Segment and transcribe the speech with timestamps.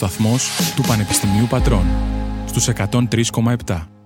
[0.00, 1.84] ραδιοσταθμός του Πανεπιστημίου Πατρών,
[2.46, 3.99] στους 103,7.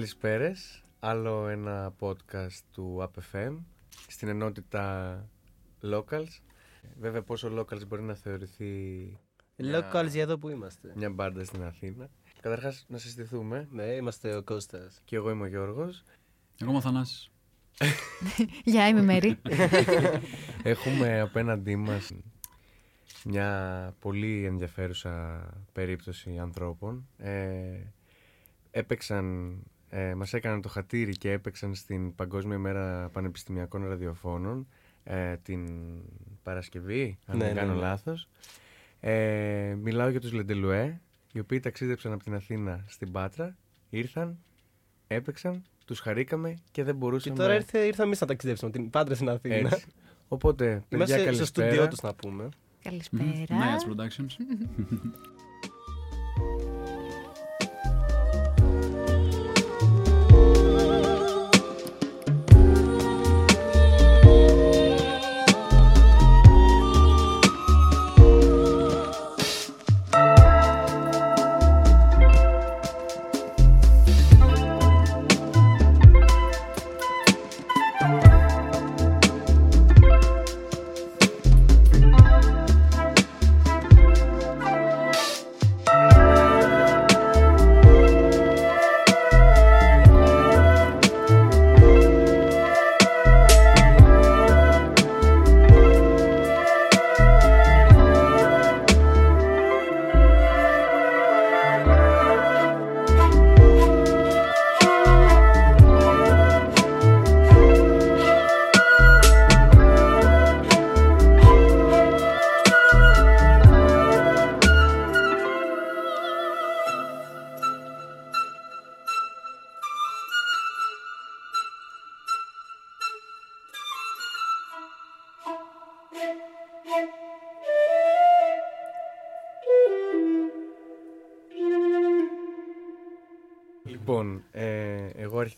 [0.00, 3.56] Καλησπέρες, άλλο ένα podcast του APFM
[4.08, 5.28] στην ενότητα
[5.82, 6.40] Locals.
[7.00, 9.18] Βέβαια πόσο Locals μπορεί να θεωρηθεί
[9.56, 10.92] Locals για εδώ που είμαστε.
[10.96, 12.10] μια μπάντα στην Αθήνα.
[12.40, 15.00] Καταρχάς να συστηθούμε Ναι, είμαστε ο Κώστας.
[15.04, 16.02] και εγώ είμαι ο Γιώργος.
[16.60, 17.30] Εγώ είμαι ο Θανάσης.
[18.64, 19.38] Γεια, είμαι η Μέρη.
[20.62, 22.12] Έχουμε απέναντί μας
[23.24, 27.08] μια πολύ ενδιαφέρουσα περίπτωση ανθρώπων.
[27.16, 27.80] Ε,
[28.70, 29.58] έπαιξαν,
[29.90, 34.66] ε, μας έκαναν το χατήρι και έπαιξαν στην Παγκόσμια Μέρα Πανεπιστημιακών Ραδιοφώνων
[35.04, 35.68] ε, την
[36.42, 37.80] Παρασκευή, αν Ναι, δεν ναι, κάνω ναι.
[37.80, 38.28] λάθος.
[39.00, 41.00] Ε, μιλάω για τους Λεντελουέ,
[41.32, 43.56] οι οποίοι ταξίδεψαν από την Αθήνα στην Πάτρα,
[43.90, 44.38] ήρθαν,
[45.06, 47.36] έπαιξαν, τους χαρήκαμε και δεν Και μπορούσαμε...
[47.36, 49.54] τώρα ήρθε, ήρθαμε εμείς να ταξιδέψουμε την Πάντρα στην Αθήνα.
[49.54, 49.84] Έτσι.
[50.28, 51.68] Οπότε, παιδιά, Είμαστε στο καλησπέρα.
[51.68, 52.48] στούντιό τους να πούμε.
[52.82, 53.24] Καλησπέρα.
[53.48, 54.30] Nights Productions.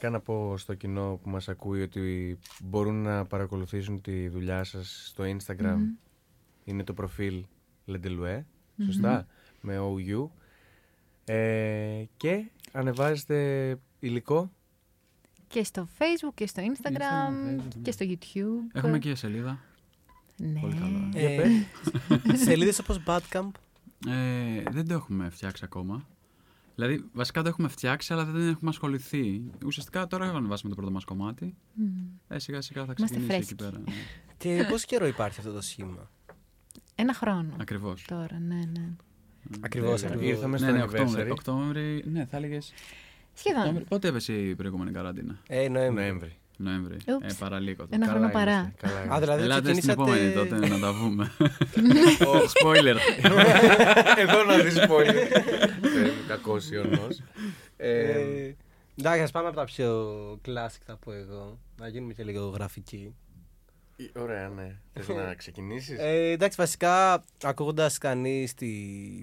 [0.06, 4.64] εγώ αρχικά να πω στο κοινό που μας ακούει ότι μπορούν να παρακολουθήσουν τη δουλειά
[4.64, 5.76] σας στο Instagram.
[5.76, 5.94] Μμμ.
[6.64, 7.44] Είναι το προφίλ
[7.86, 8.42] Lendelue,
[8.84, 9.26] σωστά,
[9.60, 10.28] με OU.
[11.24, 14.50] Ε, και ανεβάζετε υλικό.
[15.48, 18.70] Και στο Facebook και στο Instagram Instagram, Facebook, και στο YouTube.
[18.72, 19.58] Έχουμε και σελίδα.
[20.36, 20.60] Ναι.
[20.60, 21.10] Πολύ καλό.
[21.14, 21.48] Ε,
[22.44, 23.50] Σελίδες όπως Badcamp.
[24.08, 26.06] Ε, δεν το έχουμε φτιάξει ακόμα.
[26.74, 29.42] Δηλαδή, βασικά το έχουμε φτιάξει, αλλά δεν έχουμε ασχοληθεί.
[29.66, 31.54] Ουσιαστικά τώρα ανεβάσαμε το πρώτο μας κομμάτι.
[31.74, 31.84] Μμ.
[32.28, 33.54] Ε, σιγά σιγά θα Είμαστε ξεκινήσει εκεί φρέσκοι.
[33.54, 33.78] πέρα.
[33.78, 33.94] Ναι.
[34.58, 36.10] Και πόσο καιρό υπάρχει αυτό το σχήμα;
[36.94, 38.04] Ένα χρόνο Ακριβώς.
[38.08, 38.88] τώρα, ναι, ναι.
[39.60, 40.28] Ακριβώς, Ε, ακριβώς.
[40.28, 40.88] Ήρθαμε στο Ναι, ναι, anniversary.
[41.00, 41.30] Οκτώβρη.
[41.30, 42.72] Οκτώβρη, ναι, θα έλεγες.
[43.34, 43.84] Σχεδόν.
[43.88, 45.94] Πότε έπεσε η προηγούμενη καραντίνα; Ε, Νοέμβρη.
[46.02, 46.36] Νοέμβρη.
[46.56, 46.96] Νοέμβρη.
[47.14, 47.32] Ούψ.
[47.34, 47.82] Ε, παραλίγο.
[47.82, 47.94] τότε.
[47.96, 48.52] Ένα χρόνο Καλά παρά.
[48.52, 49.20] είμαστε, καλά Α, είμαστε.
[49.20, 50.26] δηλαδή Ελάτε στην ξεκινήσατε...
[50.32, 51.30] επόμενη τότε να τα βούμε.
[52.62, 52.96] Spoiler.
[54.16, 55.12] Εδώ να δεις πολύ.
[56.36, 57.22] Κακός ιονός.
[57.76, 58.56] Ε, Ε,
[58.98, 61.58] Εντάξει, ας πάμε από τα πιο classic θα πω εγώ.
[61.78, 63.14] Να γίνουμε και λίγο γραφικοί.
[64.16, 64.76] Ωραία, ναι.
[64.92, 68.66] Θες να ξεκινήσεις; Ε, εντάξει, βασικά ακούγοντας κανείς τη,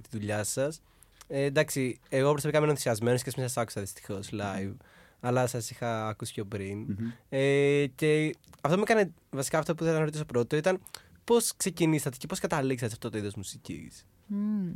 [0.02, 0.82] τη δουλειά σας.
[1.28, 4.76] Ε, εντάξει, εγώ προσωπικά είμαι ενθουσιασμένος και μην σα άκουσα δυστυχώς live.
[5.20, 6.78] Αλλά σας είχα ακούσει πιο πριν.
[6.80, 7.12] Μμμ.
[7.30, 10.80] Ε, και αυτό που με έκανε, βασικά αυτό που ήθελα να ρωτήσω πρώτο ήταν
[11.24, 14.72] πώς ξεκινήσατε και πώς καταλήξατε σε αυτό το είδος μουσικής; Μμ.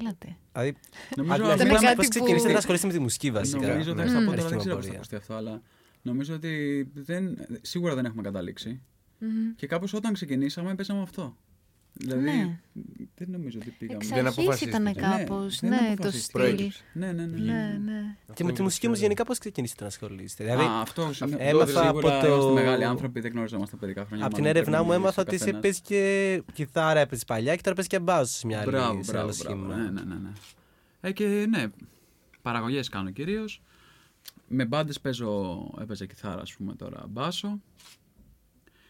[0.00, 0.36] Έλατε.
[0.52, 0.76] Δηλαδή,
[1.16, 3.66] Νομίζω αν- αυτό είναι πώς κάτι που- ξεκινήσατε να ασχολείστε με τη μουσική βασικά.
[3.66, 4.02] Νομίζω Ναι.
[4.02, 4.24] ότι θα πω Μμ.
[4.24, 4.94] τώρα δεν Αριστερή ξέρω πώ θα πορεία.
[4.94, 5.62] ακουστεί αυτό, αλλά
[6.02, 8.80] νομίζω ότι δεν, σίγουρα δεν έχουμε καταλήξει.
[9.18, 9.54] Μμμ.
[9.56, 11.36] Και κάπως όταν ξεκινήσαμε παίζαμε αυτό.
[11.98, 12.58] Δηλαδή Ναι.
[13.16, 13.98] δεν νομίζω ότι πήγαμε.
[13.98, 14.70] Εξ Δεν αρχής αποφασίστηκε.
[14.70, 16.38] ήταν Ναι, κάπως, δεν ναι, το αποφασίστηκε.
[16.38, 16.40] στυλ.
[16.56, 16.82] Προέκυψε.
[16.92, 17.38] Ναι, ναι, ναι.
[17.38, 18.16] Ναι, ναι.
[18.34, 20.44] Και με τη μουσική όμως γενικά πώς ξεκινήσατε να ασχολείστε.
[20.44, 24.24] Δηλαδή, Α, αυτό είναι έμαθα σίγουρα από το- είμαστε μεγάλοι άνθρωποι, δεν γνωριζόμαστε παιδικά χρόνια.
[24.26, 25.62] από την μάλλον έρευνά πρέπει μου να έμαθα μιλήσει ότι ο σε καθένας.
[25.62, 29.18] παίζει και κιθάρα έπαιζες παλιά και τώρα παίζει και μπάζο σε μια άλλη Μπράβο, σε
[29.18, 29.72] άλλο μπράβο, μπράβο.
[29.72, 29.76] σχήμα.
[29.76, 30.30] Ναι, ναι, ναι, ναι.
[31.00, 31.64] Ε, και ναι,
[32.42, 33.62] παραγωγές κάνω κυρίως.
[34.48, 37.60] Με μπάντες παίζω, έπαιζα κιθάρα, ας πούμε τώρα μπάσο.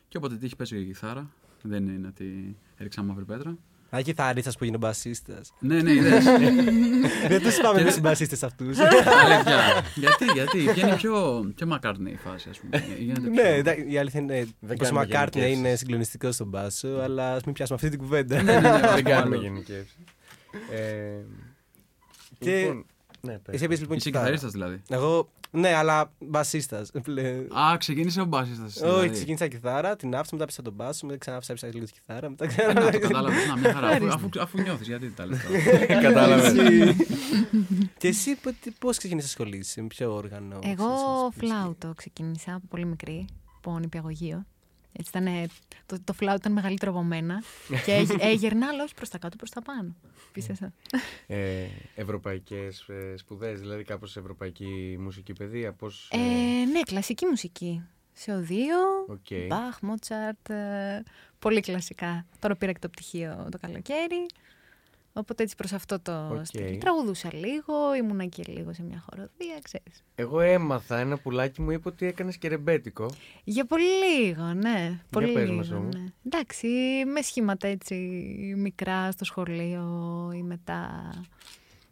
[0.08, 1.30] Και όποτε τύχει παίζω και κιθάρα.
[1.62, 3.56] Δεν είναι ότι έριξα μαύρη πέτρα.
[3.96, 5.40] Α, κιθαρίστας που γίνει μπασίστα.
[5.58, 6.24] ναι, ναι, είδες.
[7.28, 8.78] Δεν τους πάμε Και- με συμπασίστε αυτούς.
[9.24, 9.84] Αλήθεια.
[9.94, 10.58] γιατί, γιατί.
[10.58, 12.84] Βγαίνει πιο, πιο μακάρνη η φάση, ας πούμε.
[12.98, 15.66] Γίνεται πιο- Ναι, εντάξει, η αλήθεια είναι Δεν πω ο κάνουμε Μακάρτνε γενικεύσεις.
[15.68, 18.42] είναι συγκλονιστικός στον μπάσο, αλλά ας μην πιάσουμε αυτή την κουβέντα.
[18.42, 19.44] Ναι, ναι, ναι, Δεν αυτό κάνουμε άλλο.
[19.44, 19.96] γενικεύσεις.
[20.70, 21.24] Ε,
[22.38, 22.84] Και- λοιπόν,
[23.20, 23.54] ναι, πες.
[23.54, 24.30] Εσύ έπαιζε λοιπόν Είσαι κιθάρα.
[24.30, 24.82] κιθαρίστας δηλαδή.
[24.88, 26.90] Εγώ, ναι, αλλά μπασίστας.
[27.58, 28.76] Α, ξεκίνησε ο μπάσιστας.
[28.76, 29.08] Όχι, δηλαδή.
[29.10, 32.28] ξεκίνησα κιθάρα, την άφησα, μετά πήσα τον μπάσο, μετά ξανά άφησα λίγο της κιθάρα.
[32.30, 32.98] Μετά Ε, Να το ξανά.
[32.98, 33.88] κατάλαβες, να μια χαρά.
[33.88, 36.00] Αφού, αφού, αφού νιώθεις, γιατί τα λες τώρα.
[36.00, 36.52] Κατάλαβες.
[37.98, 38.38] Και εσύ
[38.78, 40.58] πώς ξεκίνησες να ασχολείσαι, με ποιο όργανο.
[40.62, 40.86] Εγώ
[41.30, 43.26] ξεκίνησες; φλάουτο ξεκίνησα από πολύ μικρή,
[43.56, 44.46] από νηπιαγωγείο.
[44.98, 45.50] Έτσι ήταν,
[45.86, 47.42] το, το φλάουτο ήταν μεγαλύτερο από μένα
[47.84, 49.94] και έγε- έγερνα, αλλά όχι προς τα κάτω, προς τα πάνω.
[50.32, 50.72] Πίστεσα.
[51.26, 56.08] Ε, ευρωπαϊκές ε, σπουδές, δηλαδή κάπως ευρωπαϊκή μουσική παιδεία, πώς...
[56.12, 56.18] Ε,
[56.72, 57.82] ναι, κλασική μουσική.
[58.12, 58.76] Σε ωδείο,
[59.08, 59.46] Οκ.
[59.48, 61.02] Μπαχ, Μότσαρτ, ε,
[61.38, 62.26] πολύ κλασικά.
[62.38, 64.26] Τώρα πήρα και το πτυχίο το καλοκαίρι.
[65.18, 66.44] Οπότε έτσι προς αυτό το Οκ.
[66.44, 66.78] στυλ.
[66.78, 70.04] Τραγουδούσα λίγο, ήμουνα και λίγο σε μια χορωδία, ξέρεις.
[70.14, 73.10] Εγώ έμαθα, ένα πουλάκι μου είπε ότι έκανες και ρεμπέτικο.
[73.44, 75.00] Για πολύ λίγο, ναι.
[75.10, 75.94] Πολύ πες λίγο, μας όμως.
[75.94, 76.04] ναι.
[76.26, 76.66] Εντάξει,
[77.12, 77.94] με σχήματα έτσι
[78.56, 79.84] μικρά στο σχολείο
[80.36, 81.10] ή μετά.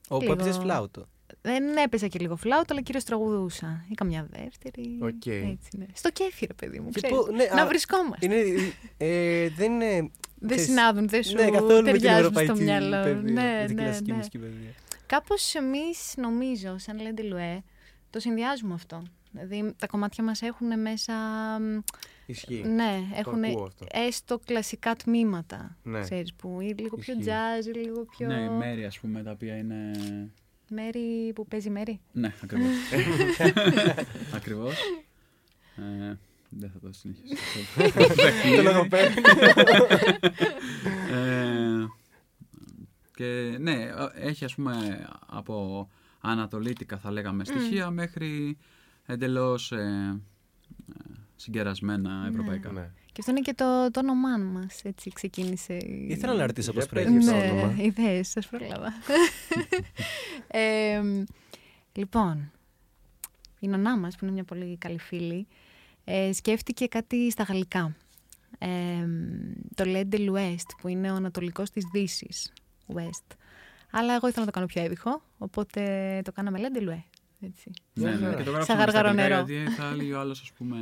[0.09, 0.33] Όπου λίγο.
[0.33, 1.07] έπαιζες φλάουτο.
[1.43, 3.85] Δεν έπαιζα και λίγο φλάουτ, αλλά κυρίως τραγουδούσα.
[3.89, 4.99] Ή καμιά δεύτερη.
[5.03, 5.27] Οκ.
[5.27, 5.85] Έτσι, ναι.
[5.93, 7.17] Στο κέφι, ρε παιδί μου, Και ξέρεις.
[7.25, 8.27] πού- ναι, να α, βρισκόμαστε.
[8.27, 8.43] Είναι,
[8.97, 10.11] ε, δεν είναι.
[10.47, 13.03] Δεν ξέρεις, συνάδουν, δεν σου Ναι, καθόλου με την ταιριάζουν ευρωπαϊκή στο μυαλό.
[13.03, 14.17] παιδεία, ναι, με την ναι, κλασική ναι.
[14.17, 14.71] μουσική παιδεία.
[15.07, 17.63] Κάπως εμείς νομίζω, σαν Λέντε Λουέ,
[18.11, 19.03] το συνδυάζουμε αυτό.
[19.31, 21.13] Δηλαδή τα κομμάτια μας έχουν μέσα,
[21.61, 21.79] μ,
[22.27, 22.63] Ισχύει.
[22.67, 23.87] ναι, Το έχουν ακούω αυτό.
[23.93, 26.01] έστω κλασικά τμήματα, Ναι.
[26.01, 27.31] ξέρεις, που είναι λίγο πιο Ισχύει.
[27.33, 28.27] jazz, λίγο πιο...
[28.27, 29.91] Ναι, η μέρη, ας πούμε, τα οποία είναι...
[30.69, 32.01] Μέρη που παίζει μέρη.
[32.13, 32.69] Ναι, ακριβώς.
[34.37, 34.75] ακριβώς.
[35.77, 36.17] Ε,
[36.59, 37.35] δεν θα το συνεχίσω.
[38.57, 39.15] Το λογοπαίδι.
[41.13, 41.87] ε,
[43.15, 45.89] και ναι, έχει ας πούμε από
[46.21, 48.57] ανατολίτικα θα λέγαμε στοιχεία μέχρι
[49.07, 50.21] εντελώς ε,
[50.89, 51.03] ε,
[51.37, 52.73] συγκερασμένα ευρωπαϊκά.
[52.73, 52.91] Ναι.
[53.07, 55.75] Και αυτό είναι και το, το όνομά μας, έτσι ξεκίνησε.
[55.77, 57.83] η- Ήθελα να ρωτήσω Για πώ πες πρέπει για το το ναι, όνομα.
[57.83, 58.93] ιδέες, σας πρόλαβα.
[60.47, 61.03] ε,
[61.93, 62.51] λοιπόν,
[63.61, 65.47] η νονά μας, που είναι μια πολύ καλή φίλη,
[66.05, 67.97] ε, σκέφτηκε κάτι στα γαλλικά.
[68.59, 68.69] Ε,
[69.75, 72.53] το Lende l'Ouest, που είναι ο ανατολικός της Δύσης.
[72.95, 73.37] West.
[73.91, 77.09] Αλλά εγώ ήθελα να το κάνω πιο έβυχο, οπότε το κάναμε Lende l'Ouest.
[77.41, 77.71] Έτσι.
[77.93, 78.51] Ναι, ναι, Μια και το χαρά.
[78.51, 79.45] γράψαμε Σαν στα γαργαρό αγγλικά, νερό.
[79.47, 80.77] Γιατί θα έλεγε ο άλλος, ας πούμε,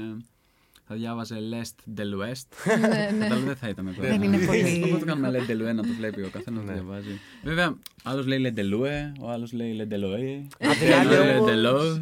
[0.93, 2.47] θα διάβαζε Lest de l'Ouest.
[2.81, 3.19] ναι, ναι.
[3.19, 4.01] Κατάλαβε, δεν θα ήταν εδώ.
[4.03, 6.67] Δεν είναι πολύ- Οπότε το κάνουμε Led de l'Ouest να το βλέπει ο καθένας να
[6.67, 6.81] το Ναι.
[6.81, 7.21] διαβάζει.
[7.43, 10.69] Βέβαια, άλλος λέει Led de l'Ouest, ο άλλος λέει Led de l'Ouest.
[10.71, 12.01] Απ' την άλλη Led όμως, de l'Ouest.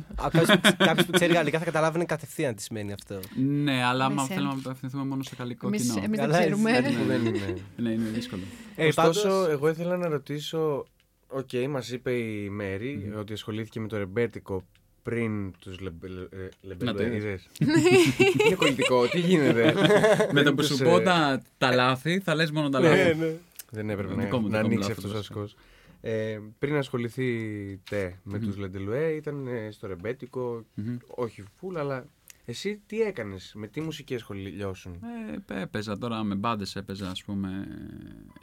[0.79, 3.21] Κάποιος που ξέρει γαλλικά θα καταλάβαινε κατευθείαν τι σημαίνει αυτό.
[3.37, 4.35] Ναι, αλλά άμα Εσένα.
[4.41, 5.95] θέλουμε να απευθυνθούμε μόνο σε γαλλικό Εμείς- κοινό.
[6.05, 6.77] εμείς δεν Καλά, ξέρουμε.
[6.77, 7.39] έτσι, Που δεν είναι.
[7.77, 8.43] Ναι, είναι δύσκολο.
[8.77, 10.87] Ε, Ωστόσο, πάντως- εγώ ήθελα να ρωτήσω.
[11.33, 14.65] Οκ, μας είπε η μερη ότι ασχολήθηκε με το ρεμπέτικο
[15.02, 17.40] πριν τους λεμπελοειδε.
[18.47, 19.73] Είναι κολλητικό, τι γίνεται;
[20.33, 22.80] Με το Πριν που σου τους, πω ε, τα, τα λάθη, θα λες μόνο τα
[22.80, 23.14] Ναι, λάθη.
[23.19, 23.33] ναι.
[23.71, 25.35] Δεν έπρεπε να, Δικό μου, να δικό μου ανοίξει λάθος αυτός ο βασικά.
[25.40, 25.57] ασκός.
[26.00, 28.45] Ε, πριν ασχοληθείτε με Μμμ.
[28.47, 30.97] τους Λεντελουέ ήταν ε, στο ρεμπέτικο, Μμμ.
[31.07, 32.04] όχι φουλ, αλλά
[32.45, 35.00] εσύ τι έκανες, με τι μουσική ασχολιώσουν;
[35.49, 37.66] Ε, έπαιζα τώρα με μπάντες, έπαιζα ας πούμε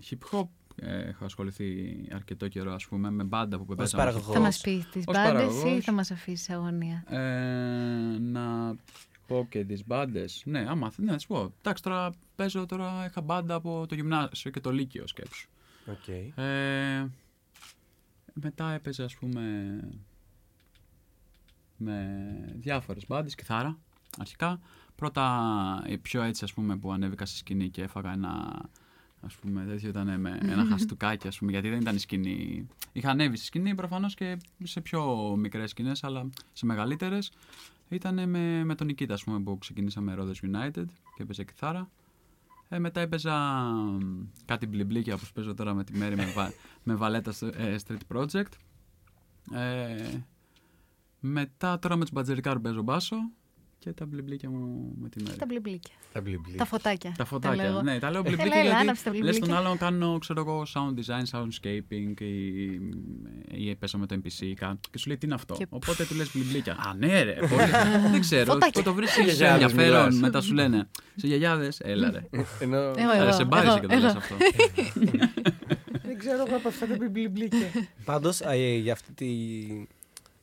[0.10, 0.48] hip hop.
[0.80, 4.04] Ε, έχω ασχοληθεί αρκετό καιρό ας πούμε με μπάντα που παίζαμε.
[4.04, 4.34] παραγωγός.
[4.36, 5.84] Θα μας πεις τις Ως μπάντες ή παραγωγός.
[5.84, 8.76] θα μας αφήσεις αγωνία; Ε, να
[9.28, 10.42] πω και τις μπάντες.
[10.46, 11.54] Ναι, άμα θε- ναι, να σου πω.
[11.60, 15.50] Εντάξει, τώρα παίζω, τώρα είχα μπάντα από το γυμνάσιο και το λύκειο σκέψου.
[15.86, 16.08] Οκ.
[16.38, 17.06] Ε,
[18.34, 19.42] μετά έπαιζε ας πούμε
[21.78, 22.08] με
[22.56, 23.78] διάφορες μπάντες, κιθάρα
[24.20, 24.60] αρχικά.
[24.96, 28.62] Πρώτα η πιο έτσι ας πούμε που ανέβηκα στη σκηνή και έφαγα ένα
[29.28, 32.68] ας πούμε τέτοιο ήταν με ένα χαστουκάκι ας πούμε γιατί δεν ήταν η σκηνή.
[32.92, 37.32] Είχα ανέβει στη σκηνή προφανώς και σε πιο μικρές σκηνές αλλά σε μεγαλύτερες.
[37.90, 41.90] Ήταν με, με τον Νικήτα ας πούμε που ξεκινήσαμε Rhodes United και έπαιζε κιθάρα.
[42.70, 43.36] Ε, μετά έπαιζα
[44.02, 46.54] μ, κάτι μπλιμπλίκια όπως παίζω τώρα με τη Μέρη με, βα-
[46.84, 48.52] με Βαλέτα στο- ε, Street Project.
[49.54, 50.18] Ε,
[51.20, 53.16] μετά τώρα με τους Μπατζερικάρου παίζω μπάσο
[53.88, 55.38] και τα μπλιμπλίκια μου με τη Μέρη.
[55.38, 55.94] Τα μπλιμπλίκια.
[56.14, 56.56] Τα μπλιμπλί.
[56.56, 57.14] Τα φωτάκια.
[57.18, 57.64] Τα φωτάκια.
[57.64, 57.82] λέγω.
[57.82, 59.48] ναι, τα λέω Έλα, μπλιμπλίκια έλα, γιατί άναψε τα λες μπλιμπλίκια.
[59.48, 64.54] τον άλλον κάνω, ξέρω εγώ, sound design, soundscaping ή, ή παίζω με το NPC ή
[64.54, 64.90] κάτι.
[64.92, 66.74] και σου λέει τι είναι αυτό; Και- Οπότε του λες μπλιμπλίκια.
[66.74, 67.70] Α, ναι ρε, πολύ.
[68.12, 68.84] δεν ξέρω, Φωτάκια.
[68.84, 70.20] το βρίσκεις γιαγιάδες ενδιαφέρον, μιλάς.
[70.20, 72.28] μετά σου λένε σε γιαγιάδες, έλα ρε.
[72.60, 74.18] Ενώ Εγώ, Άρα εγώ, σε μπάρισες εγώ, και το λες εγώ.
[74.18, 74.36] αυτό.
[76.08, 77.68] δεν ξέρω εγώ από αυτά τα μπλιμπλίκια.
[78.06, 79.28] Πάντως, ε, για αυτή τη.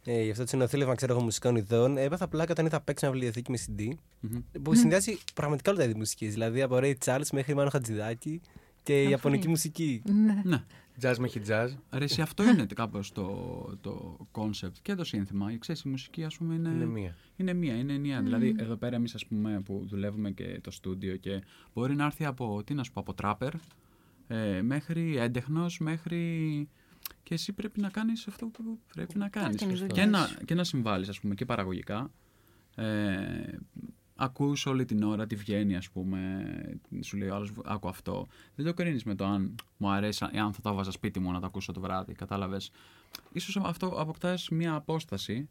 [0.06, 3.14] Ε, για αυτό το συνοθήλευμα ξέρω εγώ μουσικών ειδών, έπαθα πλάκα όταν είδα παίξει ένα
[3.14, 3.88] βιβλιοθήκη με CD
[4.20, 4.62] Μμμ.
[4.62, 6.32] που συνδυάζει πραγματικά όλα τα είδη μουσικής.
[6.32, 8.40] Δηλαδή από Ray Charles μέχρι Μάνο Χατζηδάκη
[8.82, 10.02] και η Ιαπωνική μουσική.
[10.04, 10.42] Ναι.
[10.44, 10.64] Ναι.
[11.00, 11.68] Jazz με jazz.
[11.90, 15.58] Ρε, εσύ, αυτό είναι κάπως το, το concept και το σύνθημα.
[15.58, 17.16] Ξέρεις, η μουσική, ας πούμε, είναι, Είναι μία.
[17.36, 18.22] είναι μία, είναι ενιαία.
[18.22, 21.42] Δηλαδή, εδώ πέρα εμείς, ας πούμε, που δουλεύουμε και το στούντιο και
[21.74, 23.52] μπορεί να έρθει από, τι να σου πω, από τράπερ
[24.26, 26.68] ε, μέχρι έντεχνος, μέχρι...
[27.22, 29.56] Και εσύ πρέπει να κάνεις αυτό που πρέπει να κάνεις.
[29.56, 30.44] την δουλειά Και να, σου.
[30.44, 32.10] και να συμβάλλεις, ας πούμε, και παραγωγικά.
[32.74, 33.58] Ε,
[34.16, 36.44] ακούς όλη την ώρα τι βγαίνει, ας πούμε,
[37.00, 38.26] σου λέει ο άλλος, άκου αυτό.
[38.54, 41.40] Δεν το κρίνεις με το αν μου αρέσει, αν θα το έβαζα σπίτι μου να
[41.40, 42.70] το ακούσω το βράδυ, κατάλαβες.
[43.32, 45.48] Ίσως αυτό αποκτάς μια απόσταση,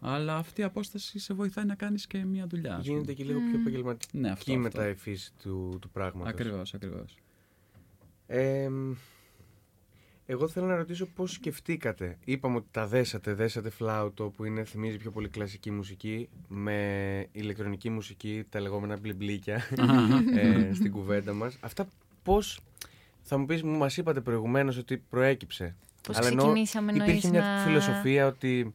[0.00, 2.74] αλλά αυτή η απόσταση σε βοηθάει να κάνεις και μια δουλειά.
[2.76, 2.92] ας πούμε.
[2.94, 4.90] Γίνεται και λίγο πιο επαγγελματική Ναι, αυτό, μετά αυτό.
[4.90, 6.32] η φύση του, του πράγματος.
[6.32, 7.16] Ακριβώς, ακριβώς.
[8.26, 8.68] Ε,
[10.26, 12.16] εγώ θέλω να ρωτήσω πώς σκεφτήκατε.
[12.24, 17.90] Είπαμε ότι τα δέσατε, δέσατε φλάουτο που είναι, θυμίζει πιο πολύ κλασική μουσική με ηλεκτρονική
[17.90, 19.54] μουσική, τα λεγόμενα μπλιμπλίκια
[20.36, 21.56] ε, στην κουβέντα μας.
[21.60, 21.86] Αυτά
[22.22, 22.60] πώς,
[23.22, 25.74] θα μου πεις, μου μας είπατε προηγουμένως ότι προέκυψε.
[26.02, 28.72] Πώς Αλλά ενώ ξεκινήσαμε Υπήρχε εννοείς μια να- φιλοσοφία ότι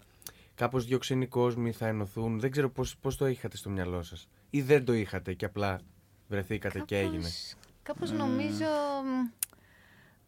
[0.55, 2.39] κάπως δύο ξένοι κόσμοι θα ενωθούν.
[2.39, 4.27] Δεν ξέρω πώς, πώς το είχατε στο μυαλό σας.
[4.49, 5.79] Ή δεν το είχατε και απλά
[6.27, 7.15] βρεθήκατε και έγινε.
[7.17, 8.65] Κάπως- Κάπως νομίζω
[9.05, 9.27] μ,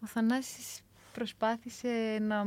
[0.03, 0.81] ο Θανάσης
[1.13, 2.43] προσπάθησε να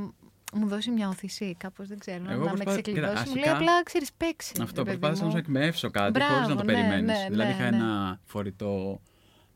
[0.57, 3.13] μου δώσει μια όθηση, κάπως δεν ξέρω, Εγώ να με προσπάθησα- ξεκλειδώσει.
[3.17, 4.53] κοίτα, Μου λέει αρχικά- απλά, ξέρεις, παίξει.
[4.63, 5.33] Αυτό ρε παιδί προσπάθησα να μου.
[5.33, 7.19] σου εκμεύσω κάτι Μπράβο, χωρίς να το ναι, περιμένεις.
[7.19, 7.77] ναι, δηλαδή ναι, είχα ναι.
[7.77, 9.01] ένα φορητό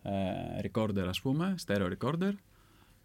[0.03, 0.11] ε,
[0.73, 2.33] recorder ας πούμε, stereo recorder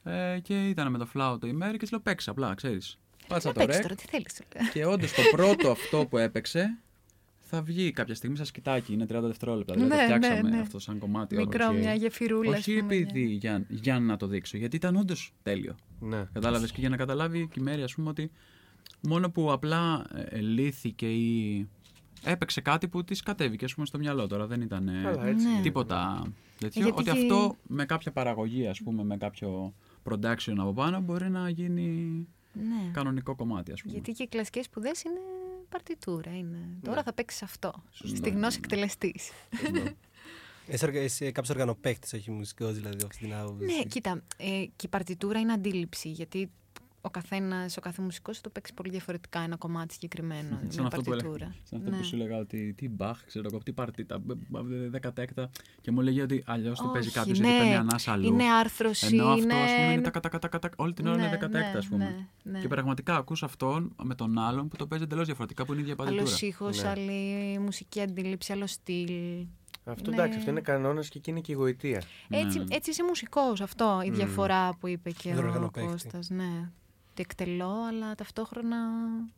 [0.03, 2.97] ε, και ήταν με το φλάου το ημέρι και της λέω παίξε απλά, ξέρεις.
[3.27, 4.33] Πάτσα Να το παίξεις rec τώρα, τι θέλεις.
[4.33, 4.69] του λέω.
[4.71, 6.77] και όντως το πρώτο αυτό που έπαιξε
[7.55, 9.73] θα βγει κάποια στιγμή σαν σκητάκι, είναι 30 δευτερόλεπτα.
[9.73, 10.59] Δηλαδή Ναι, το ναι, φτιάξαμε ναι.
[10.59, 11.35] αυτό σαν κομμάτι.
[11.35, 12.51] Μικρό, όχι- μια γεφυρούλα.
[12.51, 15.75] ας Όχι πούμε, επειδή μια- για, για να το δείξω, γιατί ήταν όντως τέλειο.
[15.99, 16.23] Ναι.
[16.33, 18.31] Κατάλαβες και για να καταλάβει και η Μέρη, ας πούμε, ότι
[19.01, 21.67] μόνο που απλά ε, λύθηκε ή
[22.23, 24.47] έπαιξε κάτι που της κατέβηκε ας πούμε, στο μυαλό τώρα.
[24.47, 25.47] Δεν ήταν ε, Καλά, έτσι.
[25.47, 25.61] Ναι.
[25.61, 26.21] τίποτα
[26.59, 26.81] τέτοιο.
[26.83, 29.73] Γιατί ότι και- αυτό με κάποια παραγωγή, ας πούμε, με κάποιο
[30.09, 32.91] production από πάνω μπορεί να γίνει Ναι.
[32.93, 33.93] κανονικό κομμάτι, ας πούμε.
[33.93, 35.19] Γιατί και οι κλασικές σπουδές είναι
[35.73, 36.37] παρτιτούρα.
[36.37, 36.57] Είναι.
[36.81, 37.03] Τώρα Ναι.
[37.03, 37.73] θα παίξεις αυτό.
[37.91, 38.65] Σωστό, Στη γνώση ναι.
[38.65, 39.15] εκτελεστή.
[40.67, 43.65] Εσύ, οργα- εσύ κάποιος οργανοπαίχτη, όχι μουσικός, δηλαδή από αυτή την άποψη.
[43.65, 46.51] Ναι, κοίτα, ε, και η παρτιτούρα είναι αντίληψη, γιατί
[47.05, 50.59] ο καθένας, ο κάθε μουσικός θα το παίξει πολύ διαφορετικά ένα κομμάτι συγκεκριμένο.
[50.67, 51.55] Σαν μια αυτό, που, έλεγα, παρτιτούρα.
[51.63, 51.97] σαν αυτό Ναι.
[51.97, 54.21] που σου έλεγα ότι τι μπαχ, ξέρω εγώ, τι παρτίτα,
[54.89, 55.49] δεκατέκτα.
[55.81, 57.45] Και μου λέγε ότι αλλιώς το παίζει Όχι, κάποιος ναι.
[57.47, 58.25] γιατί παίρνει ανάσα αλλού.
[58.27, 59.53] Είναι άρθρωση, Ενώ αυτός είναι...
[59.53, 61.83] ας πούμε, είναι τα κατα, κατα, κατα, όλη την ώρα είναι Ναι, δεκατέκτα, ναι, α
[61.89, 62.27] πούμε.
[62.43, 62.59] ναι, ναι.
[62.59, 65.83] Και πραγματικά ακούς αυτόν με τον άλλον που το παίζει εντελώς διαφορετικά, που είναι η
[65.83, 66.23] ίδια παρτιτούρα.
[66.25, 66.89] Άλλος ήχος, Ναι.
[66.89, 69.11] άλλη μουσική αντίληψη, άλλο στυλ.
[69.85, 70.15] Αυτό Ναι.
[70.15, 72.01] εντάξει, αυτό είναι κανόνα και εκεί είναι και η γοητεία.
[72.29, 72.65] Έτσι, Ναι.
[72.69, 75.89] έτσι είσαι μουσικός αυτό, η διαφορά που είπε και Δεν ο οργανοπαίχτη.
[75.91, 76.29] Κώστας.
[76.29, 76.69] Ναι.
[77.13, 78.77] Τι εκτελώ, αλλά ταυτόχρονα,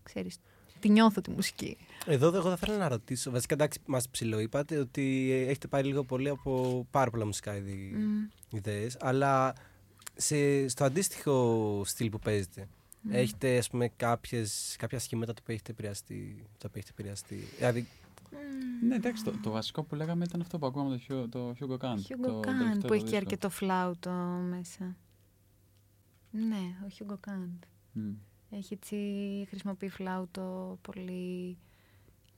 [0.03, 0.37] ξέρεις,
[0.79, 1.77] τη νιώθω τη μουσική.
[2.05, 3.31] Εδώ εγώ θα ήθελα να ρωτήσω.
[3.31, 8.55] Βασικά, εντάξει, μας ψηλοείπατε ότι έχετε πάρει λίγο πολύ από πάρα πολλά μουσικά είδη Μμ.
[8.57, 9.53] ιδέες, αλλά
[10.15, 12.67] σε, στο αντίστοιχο στυλ που παίζετε,
[13.09, 16.35] έχετε ας πούμε κάποιες, κάποια σχήματα τα οποία έχετε επηρεαστεί.
[16.57, 17.87] Τα οποία έχετε επηρεαστεί; Δηλαδή,
[18.87, 21.77] Ναι, εντάξει, το, το βασικό που λέγαμε ήταν αυτό που ακούγαμε το, Hugh- το Hugo
[21.85, 21.95] Kant.
[21.95, 23.15] Hugo το Kant, τελευταίο που το έχει και δίσκο.
[23.17, 24.11] αρκετό φλάουτο
[24.49, 24.95] μέσα.
[26.47, 27.59] Ναι, ο Hugo Kant.
[27.91, 28.11] Μμ.
[28.49, 28.95] Έχει έτσι,
[29.49, 31.57] χρησιμοποιεί φλάουτο πολύ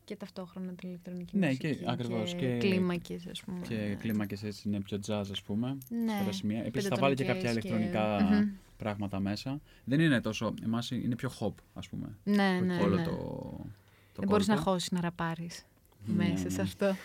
[0.04, 1.76] και ταυτόχρονα την ηλεκτρονική Ναι, μουσική.
[1.76, 3.60] και ακριβώς, Και, και- κλίμακες, ας πούμε.
[3.68, 5.78] Και κλίμακες έτσι είναι πιο jazz, ας πούμε.
[5.90, 6.64] Ναι, σε πολλά σημεία.
[6.64, 8.50] Επίσης θα βάλει και κάποια πεντατονικές ηλεκτρονικά και- Μμμ.
[8.78, 9.60] πράγματα μέσα.
[9.84, 10.54] Δεν είναι τόσο.
[10.64, 12.18] Εμάς είναι πιο hop, ας πούμε.
[12.24, 13.04] Ναι, ναι, όλο ναι.
[13.04, 13.12] το.
[13.12, 14.70] το Δεν μπορείς να κόλπο.
[14.72, 16.50] χώσεις να ραπάρεις Ναι, μέσα ναι.
[16.50, 16.96] σε αυτό.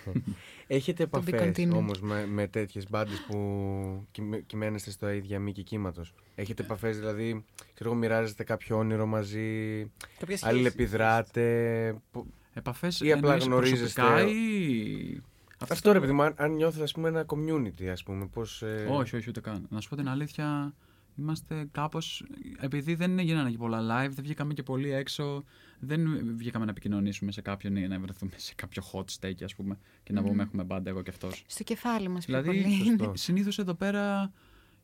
[0.66, 1.74] Έχετε To be επαφές continued.
[1.76, 7.44] όμως με, με τέτοιες μπάντες που κυμαι- κυμαίνεστε στο ίδια μήκη κύματος; Έχετε επαφές, δηλαδή,
[7.74, 9.80] ξέρω εγώ, μοιράζεστε κάποιο όνειρο μαζί,
[10.18, 10.46] κάποια σχέση.
[10.46, 11.94] αλληλεπιδράτε.
[12.10, 14.00] που- Επαφές Ή απλά γνωρίζεστε.
[14.02, 15.20] προσωπικά ή.
[15.68, 18.26] Αυτό ρε παιδί μου, αν, αν νιώθετε ας πούμε, ένα community, ας πούμε.
[18.26, 18.86] Πώς, ε...
[18.90, 19.66] Όχι, όχι, ούτε καν.
[19.70, 20.74] Να σου πω την αλήθεια,
[21.16, 22.24] είμαστε κάπως.
[22.60, 25.44] Επειδή δεν γίνανε και πολλά live, δεν βγήκαμε και πολύ έξω.
[25.78, 29.78] Δεν βγήκαμε να επικοινωνήσουμε σε κάποιον ή να βρεθούμε σε κάποιο hot steak, ας πούμε,
[30.02, 31.44] και να πούμε έχουμε μπάντα εγώ και αυτός.
[31.46, 32.74] Στο κεφάλι μας πιο Δηλαδή, πολύ.
[32.74, 33.12] Σωστό.
[33.26, 34.32] συνήθως εδώ πέρα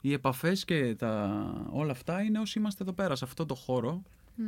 [0.00, 1.42] οι επαφές και τα...
[1.70, 4.02] όλα αυτά είναι όσοι είμαστε εδώ πέρα, σε αυτό το χώρο
[4.34, 4.46] Μμμ.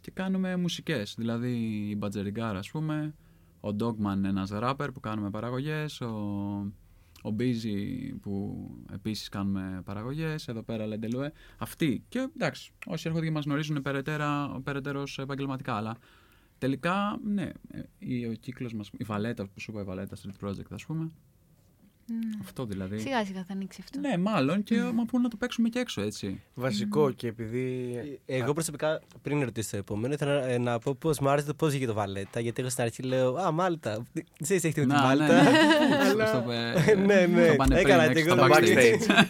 [0.00, 1.14] και κάνουμε μουσικές.
[1.18, 1.50] Δηλαδή
[1.90, 3.14] η Μπατζεριγκάρα, ας πούμε,
[3.60, 6.72] ο Dogman, ένας ράπερ που κάνουμε παραγωγές, ο,
[7.22, 11.32] ο Busy που επίσης κάνουμε παραγωγές, εδώ πέρα Λεντελουέ.
[11.58, 15.96] Αυτοί και εντάξει, όσοι έρχονται και μας γνωρίζουν περαιτέρα, περαιτέρως επαγγελματικά, αλλά
[16.58, 20.48] τελικά, ναι, ε, η- ο κύκλος μας, η Βαλέτα που σου είπα, η Βαλέτα Street
[20.48, 21.10] Project, ας πούμε,
[22.06, 22.16] Ναι.
[22.40, 22.98] αυτό δηλαδή.
[22.98, 24.00] Σιγά σιγά θα ανοίξει αυτό.
[24.00, 26.40] Ναι, μάλλον και μα πού να το παίξουμε και έξω, έτσι.
[26.54, 27.94] Βασικό και επειδή.
[28.26, 31.70] Εγώ προσωπικά, πριν ρωτήσω το επόμενο, ήθελα να, να πω πώς μου άρεσε το πώς
[31.70, 32.40] βγήκε το Βαλέτα.
[32.40, 34.02] Γιατί εγώ στην αρχή λέω Α, Μάλτα.
[34.12, 35.32] Δεν ξέρεις, έχετε τη Να, Μάλτα; ναι,
[35.88, 35.96] ναι.
[36.10, 37.44] Αλλά- Στο πε- ναι, ναι.
[37.46, 39.26] στο πάνε πριν, Έκανα έξω και εγώ στο το backstage.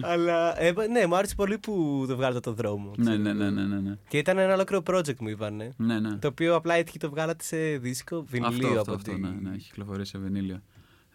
[0.00, 2.90] Αλλά ε, ναι, μου άρεσε πολύ που το βγάλατε το δρόμο.
[2.96, 3.54] Ναι, ξέρω ναι, ναι, εγώ.
[3.54, 3.96] ναι, ναι, ναι.
[4.08, 5.72] Και ήταν ένα ολόκληρο project μου είπανε.
[5.76, 6.16] Ναι, ναι.
[6.16, 9.28] Το οποίο απλά έτυχε το βγάλατε σε δίσκο, βινύλιο Αυτό, από αυτό, αυτό, τη- ναι,
[9.50, 10.62] ναι, έχει κυκλοφορήσει σε βινύλιο.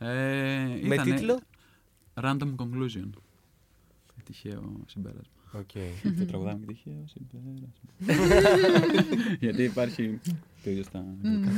[0.07, 1.39] Ε, Με ήτανε τίτλο;
[2.13, 3.09] Random Conclusion.
[4.23, 5.31] Τυχαίο συμπέρασμα.
[5.53, 5.69] Οκ.
[6.19, 7.67] Το τραγουδάμε και τυχαίο συμπέρασμα.
[9.39, 10.19] Γιατί υπάρχει
[10.63, 11.51] το ίδιο στα αγγλικά.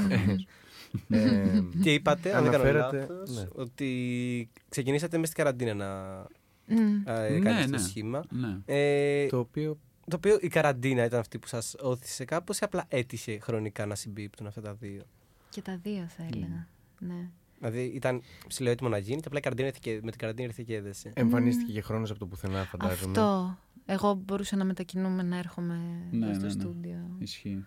[1.09, 3.47] Ε, Και είπατε, αν δεν κάνω Αναφέρατε- λάθος, ναι.
[3.55, 6.19] ότι ξεκινήσατε μέσα στην καραντίνα να
[6.67, 6.77] Μμ.
[7.05, 7.77] ε, Ναι, κάνετε ναι.
[7.77, 8.23] το σχήμα.
[8.29, 8.57] Ναι.
[8.65, 9.77] Ε, το οποίο.
[10.09, 13.95] Το οποίο η καραντίνα ήταν αυτή που σας όθησε κάπως ή απλά έτυχε χρονικά να
[13.95, 15.01] συμπίπτουν αυτά τα δύο;
[15.49, 16.67] Και τα δύο θα έλεγα.
[16.99, 17.29] Ναι.
[17.69, 20.63] Δηλαδή ήταν ψηλοέτοιμο να γίνει και απλά η καραντίνα ήρθε και, με την καραντίνα ήρθε
[20.63, 21.11] και έδεσε.
[21.15, 23.11] Εμφανίστηκε και χρόνος από το πουθενά, φαντάζομαι.
[23.19, 23.57] Αυτό.
[23.85, 25.79] Εγώ μπορούσα να μετακινούμε, να έρχομαι
[26.11, 26.59] Ναι, εδώ στο ναι, ναι.
[26.61, 27.15] στούντιο.
[27.19, 27.65] Ισχύει.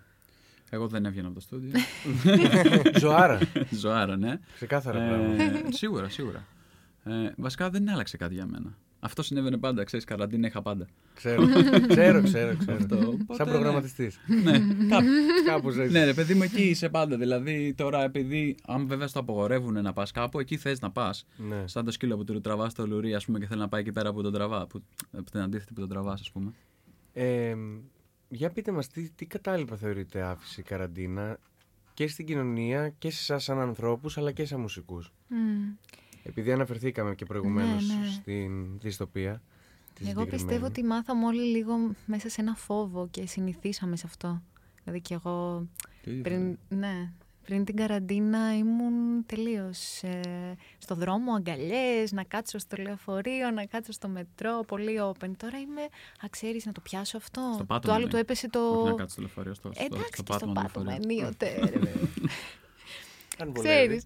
[0.70, 1.72] Εγώ δεν έβγαινα από το στούντιο.
[2.98, 3.38] Ζωάρα.
[3.70, 4.38] Ζωάρα, ναι.
[4.54, 5.72] Ξεκάθαρα Ε, πράγματα.
[5.72, 6.46] σίγουρα, σίγουρα.
[7.04, 8.76] Ε, βασικά δεν άλλαξε κάτι για μένα.
[9.00, 10.86] Αυτό συνέβαινε πάντα, ξέρεις, καραντίνα είχα πάντα.
[11.14, 11.46] Ξέρω,
[11.88, 12.56] ξέρω, ξέρω.
[12.56, 12.76] ξέρω.
[12.76, 14.20] Αυτό, οπότε, Σαν προγραμματιστής.
[14.44, 15.06] Ναι, κάπου.
[15.46, 15.92] Κάπω έτσι.
[15.92, 17.16] ναι, ρε παιδί μου, εκεί είσαι πάντα.
[17.16, 21.26] Δηλαδή, τώρα επειδή, αν βέβαια στο απογορεύουν να πας κάπου, εκεί θες να πας.
[21.36, 21.66] Ναι.
[21.66, 23.92] Σαν το σκύλο που του τραβάς στο λουρί, ας πούμε, και θέλει να πάει εκεί
[23.92, 24.66] πέρα που τον τραβά.
[24.66, 24.82] Που,
[25.12, 26.52] από την αντίθετη που τον τραβάς, ας πούμε.
[27.12, 27.56] Ε,
[28.28, 31.38] για πείτε μας, τι, τι κατάλοιπα θεωρείτε άφηση η καραντίνα
[31.94, 35.36] και στην κοινωνία και σε εσάς σαν ανθρώπους αλλά και σαν μουσικούς; Μμ.
[36.26, 38.06] Επειδή αναφερθήκαμε και προηγουμένως Ναι, ναι.
[38.10, 39.42] στην δυστοπία.
[39.94, 40.30] τη Εγώ συγκεκριμένη.
[40.30, 41.74] πιστεύω ότι μάθαμε όλοι λίγο
[42.06, 44.42] μέσα σε ένα φόβο και συνηθίσαμε σε αυτό.
[44.82, 45.66] Δηλαδή και εγώ
[46.04, 46.22] Το ίδιο.
[46.22, 47.12] πριν, ναι,
[47.44, 50.20] πριν την καραντίνα ήμουν τελείως ε,
[50.78, 55.30] στο δρόμο αγκαλιές, να κάτσω στο λεωφορείο, να κάτσω στο μετρό, πολύ open.
[55.36, 55.82] Τώρα είμαι,
[56.20, 57.50] α, ξέρεις, να το πιάσω αυτό.
[57.54, 58.08] Στο πάτωμα, το άλλο λέει.
[58.10, 58.60] του έπεσε το...
[58.60, 61.18] Όχι να κάτσει στο λεωφορείο, στο, στο, Εντάξει, στο και στο πάτωμα του πάτωμα λεωφορείου.
[61.20, 61.70] ενίοτε.
[61.70, 62.10] ρε παιδί.
[63.38, 63.68] Αν βολεύει.
[63.96, 64.04] Ξέρεις.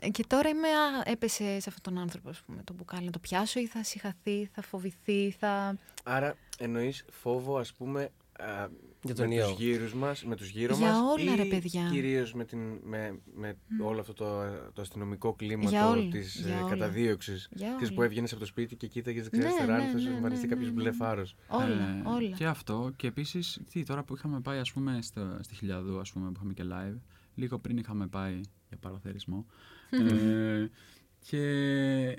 [0.00, 3.04] Ε, Και τώρα είμαι, α, έπεσε σε αυτόν τον άνθρωπο, ας πούμε, το μπουκάλι.
[3.04, 5.76] Να το πιάσω ή θα συγχαθεί, θα φοβηθεί, θα...
[6.04, 8.02] Άρα εννοείς φόβο ας πούμε
[8.38, 8.68] α,
[9.02, 9.48] Για τον με ιό.
[9.48, 11.88] τους γύρους μας, με τους γύρω Για μας όλα, ή ρε παιδιά.
[11.92, 14.26] κυρίως με, την, με, με όλο αυτό το,
[14.72, 16.68] το αστυνομικό κλίμα Για το, όλα, της για ε, όλα.
[16.70, 17.48] καταδίωξης.
[17.52, 17.96] Για Της όλα.
[17.96, 20.46] που έβγαινες από το σπίτι και κοίταγες Ναι, δεξιά-αριστερά αν ναι, θα σου ναι, εμφανιστεί
[20.46, 20.82] ναι, κάποιος ναι, ναι.
[20.82, 21.34] μπλεφάρος.
[21.48, 22.36] Όλα, Ε, όλα.
[22.36, 22.92] Και αυτό.
[22.96, 26.32] Και επίσης, τι, τώρα που είχαμε πάει, ας πούμε, στο, στη Χιλιαδού, ας πούμε, που
[26.36, 26.98] είχαμε και live,
[27.34, 29.46] λίγο πριν είχαμε πάει για παραθερισμό.
[29.90, 30.70] Ε,
[31.28, 31.42] και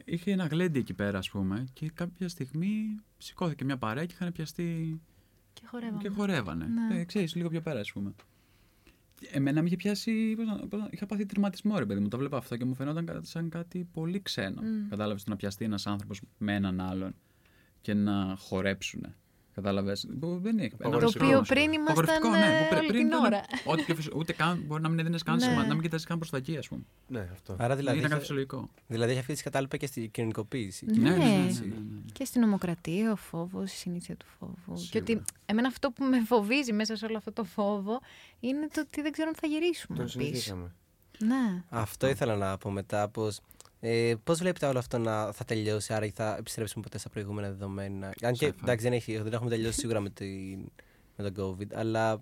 [0.06, 4.32] είχε ένα γλέντι εκεί πέρα, ας πούμε, και κάποια στιγμή σηκώθηκε μια παρέα και είχαν
[4.32, 5.00] πιαστεί
[5.54, 6.02] Και χορεύαμε.
[6.02, 6.66] και χορεύανε.
[6.66, 7.00] Ναι.
[7.00, 8.14] Ε, ξέρεις, λίγο πιο πέρα, ας πούμε.
[9.16, 10.34] Και Εμένα με είχε πιάσει.
[10.36, 12.08] Πώς να, πώς να- είχα πάθει τερματισμό, ρε παιδί μου.
[12.08, 14.62] Το βλέπα αυτό και μου φαινόταν κα- σαν κάτι πολύ ξένο.
[14.62, 14.90] Μμ.
[14.90, 17.16] Κατάλαβες το να πιαστεί ένας άνθρωπος με έναν άλλον
[17.82, 19.06] και να χορέψουν.
[19.62, 20.06] Κατάλαβες.
[20.10, 20.70] Δεν είναι.
[20.70, 21.26] Το ένα Το Απογορευτικό.
[21.26, 21.48] οποίο όμως.
[21.48, 23.42] πριν ήμασταν Απογορευτικό, ναι, που ε, πρι- όλη πριν την ήταν ώρα.
[23.66, 25.42] Ό,τι και φυσ- ούτε καν μπορεί να μην έδινε καν Ναι.
[25.42, 26.82] σημασία, να μην κοιτάζει καν προς τα εκεί, ας πούμε.
[27.08, 27.56] Ναι, αυτό.
[27.60, 28.70] Άρα δηλαδή, ήταν κάτι είχε- φυσιολογικό.
[28.88, 30.86] δηλαδή έχει αφήσει κατάλοιπα και στη κοινωνικοποίηση.
[30.86, 30.98] Ναι.
[31.10, 32.02] Ναι, ναι, ναι, ναι, ναι.
[32.14, 34.74] Και στην ομοκρατία ο φόβος, η συνήθεια του φόβου.
[34.74, 35.00] Και Σίγουρα.
[35.14, 38.00] ότι εμένα αυτό που με φοβίζει μέσα σε όλο αυτό το φόβο
[38.40, 40.20] είναι το ότι δεν ξέρω αν θα γυρίσουμε Τον πίσω.
[40.20, 40.72] συνηθίσαμε.
[41.18, 41.64] Ναι.
[41.70, 43.08] Αυτό ήθελα να πω μετά.
[43.08, 43.40] Πώς,
[43.80, 48.14] ε, πώς βλέπετε όλο αυτό να θα τελειώσει, άρα θα επιστρέψουμε ποτέ στα προηγούμενα δεδομένα;
[48.22, 48.62] Αν και Sci-fi.
[48.64, 50.60] εντάξει, δεν, έχει, δεν έχουμε τελειώσει σίγουρα με, την,
[51.18, 52.22] με τον COVID, αλλά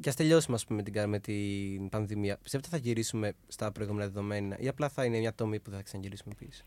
[0.00, 2.38] και ας τελειώσουμε ας πούμε, με, την, κα- με την πανδημία.
[2.42, 5.84] Πιστεύετε θα γυρίσουμε στα προηγούμενα δεδομένα ή απλά θα είναι μια τομή που δεν θα
[5.84, 6.62] ξαναγυρίσουμε πίσω;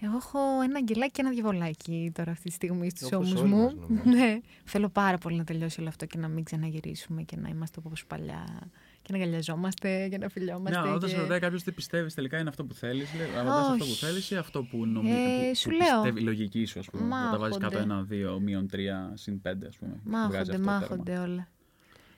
[0.00, 3.50] Εγώ έχω ένα αγγελάκι και ένα διαβολάκι τώρα αυτή τη στιγμή στους Όπως ώμους όλοι
[3.50, 3.80] μας, μου.
[3.88, 4.02] νομίζω.
[4.18, 4.38] ναι.
[4.64, 8.06] Θέλω πάρα πολύ να τελειώσει όλο αυτό και να μην ξαναγυρίσουμε και να είμαστε όπως
[8.06, 8.70] παλιά
[9.08, 10.80] και να γαλιαζόμαστε και να φιλιόμαστε.
[10.80, 11.14] Ναι, όταν και...
[11.14, 14.04] σε ρωτάει κάποιος τι πιστεύεις τελικά είναι αυτό που θέλεις, λέει ρωτάς αυτό που Όχι.
[14.04, 15.18] θέλεις ή αυτό που νομίζεις.
[15.18, 16.02] Ε, που, σου που λέω.
[16.02, 17.02] πιστεύει η λογική σου, ας πούμε.
[17.16, 17.76] Να τα βάζεις Μάχονται.
[17.78, 18.76] κάτω 1, 2, μείον 3,
[19.14, 20.00] συν 5, ας πούμε.
[20.04, 21.24] Βγάζει Μάχονται, αυτό το μάχονται τέρμα.
[21.24, 21.48] όλα.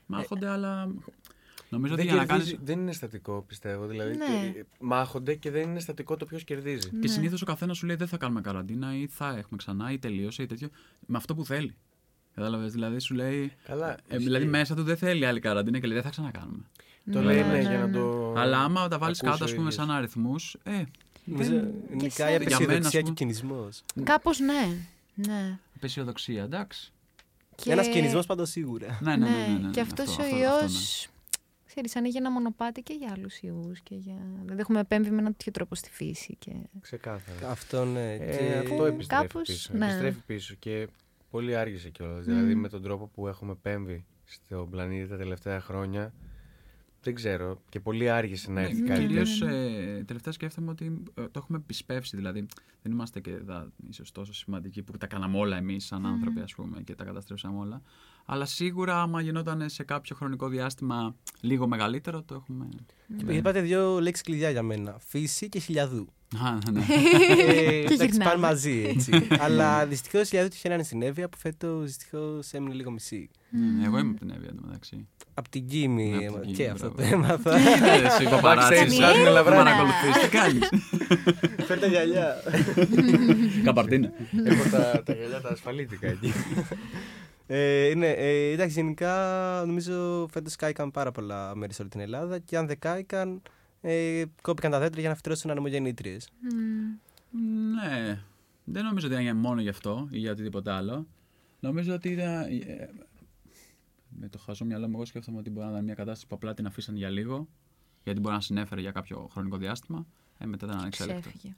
[0.06, 0.94] Μάχονται, αλλά.
[1.68, 2.64] Νομίζω ότι Δεν, για να κερδίζει- κάνει.
[2.66, 3.86] δεν είναι στατικό, πιστεύω.
[3.86, 4.24] Δηλαδή, Ναι.
[4.52, 6.88] και- μάχονται και δεν είναι στατικό το ποιος κερδίζει.
[6.90, 7.06] Και Ναι.
[7.06, 10.42] συνήθως ο καθένας σου λέει δεν θα κάνουμε καραντίνα ή θα έχουμε ξανά ή τελείωσε
[10.42, 10.68] ή τέτοιο.
[11.06, 11.74] Με αυτό που θέλει.
[12.34, 12.72] Κατάλαβες.
[12.72, 13.52] Δηλαδή σου λέει.
[13.64, 13.92] Καλά.
[14.08, 14.46] Ε, δηλαδή ισχύει.
[14.50, 16.62] μέσα του δεν θέλει άλλη καραντίνα και λέει δεν θα ξανακάνουμε.
[17.12, 17.92] Το Ναι, λέει ναι, ναι, για ναι, να ναι.
[17.98, 18.34] το.
[18.36, 19.74] Αλλά άμα τα βάλεις ακούσει κάτω, ο ας πούμε, ίδιος.
[19.86, 20.56] σαν αριθμούς.
[20.62, 20.82] Ε,
[21.24, 23.14] Νομίζω δεν- νικάει η σε- Για μένα, απεσιοδοξία ας και ο πούμε.
[23.14, 23.82] κινησμός.
[24.04, 24.76] Κάπως ναι.
[25.14, 25.58] ναι.
[25.76, 26.92] απεσιοδοξία, εντάξει.
[27.54, 27.72] Και...
[27.72, 28.98] Ένας κινησμός πάντως σίγουρα.
[29.02, 29.30] Ναι, ναι, ναι.
[29.36, 31.64] ναι, ναι, ναι, και αυτός αυτός, ο αυτό, ιός, αυτό, ναι.
[31.66, 33.80] ξέρεις, ανοίγει ένα μονοπάτι και για άλλους ιούς.
[33.80, 34.16] Και για...
[34.42, 36.36] Δηλαδή έχουμε επέμβει με έναν τέτοιο τρόπο στη φύση.
[36.38, 36.50] Και...
[36.80, 37.50] Ξεκάθαρα.
[37.50, 38.12] Αυτό ναι.
[38.14, 39.70] Ε, και- αυτό Που επιστρέφει κάπως, πίσω.
[39.74, 39.84] ναι.
[39.86, 40.88] Επιστρέφει πίσω και
[41.30, 42.24] πολύ άργησε κιόλας.
[42.24, 46.14] Δηλαδή με τον τρόπο που έχουμε πέμβει στον πλανήτη τα τελευταία χρόνια.
[47.02, 47.62] Δεν ξέρω.
[47.68, 49.56] Και πολύ άργησε να έρθει Ναι, κάτι κυρίως, τέτοιο.
[49.56, 52.16] ε, τελευταία σκέφτομαι ότι ε, το έχουμε επισπεύσει.
[52.16, 52.46] Δηλαδή,
[52.82, 56.54] δεν είμαστε και δα, ίσως τόσο σημαντικοί που τα κάναμε όλα εμείς σαν άνθρωποι, ας
[56.54, 57.82] πούμε, και τα καταστρέψαμε όλα.
[58.26, 62.68] Αλλά σίγουρα, άμα γινόταν σε κάποιο χρονικό διάστημα λίγο μεγαλύτερο, το έχουμε.
[63.28, 64.96] Είπατε δύο λέξεις κλειδιά για μένα.
[65.08, 66.06] Φύση και χιλιαδού.
[66.44, 66.84] Α, ναι.
[67.46, 68.24] Ε, εντάξει, γυρνάμε.
[68.24, 69.26] πάνε μαζί έτσι.
[69.44, 73.30] Αλλά δυστυχώς η χιλιαδού τυχαίνει να είναι στην Εύβοια που φέτος δυστυχώς έμεινε λίγο μισή.
[73.50, 75.08] Ναι, Εγώ είμαι από την Εύβοια εντωμεταξύ.
[75.34, 77.14] Από την Κίμη Ναι, από την και Κίμη, αυτό το μπράβο.
[77.14, 77.56] έμαθα.
[77.56, 78.84] Ε, Εσύ είπα παράτηση.
[78.84, 79.56] Backstage, Κάνει άκουγα Δεν βράδυ.
[79.64, 80.68] παρακολουθείς, τι κάνεις;
[81.66, 82.34] Φέρτε γυαλιά.
[83.64, 84.12] Καπαρτίνα.
[84.44, 86.32] Έχω τα, τα γυαλιά τα ασφαλίτικα εκεί.
[87.52, 92.38] Ε, ναι, ε, εντάξει, γενικά νομίζω φέτος κάηκαν πάρα πολλά μέρη σε όλη την Ελλάδα
[92.38, 93.42] και αν δεν κάηκαν,
[93.80, 96.28] ε, κόπηκαν τα δέντρα για να φυτρώσουν ανεμογεννήτριες.
[96.40, 97.72] Μμμ.
[97.74, 98.22] Ναι.
[98.64, 101.06] Δεν νομίζω ότι είναι μόνο γι' αυτό ή για οτιδήποτε άλλο.
[101.60, 102.26] Νομίζω ότι ήταν.
[102.26, 102.88] ε,
[104.08, 106.54] με το χαζό μυαλό μου, εγώ σκέφτομαι ότι μπορεί να ήταν μια κατάσταση που απλά
[106.54, 107.48] την αφήσαν για λίγο,
[108.04, 110.06] γιατί μπορεί να συνέφερε για κάποιο χρονικό διάστημα.
[110.38, 111.20] Ε, μετά ήταν ανεξέλεκτο.
[111.20, 111.54] Ξέφυγε.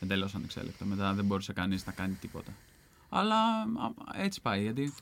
[0.00, 0.84] Εντελώς ανεξέλεκτο.
[0.84, 2.52] Μετά δεν μπορούσε κανείς να κάνει τίποτα.
[3.08, 4.62] Αλλά α, έτσι πάει.
[4.62, 4.92] Γιατί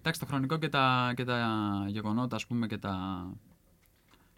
[0.00, 1.46] εντάξει, το χρονικό και τα, και τα
[1.88, 3.24] γεγονότα, ας πούμε, και τα.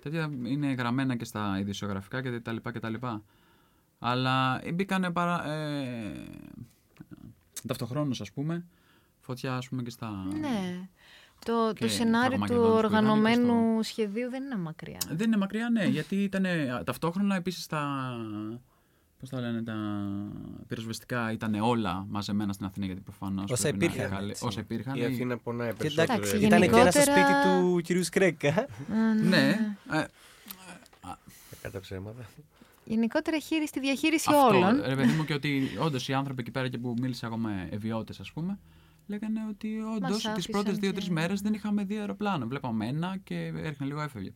[0.03, 3.22] τέτοια είναι γραμμένα και στα ειδησιογραφικά και τα λοιπά και τα λοιπά.
[3.98, 5.46] Αλλά μπήκανε παρα.
[5.46, 6.29] Ε,
[7.66, 8.64] ταυτοχρόνως, ας πούμε,
[9.20, 10.11] φωτιά, ας πούμε, και στα.
[10.40, 10.88] Ναι.
[11.44, 14.98] Το, Και το σενάριο του Αρμαγεδόνος που ήταν και οργανωμένου σχεδίου δεν είναι μακριά.
[15.11, 16.44] Δεν είναι μακριά, ναι, γιατί ήταν
[16.85, 18.14] ταυτόχρονα επίσης τα.
[19.22, 19.74] Πώς τα λένε, τα
[20.68, 24.46] πυροσβεστικά ήταν όλα μαζεμένα στην Αθήνα γιατί προφανώς Όσα πρέπει να υπήρχαν, είναι καλή- έτσι.
[24.46, 24.94] Όσα υπήρχαν.
[24.96, 26.12] Η Αθήνα πονάει Και περισσότερο.
[26.12, 26.46] εντάξει, Εντάξει, έτσι.
[26.56, 28.48] ήταν και ένα στο γενικότερα- σπίτι του κυρίου Σκρέκα.
[28.48, 29.48] Α, Ναι,
[29.92, 30.04] ε,
[31.62, 32.24] Κατά ψέματα.
[32.85, 34.82] Γενικότερα χείρι στη διαχείριση αυτό, όλων.
[34.87, 37.68] ρε παιδί μου, και ότι όντως οι άνθρωποι εκεί πέρα και που μίλησα εγώ με
[37.70, 38.58] ευιώτε, ας πούμε,
[39.06, 42.46] λέγανε ότι όντως τις άφησαν πρώτες και- δύο-τρεις μέρες δεν είχαμε δει αεροπλάνο.
[42.46, 44.32] Βλέπαμε ένα και έρχεται λίγο έφευγε.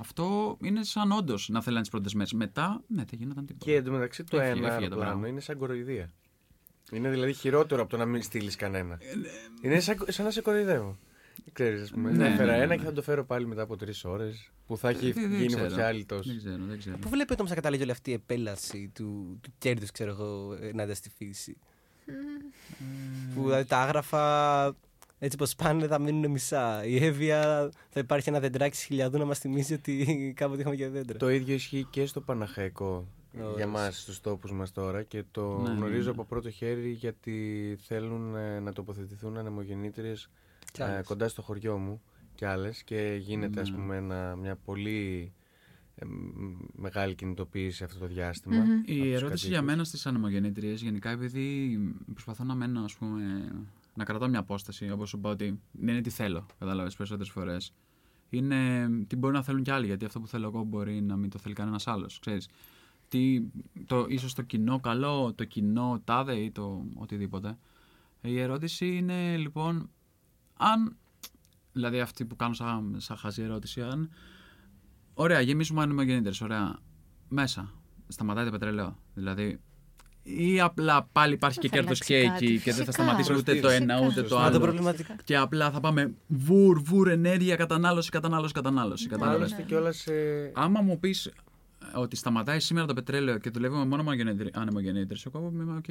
[0.00, 2.32] Αυτό είναι σαν όντως να θέλανε τις πρώτες μέρες.
[2.32, 3.64] Μετά, ναι, δεν γινόταν τίποτα.
[3.64, 5.28] Και εντωμεταξύ το Έφυγε, ένα έφυγε το αεροπλάνο πράγμα.
[5.28, 6.10] είναι σαν κοροϊδία.
[6.92, 8.98] Είναι δηλαδή χειρότερο από το να μην στείλεις κανένα.
[9.62, 10.96] Είναι σαν, σαν να σε κοροϊδεύω.
[11.52, 12.10] Ξέρεις, ας πούμε.
[12.10, 12.76] Ναι, θα έφερα ναι, ναι, ένα ναι.
[12.76, 14.50] και θα το φέρω πάλι μετά από τρεις ώρες.
[14.66, 15.68] Που θα έχει Δεν- δεν γίνει ξέρω.
[15.68, 16.22] φωτιά άλλη τόσο.
[16.30, 16.96] Δεν ξέρω, δεν ξέρω.
[16.98, 20.94] Πού βλέπετε όμως να καταλήγει όλη αυτή η επέλαση του, του κέρδους, ξέρω εγώ, ενάντια
[20.94, 21.56] στη φύση;
[23.34, 24.76] Που δηλαδή τα άγραφα
[25.18, 26.84] Έτσι πως πάνε θα μείνουν μισά.
[26.84, 30.04] Η Εύβοια θα υπάρχει ένα δεντράκι χιλιαδού να μας θυμίσει ότι
[30.36, 31.18] κάποτε είχαμε και δέντρα.
[31.18, 33.06] Το ίδιο ισχύει και στο Παναχαϊκό
[33.40, 33.52] Ωραία.
[33.56, 36.10] για μας στους τόπους μας τώρα και το Ναι, ναι, γνωρίζω ναι.
[36.10, 40.30] από πρώτο χέρι γιατί θέλουν ε, να τοποθετηθούν ανεμογεννήτριες
[40.72, 41.06] Κι ε, άλλες.
[41.06, 42.00] κοντά στο χωριό μου
[42.34, 43.76] και άλλες και γίνεται ας Ναι.
[43.76, 45.32] πούμε ένα- μια πολύ
[45.94, 46.10] ε, μ,
[46.76, 48.54] μεγάλη κινητοποίηση αυτό το διάστημα.
[48.56, 48.62] Μμμ.
[48.62, 49.60] από Η τους ερώτηση για κατοίκους.
[49.74, 51.78] μένα στις ανεμογεννήτριες, γενικά επειδή
[52.12, 53.48] προσπαθώ να μένω, ας πούμε,
[53.98, 57.72] να κρατάω μια απόσταση, όπως σου είπα ότι δεν είναι τι θέλω, κατάλαβες περισσότερες φορές.
[58.28, 61.30] Είναι τι μπορεί να θέλουν κι άλλοι, γιατί αυτό που θέλω εγώ μπορεί να μην
[61.30, 62.48] το θέλει κανένας άλλος, ξέρεις.
[63.08, 63.42] Τι,
[63.86, 67.58] το, ίσως το κοινό καλό, το κοινό τάδε ή το οτιδήποτε.
[68.20, 69.90] Η ερώτηση είναι λοιπόν,
[70.56, 70.96] αν,
[71.72, 74.10] δηλαδή αυτή που κάνω σαν, σαν χαζή ερώτηση, αν,
[75.14, 76.78] ωραία, γεμίσουμε ανεμογεννήτρες, ωραία,
[77.28, 77.72] μέσα,
[78.08, 79.60] σταματάει το πετρέλαιο, δηλαδή,
[80.36, 82.84] ή απλά πάλι υπάρχει και Δεν θα κέρδος και αλλάξει εκεί κάτι, και δεν θα
[82.84, 82.92] φυσικά.
[83.04, 84.06] σταματήσει ούτε το ένα Φυσικά.
[84.10, 84.36] ούτε το Σωστά.
[84.36, 84.64] Μα το άλλο.
[84.64, 85.14] προβληματικό.
[85.24, 89.04] Και απλά θα πάμε βουρ, βουρ, ενέργεια, κατανάλωση, κατανάλωση, κατανάλωση.
[89.04, 89.40] Ναι, κατάλαβες.
[89.52, 91.32] Άλλωστε κιόλας ε, Άμα μου πεις
[91.94, 94.10] ότι σταματάει σήμερα το πετρέλαιο και δουλεύουμε μόνο με
[94.54, 95.84] ανεμογεννήτρε, εγώ είμαι οκ.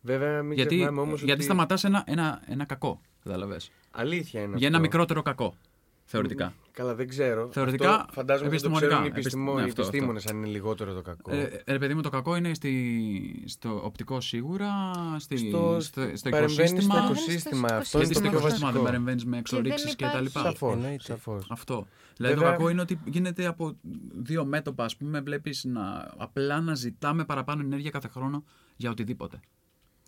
[0.00, 3.00] βέβαια μην Γιατί, ξεχνάμε όμως γιατί ότι σταματάς ένα, ένα, ένα κακό.
[3.24, 3.70] Κατάλαβες.
[3.90, 4.88] αλήθεια είναι Για ένα αυτό.
[4.88, 5.54] μικρότερο κακό.
[6.04, 6.54] Θεωρητικά.
[6.72, 7.48] Καλά, δεν ξέρω.
[7.52, 9.44] Θεωρητικά, Αυτό φαντάζομαι ότι το επιστημονικά, ξέρουν οι, επιστημό...
[9.44, 9.96] επισ- ναι, οι αυτό, αυτό.
[9.96, 11.32] επιστήμονες αν είναι λιγότερο το κακό.
[11.34, 14.70] Ε, ε, ρε παιδί μου, το κακό είναι στη, στο οπτικό σίγουρα,
[15.18, 16.94] στη, Στο- στο, στο παρεμβαίνεις οικοσύστημα.
[16.94, 17.68] στο στο οικοσύστημα.
[17.68, 17.68] οικοσύστημα.
[17.76, 18.82] Αυτό Και είναι στο το πιο οικοσύστημα δεν βασικό.
[18.84, 20.24] παρεμβαίνεις με εξορίξεις δεν κτλ.
[20.24, 21.02] υπάρχει- Σαφώς, Εννοείται.
[21.02, 21.46] σαφώς.
[21.50, 21.86] Αυτό.
[22.16, 23.76] Δηλαδή Βέβαια- το κακό είναι ότι γίνεται από
[24.22, 28.44] δύο μέτωπα, ας πούμε, βλέπεις να απλά να ζητάμε παραπάνω ενέργεια κάθε χρόνο
[28.76, 29.40] για οτιδήποτε.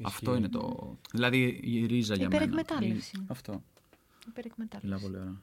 [0.03, 0.97] Αυτό είναι το.
[1.13, 2.45] Δηλαδή η ρίζα για μένα.
[2.45, 3.17] Υπερεκμετάλλευση.
[3.17, 3.51] Η- Αυτό.
[3.53, 5.03] Μιλάω Υπερεκμετάλλευση.
[5.05, 5.41] πολύ ωραία.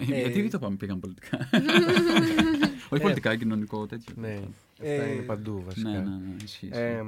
[0.00, 1.38] Ε, Γιατί δεν το πάμε, πήγαν πολιτικά;
[2.90, 4.14] Όχι πολιτικά, κοινωνικό τέτοιο.
[4.18, 4.40] Ναι,
[4.78, 5.88] Ε, αυτά είναι παντού βασικά.
[5.90, 6.68] ναι, ναι, ναι, ισχύει.
[6.72, 7.02] Ε,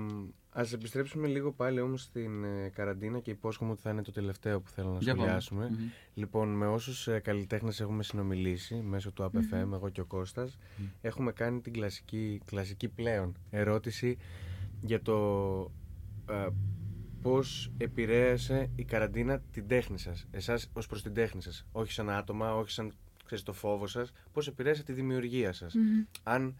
[0.53, 4.61] ας επιστρέψουμε λίγο πάλι όμως στην ε, καραντίνα και υπόσχομαι ότι θα είναι το τελευταίο
[4.61, 5.23] που θέλω να Για πάμε.
[5.23, 5.69] σχολιάσουμε.
[5.71, 5.77] Μμμ.
[6.15, 10.59] Λοιπόν, με όσους ε, καλλιτέχνες έχουμε συνομιλήσει μέσω του APFM, εγώ και ο Κώστας,
[11.01, 14.17] έχουμε κάνει την κλασική, κλασική πλέον ερώτηση
[14.81, 15.17] για το
[16.31, 16.47] ε,
[17.23, 22.11] πώς επηρέασε η καραντίνα την τέχνη σας, εσάς ως προς την τέχνη σας, όχι σαν
[22.11, 22.93] άτομα, όχι σαν
[23.25, 25.75] ξέρεις, το φόβο σας, πώς επηρέασε τη δημιουργία σας.
[25.75, 26.05] Μμμ.
[26.23, 26.57] Αν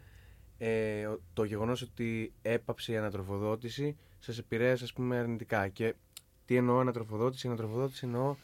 [0.59, 5.95] ε, ο- το γεγονός ότι έπαψε η ανατροφοδότηση σας επηρέασε ας πούμε αρνητικά και
[6.45, 8.37] τι εννοώ ανατροφοδότηση, ανατροφοδότηση εννοώ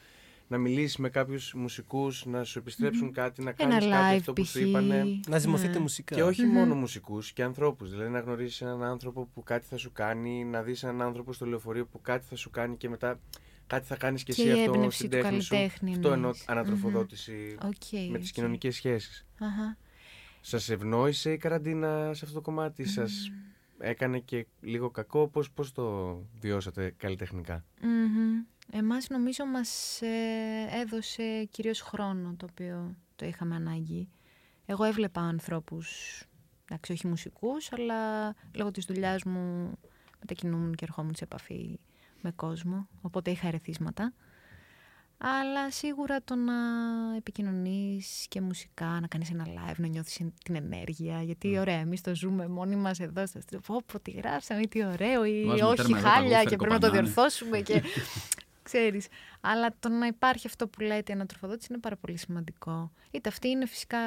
[0.47, 4.33] να μιλήσεις με κάποιους μουσικούς, να σου επιστρέψουν κάτι, να Ένα κάνεις κάτι live αυτό
[4.33, 4.49] που π.χ.
[4.49, 5.05] σου είπανε.
[5.27, 5.79] Να ζυμωθείτε Ναι.
[5.79, 6.15] μουσικά.
[6.15, 6.51] Και όχι Μμμ.
[6.53, 7.89] μόνο μουσικούς και ανθρώπους.
[7.89, 11.45] Δηλαδή να γνωρίσεις έναν άνθρωπο που κάτι θα σου κάνει, να δεις έναν άνθρωπο στο
[11.45, 13.19] λεωφορείο που κάτι θα σου κάνει και μετά
[13.67, 15.49] κάτι θα κάνεις και, Και εσύ η αυτό έμπνευση στην του τέχνη σου.
[15.49, 16.43] καλλιτέχνη Αυτό εννοώ εννοείς.
[16.47, 18.33] ανατροφοδότηση Οκ, με τις οκ.
[18.35, 19.25] κοινωνικές σχέσεις.
[19.39, 19.77] Αχα.
[20.41, 23.31] Σας ευνόησε η καραντίνα σε αυτό το κομμάτι, σας
[23.79, 28.43] έκανε και λίγο κακό, πώς, πώς το βιώσατε καλλιτεχνικά; Μμμ.
[28.71, 34.09] Εμάς νομίζω μας ε, έδωσε κυρίως χρόνο το οποίο το είχαμε ανάγκη.
[34.65, 36.23] Εγώ έβλεπα ανθρώπους,
[36.65, 39.77] εντάξει όχι μουσικούς, αλλά λόγω της δουλειάς μου
[40.19, 41.79] μετακινούμουν και ερχόμουν σε επαφή
[42.21, 44.13] με κόσμο, οπότε είχα ερεθίσματα.
[45.17, 46.53] Αλλά σίγουρα το να
[47.17, 51.21] επικοινωνείς και μουσικά, να κάνεις ένα live, να νιώθεις την ενέργεια.
[51.21, 53.59] Γιατί ωραία, εμείς το ζούμε μόνοι μας εδώ στο στούντιο.
[53.67, 56.49] Πω, πω, τι γράψαμε, ή τι ωραίο, ή Βάζουμε όχι τέρμα εδώ, τα χάλια γούφερ
[56.49, 57.09] και πρέπει να το κοπανάνε.
[57.09, 57.61] διορθώσουμε.
[57.61, 57.81] Και...
[58.71, 59.07] Ξέρεις.
[59.41, 62.91] Αλλά το να υπάρχει αυτό που λέτε η ανατροφοδότηση είναι πάρα πολύ σημαντικό.
[63.11, 63.97] Είτε αυτή είναι φυσικά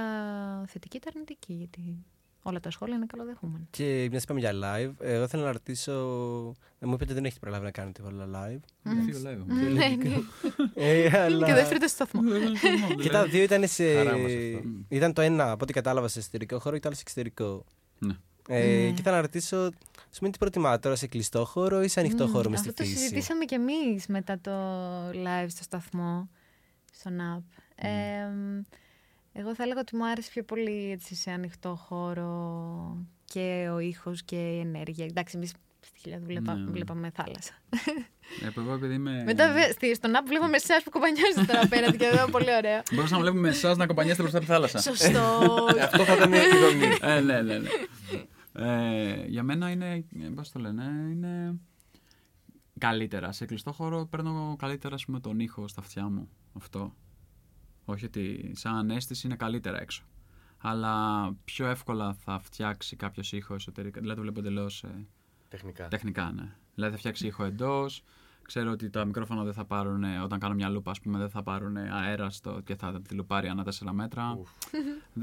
[0.66, 2.05] θετική είτε αρνητική, γιατί
[2.42, 3.64] όλα τα σχόλια είναι καλοδεχούμενα.
[3.70, 5.92] Και μιας είπαμε για live, ε, εγώ θέλω να ρωτήσω.
[6.79, 8.61] ε, Μου είπατε ότι δεν έχετε προλάβει να κάνετε πολλά live.
[9.05, 9.44] Φύγω, λέγω.
[9.46, 10.16] Ναι, ναι.
[10.75, 11.46] Ε, αλλά...
[11.46, 12.23] Και δεύτερο στο σταθμό.
[13.03, 13.94] Και τα δύο ήταν σε.
[13.94, 14.68] Χαρά μας αυτό.
[14.88, 17.64] Ήταν το ένα, από ό,τι κατάλαβα, σε εσωτερικό χώρο και το άλλο σε εξωτερικό.
[18.51, 18.59] Ναι.
[18.59, 18.91] Ε, Ναι.
[18.91, 19.57] Και ήθελα να ρωτήσω,
[20.11, 22.69] σου πούμε τι προτιμάτε τώρα σε κλειστό χώρο ή σε ανοιχτό Μμμ, χώρο μες στη
[22.69, 24.51] Αυτό το φύση; συζητήσαμε κι εμείς μετά το
[25.09, 26.29] live στο σταθμό,
[26.93, 27.43] στον app.
[27.75, 27.89] Ε,
[29.33, 34.23] εγώ θα έλεγα ότι μου άρεσε πιο πολύ έτσι, σε ανοιχτό χώρο και ο ήχος
[34.23, 35.05] και η ενέργεια.
[35.05, 35.53] Εντάξει, εμείς
[35.87, 36.71] στη χιλιά βλέπα, Ναι.
[36.71, 37.53] βλέπαμε θάλασσα.
[38.43, 39.23] Ε, εγώ επειδή είμαι.
[39.27, 42.83] Μετά βε- στη- στον app βλέπαμε εσάς που κομπανιάζετε τώρα απέναντι και εδώ πολύ ωραίο.
[42.93, 44.81] Μπορούσα να βλέπουμε εσάς να κομπανιέστε μπροστά από τη θάλασσα.
[44.81, 45.49] Σωστό.
[45.83, 46.97] Αυτό θα ήταν η ειδονή.
[47.01, 47.69] ε, ναι, ναι, ναι.
[48.62, 51.61] Ε, για μένα είναι, ε, πώς το λένε, είναι
[52.79, 53.33] καλύτερα.
[53.33, 56.29] Σε κλειστό χώρο παίρνω καλύτερα ας πούμε, τον ήχο στα αυτιά μου.
[56.53, 56.94] Αυτό.
[57.85, 60.05] Όχι ότι σαν αίσθηση είναι καλύτερα έξω.
[60.59, 64.01] Αλλά πιο εύκολα θα φτιάξει κάποιος ήχο εσωτερικά.
[64.01, 64.85] Δηλαδή το βλέπω εντελώς
[65.49, 65.88] Τεχνικά.
[65.88, 66.57] τεχνικά, ναι.
[66.75, 68.05] Δηλαδή θα φτιάξει ήχο εντός.
[68.51, 71.43] Ξέρω ότι τα μικρόφωνα δεν θα πάρουν, όταν κάνω μια λούπα, ας πούμε, δεν θα
[71.43, 74.37] πάρουν αέρα στο και θα τη λουπάρει ανά 4 μέτρα.
[74.39, 74.51] Ουφ.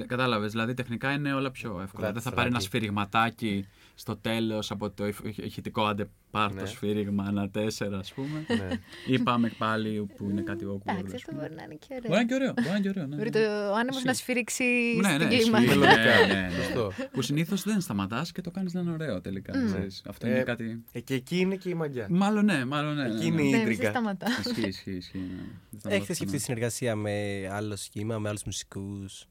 [0.06, 2.10] Κατάλαβες, δηλαδή τεχνικά είναι όλα πιο εύκολα.
[2.10, 2.62] That's δεν θα πάρει ένα right.
[2.62, 3.68] σφυριγματάκι
[4.00, 6.60] στο τέλος από το ηχ- ηχητικό άντε πάρ Ναι.
[6.60, 8.46] το σφύριγμα ένα τέσσερα ας πούμε.
[8.48, 8.70] ναι.
[9.08, 10.92] ή πάμε πάλι που είναι κάτι awkward.
[10.92, 11.42] Εντάξει, ας αυτό πούμε.
[11.42, 12.38] μπορεί να είναι και Μπορεί να είναι ωραίο.
[12.38, 12.54] και ωραίο.
[12.54, 13.06] Μπορεί να είναι και ωραίο.
[13.08, 13.46] ναι, Μπορεί ναι.
[13.46, 14.06] το άνεμος Ισχύει.
[14.08, 14.64] να σφυρίξει
[15.02, 15.58] Ναι, στην ναι, κλίμα.
[15.60, 15.70] ισχύει.
[15.78, 16.26] Μελλοντικά.
[16.28, 16.64] Ναι, ναι, ναι.
[16.64, 16.92] Σωστό.
[17.12, 19.58] Που συνήθως δεν σταματάς και το κάνεις να είναι ωραίο τελικά.
[19.58, 19.66] Μμμ.
[19.66, 20.02] ξέρεις.
[20.08, 20.84] Αυτό Ε, είναι κάτι.
[20.92, 22.08] Ε, και εκεί είναι και η μαγιά.
[22.10, 23.08] Μάλλον ναι, μάλλον ναι.
[23.08, 23.42] ναι, Εκεί ναι.
[23.42, 23.82] είναι η Ναι, ίντρικα.
[23.82, 24.28] δεν σταματά.
[24.46, 24.92] Ισχύει, ισχύει.
[24.92, 25.26] ισχύει, ναι.
[25.70, 26.16] Δεν σταματάς Έχετε πουθενά.
[26.16, 29.26] σκεφτεί συνεργασία με άλλο σχήμα, με άλλους μουσικούς;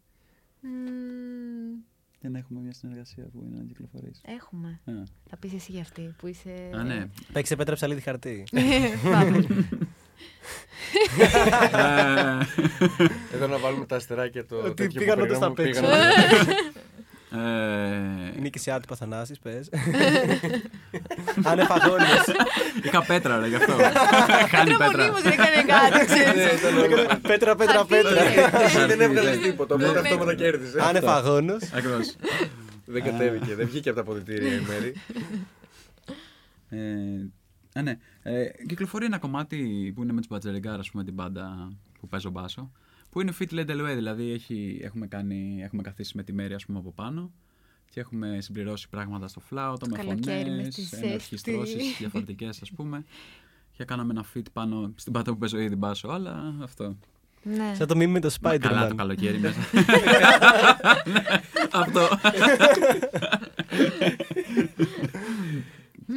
[2.27, 4.21] Μμμ, Δεν έχουμε μια συνεργασία που είναι να κυκλοφορήσει.
[4.25, 4.81] Έχουμε.
[4.85, 4.93] Α.
[5.31, 6.71] Θα πεις εσύ για αυτή που είσαι...
[6.75, 7.07] Α, ναι.
[7.33, 8.45] Παίξε πέτρα ψαλίδι χαρτί.
[9.13, 9.47] Πάμε.
[11.19, 12.39] Ε,
[13.35, 14.57] Εδώ να βάλουμε τα αστεράκια το.
[14.57, 15.97] Ότι τέτοιο πήγαν που όντως να περιγράφουμε,
[16.29, 16.47] παίξουν.
[16.47, 16.75] πήγαν-
[17.31, 19.69] ε, Νίκη σε άτυπα Θανάσης, πες.
[21.51, 22.25] Ανεφαγόνιος.
[22.83, 23.73] Είχα πέτρα, ρε, γι' αυτό.
[24.53, 24.97] Χάνει πέτρα.
[24.99, 26.61] Μονίμως δεν έκανε κάτι, Ναι, ξέρεις.
[26.61, 27.19] ήταν όλο.
[27.23, 27.95] Πέτρα, πέτρα, Χαρτί.
[27.95, 28.87] πέτρα.
[28.87, 29.77] Δεν έβγαλες τίποτα.
[29.77, 30.09] Ναι, Οπότε ναι.
[30.09, 30.83] αυτόματα κέρδισε.
[30.83, 31.63] Ανεφαγόνος.
[31.75, 32.17] Ακριβώς.
[32.85, 34.95] Δεν κατέβηκε, δεν βγήκε από τα αποδητήρια η μέρη.
[36.69, 37.99] Ε, α, ναι.
[38.23, 42.31] Ε, κυκλοφορεί ένα κομμάτι που είναι με τους Μπατζεριγκάρ, ας πούμε, την μπάντα που παίζω
[42.31, 42.71] μπάσο.
[43.17, 46.67] Που είναι fit led away, δηλαδή έχει, έχουμε, κάνει, έχουμε καθίσει με τη μέρη ας
[46.67, 47.33] πούμε, από πάνω
[47.91, 51.07] και έχουμε συμπληρώσει πράγματα στο φλάουτο με καλοκαίρι, μες φωνές, στη ζέστη.
[51.07, 53.05] ενορχιστρώσεις διαφορετικές ας πούμε.
[53.77, 56.97] Και κάναμε ένα fit πάνω στην μπάντα που παίζω ήδη μπάσο, αλλά αυτό.
[57.43, 57.75] Ναι.
[57.75, 58.97] Σαν το μήνυμα με το Μα Καλά το Spider-Man.
[58.97, 59.59] καλοκαίρι μέσα.
[61.13, 61.23] Ναι,
[61.83, 62.09] αυτό.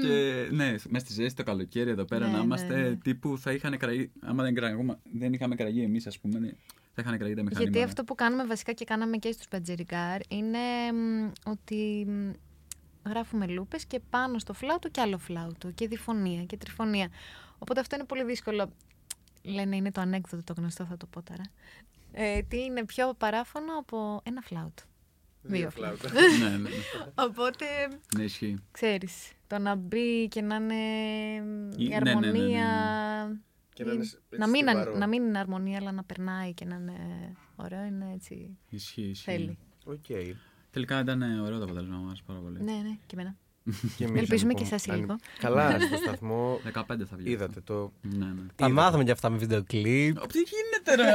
[0.01, 2.95] Και ναι, μέσα στη ζέστη το καλοκαίρι εδώ πέρα Ναι, να ναι, είμαστε ναι.
[2.95, 4.11] τύπου θα είχαν κραγεί.
[4.19, 6.51] Άμα δεν, κραγούμε, δεν είχαμε κραγεί εμείς, ας πούμε, ναι,
[6.93, 7.63] θα είχαν κραγεί τα μηχανήματα.
[7.63, 10.57] Γιατί αυτό που κάνουμε βασικά και κάναμε και στους Μπατζερικάρ είναι
[10.93, 12.31] μ, ότι μ,
[13.09, 17.07] γράφουμε λούπες και πάνω στο φλάουτο και άλλο φλάουτο και διφωνία και τριφωνία.
[17.57, 18.71] Οπότε αυτό είναι πολύ δύσκολο.
[19.43, 21.43] Λένε είναι το ανέκδοτο το γνωστό, θα το πω τώρα.
[22.11, 24.83] Ε, τι είναι πιο παράφωνο από ένα φλάουτο.
[25.41, 26.09] Δύο φλάουτα.
[26.11, 26.69] ναι, ναι, ναι.
[27.15, 27.65] Οπότε,
[28.17, 28.57] ναι, ισχύει.
[28.71, 30.73] ξέρεις, το να μπει και να είναι
[31.77, 32.37] Η- η ναι, ναι, ναι, ναι, ναι.
[32.37, 33.41] αρμονία...
[33.79, 34.97] Και να είναι ή- έτσι να, μην, στιβαρό.
[34.97, 36.93] να μην είναι αρμονία, αλλά να περνάει και να είναι
[37.55, 38.57] ωραίο, είναι έτσι.
[38.69, 39.31] Ισχύει, ισχύει.
[39.31, 39.57] Θέλει.
[39.85, 40.05] Οκ.
[40.71, 42.57] Τελικά ήταν ε, ωραίο το αποτέλεσμα, μου άρεσε πάρα πολύ.
[42.63, 43.35] Ναι, ναι, και εμένα.
[43.97, 45.15] Και εμείς, Ελπίζουμε λοιπόν, και εσάς αν- λίγο.
[45.39, 47.29] Καλά, στο σταθμό 15 θα βγει.
[47.31, 47.91] είδατε το.
[48.01, 48.41] Ναι, ναι.
[48.55, 50.17] Τα μάθαμε για αυτά με βίντεο κλιπ.
[50.17, 51.11] Ω, Τι γίνεται, ρε!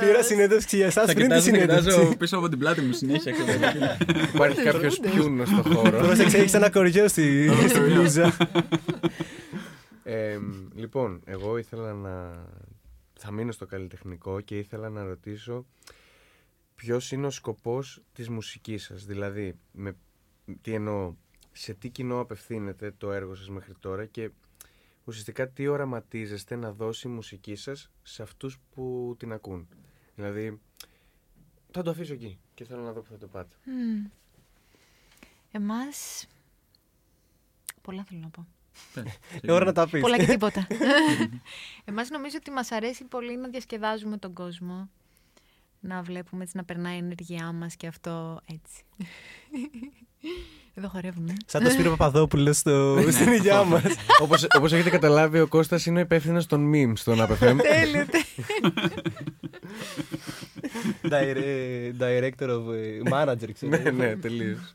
[0.00, 2.16] Πήρα συνέντευξη για εσάς Θα πριν τη κοιτάζω, θα κοιτάζω συνέντευξη.
[2.16, 3.32] πίσω από την πλάτη μου συνέχεια.
[3.32, 3.38] και-
[4.34, 5.98] Υπάρχει κάποιος πιόνος στο χώρο.
[5.98, 8.36] Πρόσεξε, έχεις ένα κοριό στη στη μπλούζα.
[10.08, 10.38] Ε,
[10.74, 12.46] λοιπόν, εγώ ήθελα να.
[13.18, 15.66] Θα μείνω στο καλλιτεχνικό και ήθελα να ρωτήσω
[16.74, 19.04] ποιος είναι ο σκοπός της μουσικής σας.
[19.04, 19.96] Δηλαδή, με,
[20.60, 21.14] τι εννοώ,
[21.52, 24.30] σε τι κοινό απευθύνεται το έργο σας μέχρι τώρα και
[25.04, 29.68] ουσιαστικά τι οραματίζεστε να δώσει η μουσική σας σε αυτούς που την ακούν.
[30.14, 30.60] Δηλαδή,
[31.70, 33.56] θα το αφήσω εκεί και θέλω να δω που θα το πάτε.
[33.64, 34.04] Μμμ.
[35.50, 36.26] Εμάς...
[37.82, 38.46] Πολλά θέλω να πω.
[39.42, 40.00] Είναι ώρα να τα πεις.
[40.00, 40.66] Πολλά και τίποτα.
[41.84, 44.88] Εμάς νομίζω ότι μας αρέσει πολύ να διασκεδάζουμε τον κόσμο.
[45.80, 48.82] Να βλέπουμε έτσι να περνάει η ενέργειά μας και αυτό έτσι.
[50.74, 51.32] Εδώ χορεύουνε.
[51.46, 53.82] Σαν το Σπύρο Παπαδόπουλο στο- στην υγειά μας.
[54.22, 57.36] όπως, όπως έχετε καταλάβει, ο Κώστας είναι υπεύθυνος των memes στον APFM.
[57.62, 58.72] Τέλειο, τέλειο.
[61.02, 63.82] Dire- Director of ε, Manager, ξέρω.
[63.82, 64.74] ναι, ναι, τελείως.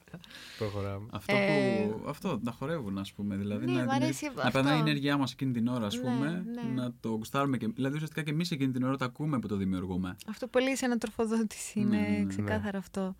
[0.57, 1.07] Προχωράμε.
[1.11, 3.35] Αυτό, Ε, που, αυτό, να χορεύουν, ας πούμε.
[3.35, 4.51] Δηλαδή, Ναι, να, μ' αρέσει να αυτό.
[4.51, 6.45] περνάει η ενέργειά μας εκείνη την ώρα, ας Ναι, πούμε.
[6.53, 6.81] ναι.
[6.81, 7.57] Να το γουστάρουμε.
[7.57, 10.15] Και, δηλαδή, ουσιαστικά και εμείς εκείνη την ώρα το ακούμε που το δημιουργούμε.
[10.27, 12.25] Αυτό πολύ σε ανατροφοδότηση Ναι, είναι ναι, ναι.
[12.25, 13.15] ξεκάθαρο αυτό.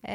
[0.00, 0.14] Ε,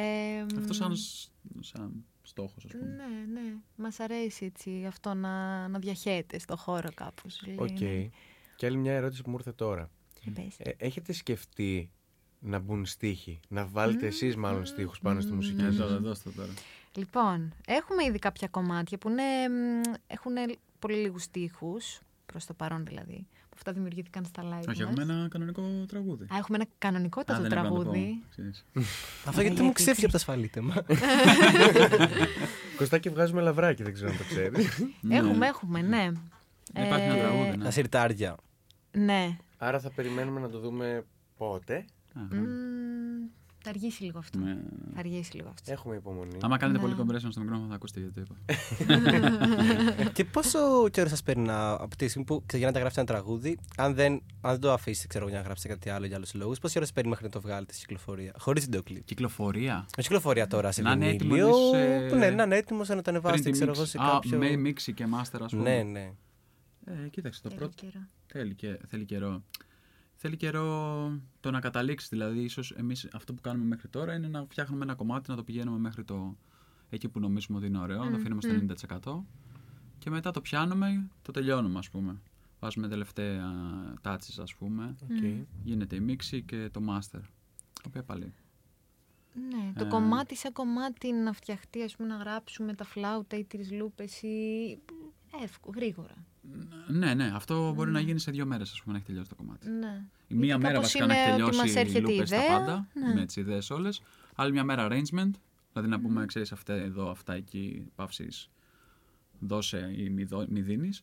[0.57, 2.85] Αυτό σαν, σ- σαν στόχος, ας πούμε.
[2.85, 3.53] Ναι, ναι.
[3.75, 7.43] Μας αρέσει έτσι αυτό να, να διαχέεται στο χώρο κάπως.
[7.45, 7.79] λέει, Οκ.
[7.79, 8.09] ναι.
[8.55, 9.89] Και άλλη μια ερώτηση που μου ήρθε τώρα.
[10.27, 10.55] Ε, πες.
[10.57, 11.89] Ε, έχετε σκεφτεί
[12.45, 15.75] να μπουν στίχοι, να βάλετε εσείς μάλλον στίχους πάνω στη μουσική Ε, σας.
[15.75, 16.49] τώρα, δώστε τώρα.
[16.95, 20.33] Λοιπόν, έχουμε ήδη κάποια κομμάτια που είναι, μ, έχουν
[20.79, 24.79] πολύ λίγους στίχους, προς το παρόν δηλαδή, που αυτά δημιουργήθηκαν στα live Όχι, μας.
[24.79, 26.23] έχουμε ένα κανονικό τραγούδι.
[26.23, 28.23] Α, έχουμε ένα κανονικότατο δεν έπρεπε να το πω, τραγούδι.
[28.29, 28.65] ξέρεις.
[29.27, 30.73] Αυτό γιατί μου ξέφυγε από τα ασφαλίτεμα.
[32.77, 34.83] Κωστάκι βγάζουμε λαβράκι, δεν ξέρω αν το ξέρεις.
[35.01, 35.15] Ναι.
[35.17, 36.11] Έχουμε, έχουμε, ναι.
[36.73, 37.63] Υπάρχει ένα Ε, τραγούδι, ναι.
[37.63, 38.35] Τα σιρτάρια.
[38.91, 39.37] Ναι.
[39.57, 41.05] Άρα θα περιμένουμε να το δούμε
[41.37, 42.35] πότε; Αχα.
[42.35, 42.45] Μ,
[43.65, 44.39] θα αργήσει λίγο αυτό.
[44.39, 44.53] Ναι.
[44.93, 45.71] Θα αργήσει λίγο αυτό.
[45.71, 46.37] Έχουμε υπομονή.
[46.41, 46.93] Άμα κάνετε Ναι.
[46.93, 48.35] πολύ compression στο μικρόφωνο θα ακούσετε γιατί το είπα.
[50.13, 53.59] Και πόσο καιρό σας παίρνει να, από τη στιγμή που ξεκινάτε να γράψετε ένα τραγούδι,
[53.77, 56.53] αν δεν, αν δεν το αφήσετε ξέρω, για να γράψετε κάτι άλλο για άλλους λόγου,
[56.61, 59.03] πόση ώρα σας παίρνει μέχρι να το βγάλετε στην κυκλοφορία, χωρίς βίντεο κλειπ.
[59.05, 61.57] Κυκλοφορία; Με κυκλοφορία τώρα σε Να είναι έτοιμος βινίλιο.
[61.77, 63.75] εννοείς, ε, που ναι, να είναι έτοιμος να το Πριν ανεβάσετε, τη ξέρω mix.
[63.75, 64.37] εγώ, σε Α, κάποιο.
[64.37, 65.63] με μίξη και master, ας πούμε.
[65.63, 66.11] Ναι, ναι.
[66.85, 68.05] Ε, κοίταξε, το Θέλει πρώτο καιρό.
[68.25, 69.43] θέλει, και, θέλει καιρό.
[70.25, 72.07] Θέλει καιρό το να καταλήξει.
[72.09, 75.43] Δηλαδή, ίσως εμείς αυτό που κάνουμε μέχρι τώρα είναι να φτιάχνουμε ένα κομμάτι, να το
[75.43, 76.37] πηγαίνουμε μέχρι το
[76.89, 78.57] εκεί που νομίζουμε ότι είναι ωραίο, το Μμ, αφήνουμε στο μμ.
[78.57, 79.23] 90%.
[79.99, 82.21] Και μετά το πιάνουμε, το τελειώνουμε, ας πούμε.
[82.59, 83.51] Βάζουμε τελευταία
[84.03, 84.95] touches, ας πούμε.
[85.03, 85.45] Οκ.
[85.63, 87.21] Γίνεται η μίξη και το master.
[87.73, 88.33] Το οποίο πάλι.
[89.49, 89.87] Ναι, το Ε.
[89.87, 94.77] κομμάτι σαν κομμάτι να φτιαχτεί, ας πούμε, να γράψουμε τα φλάουτα ή τις λούπες ή
[95.41, 96.13] εύκολα, γρήγορα.
[96.87, 99.35] Ναι, ναι, αυτό μπορεί να γίνει σε δύο μέρες, ας πούμε, να έχει τελειώσει το
[99.35, 99.69] κομμάτι.
[99.69, 100.01] Ναι.
[100.27, 102.29] Η μία Γιατί μέρα κάπως βασικά να έχει είναι ότι τελειώσει μας έρχεται η λούπες
[102.29, 103.13] τα ιδέα, πάντα, ναι.
[103.13, 104.01] με τις ιδέες όλες.
[104.35, 105.31] Άλλη μια μέρα arrangement,
[105.73, 108.49] δηλαδή να πούμε, ξέρεις, αυτά εδώ, αυτά εκεί, παύσεις,
[109.39, 111.01] δώσε ή μη, δω- μη δίνεις.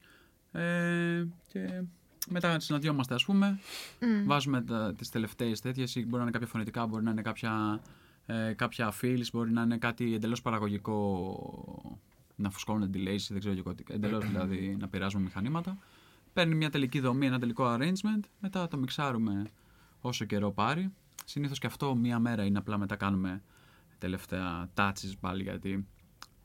[0.53, 1.83] Ε, και
[2.29, 3.59] μετά συναντιόμαστε, ας πούμε,
[4.01, 4.27] Μμ.
[4.27, 7.81] βάζουμε τα, τις τελευταίες τέτοιες, ή μπορεί να είναι κάποια φωνητικά, μπορεί να είναι κάποια,
[8.27, 11.90] ε, κάποια feels, μπορεί να είναι κάτι εντελώς παραγωγικό,
[12.41, 15.79] να φουσκώνουν delays, δεν ξέρω και εγώ τι, εντελώς δηλαδή να πειράζουμε μηχανήματα.
[16.33, 19.43] Παίρνει μια τελική δομή, ένα τελικό arrangement, μετά το μιξάρουμε
[20.01, 20.93] όσο καιρό πάρει.
[21.25, 23.43] Συνήθως και αυτό μία μέρα είναι απλά μετά κάνουμε
[23.99, 25.87] τελευταία touches πάλι γιατί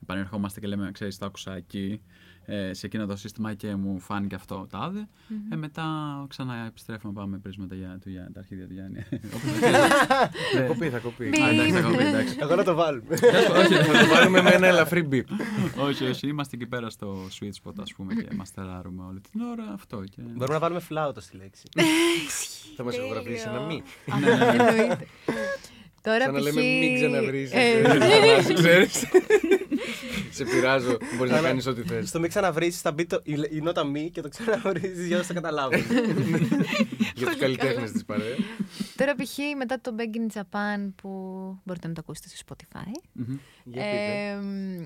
[0.02, 2.02] επανερχόμαστε και λέμε, ξέρεις, το άκουσα εκεί
[2.48, 5.08] ε, σε εκείνο το σύστημα και μου φάνηκε αυτό τάδε.
[5.52, 5.86] Ε, μετά
[6.30, 9.04] ξανά επιστρέφουμε, πάμε πρίσματα για, του, για τα αρχίδια του Γιάννη.
[10.56, 11.30] Θα κοπεί, θα κοπεί.
[11.30, 11.42] Μπι.
[11.42, 12.36] Α, εντάξει, θα κοπεί, εντάξει.
[12.42, 13.14] Εγώ να το βάλουμε.
[13.58, 15.28] όχι, Θα το βάλουμε με ένα ελαφρύ μπιπ.
[15.88, 19.72] όχι, όχι, είμαστε εκεί πέρα στο sweet spot, ας πούμε, και μαστεράρουμε όλη την ώρα
[19.74, 20.04] αυτό.
[20.04, 20.22] Και...
[20.22, 21.64] Μπορούμε να βάλουμε φλάουτο στη λέξη.
[22.76, 23.84] Θα μας ηχογραφήσει ένα μη.
[24.12, 25.08] Αυτό εννοείται.
[26.02, 26.46] Τώρα Σαν να π.χ.
[26.46, 27.52] λέμε μην ξαναβρεις.
[30.18, 30.36] Ε, Ξέρεις.
[30.36, 30.98] Σε πειράζω.
[31.18, 32.10] Μπορείς να κάνεις ό,τι θες.
[32.10, 35.26] Στο μη ξαναβρίσει θα μπει το, η, η νότα μη και το ξαναβρίσει για να
[35.26, 35.82] το καταλάβουν.
[37.16, 38.36] Για τους καλλιτέχνες της παρέα.
[38.96, 39.38] Τώρα π.χ.
[39.58, 41.10] μετά το Back in Japan που
[41.64, 42.92] μπορείτε να το ακούσετε στο Spotify.
[43.14, 43.38] Μμμ.
[43.64, 44.30] Για πείτε.
[44.30, 44.82] Ε, μ,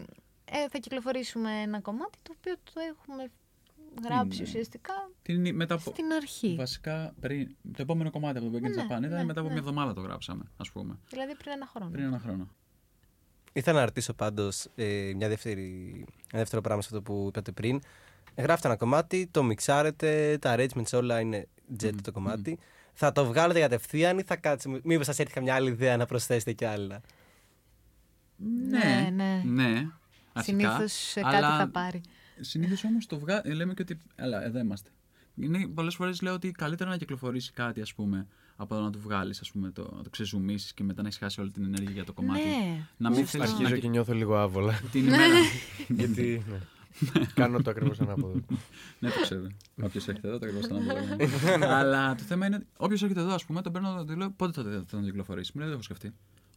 [0.52, 3.24] ε, θα κυκλοφορήσουμε ένα κομμάτι το οποίο το έχουμε
[4.04, 4.48] γράψει Είναι.
[4.50, 6.56] ουσιαστικά Την, μετά από, στην αρχή.
[6.58, 9.50] Βασικά, πριν, το επόμενο κομμάτι από το Back in Ναι, Japan ήταν ναι, μετά από
[9.50, 9.54] ναι.
[9.54, 10.98] μια εβδομάδα το γράψαμε, ας πούμε.
[11.10, 11.92] Δηλαδή πριν ένα χρόνο.
[11.92, 12.48] Πριν ένα χρόνο.
[13.54, 15.90] Ήθελα να ρωτήσω πάντως ε, μια δεύτερη,
[16.32, 17.82] ένα δεύτερο πράγμα σε αυτό που είπατε πριν.
[18.38, 21.48] Γράφετε ένα κομμάτι, το μιξάρετε, τα arrangements όλα είναι
[21.84, 22.60] jet το κομμάτι.
[22.94, 24.80] Θα το βγάλετε κατευθείαν ή θα κάτσετε.
[24.84, 27.02] Μήπως σας έρθει καμιά άλλη ιδέα να προσθέσετε κι άλλα;
[28.70, 29.42] Ναι, ναι.
[29.46, 29.88] ναι.
[30.34, 32.02] αρχικά, Συνήθως κάτι αλλά θα πάρει.
[32.40, 33.52] Συνήθως όμως το βγάζει.
[33.52, 34.00] Λέμε και ότι.
[34.16, 34.90] Έλα, εδώ είμαστε.
[35.36, 38.28] Είναι, πολλές φορές λέω ότι καλύτερα να κυκλοφορήσει κάτι, ας πούμε,
[38.62, 41.20] από το να το βγάλεις, ας πούμε, το, να το ξεζουμίσεις και μετά να έχεις
[41.20, 42.48] χάσει όλη την ενέργεια για το κομμάτι.
[42.48, 42.88] Ναι.
[42.98, 43.78] Να μην Ουφ, θέλεις Αρχίζω να...
[43.78, 44.80] και νιώθω λίγο άβολα.
[44.92, 45.36] Την ημέρα...
[45.88, 46.44] Γιατί
[47.00, 47.26] ναι.
[47.34, 48.42] κάνω το ακριβώς ανάποδο.
[49.00, 49.48] ναι, το ξέρω.
[49.82, 51.66] Όποιος έρχεται εδώ, το ακριβώς να πω.
[51.68, 54.62] Αλλά το θέμα είναι ότι όποιος έρχεται εδώ, ας πούμε, τον παίρνω, του λέω πότε
[54.62, 56.14] θα, θα τον κυκλοφορήσεις; Μου λέει, δεν έχω σκεφτεί.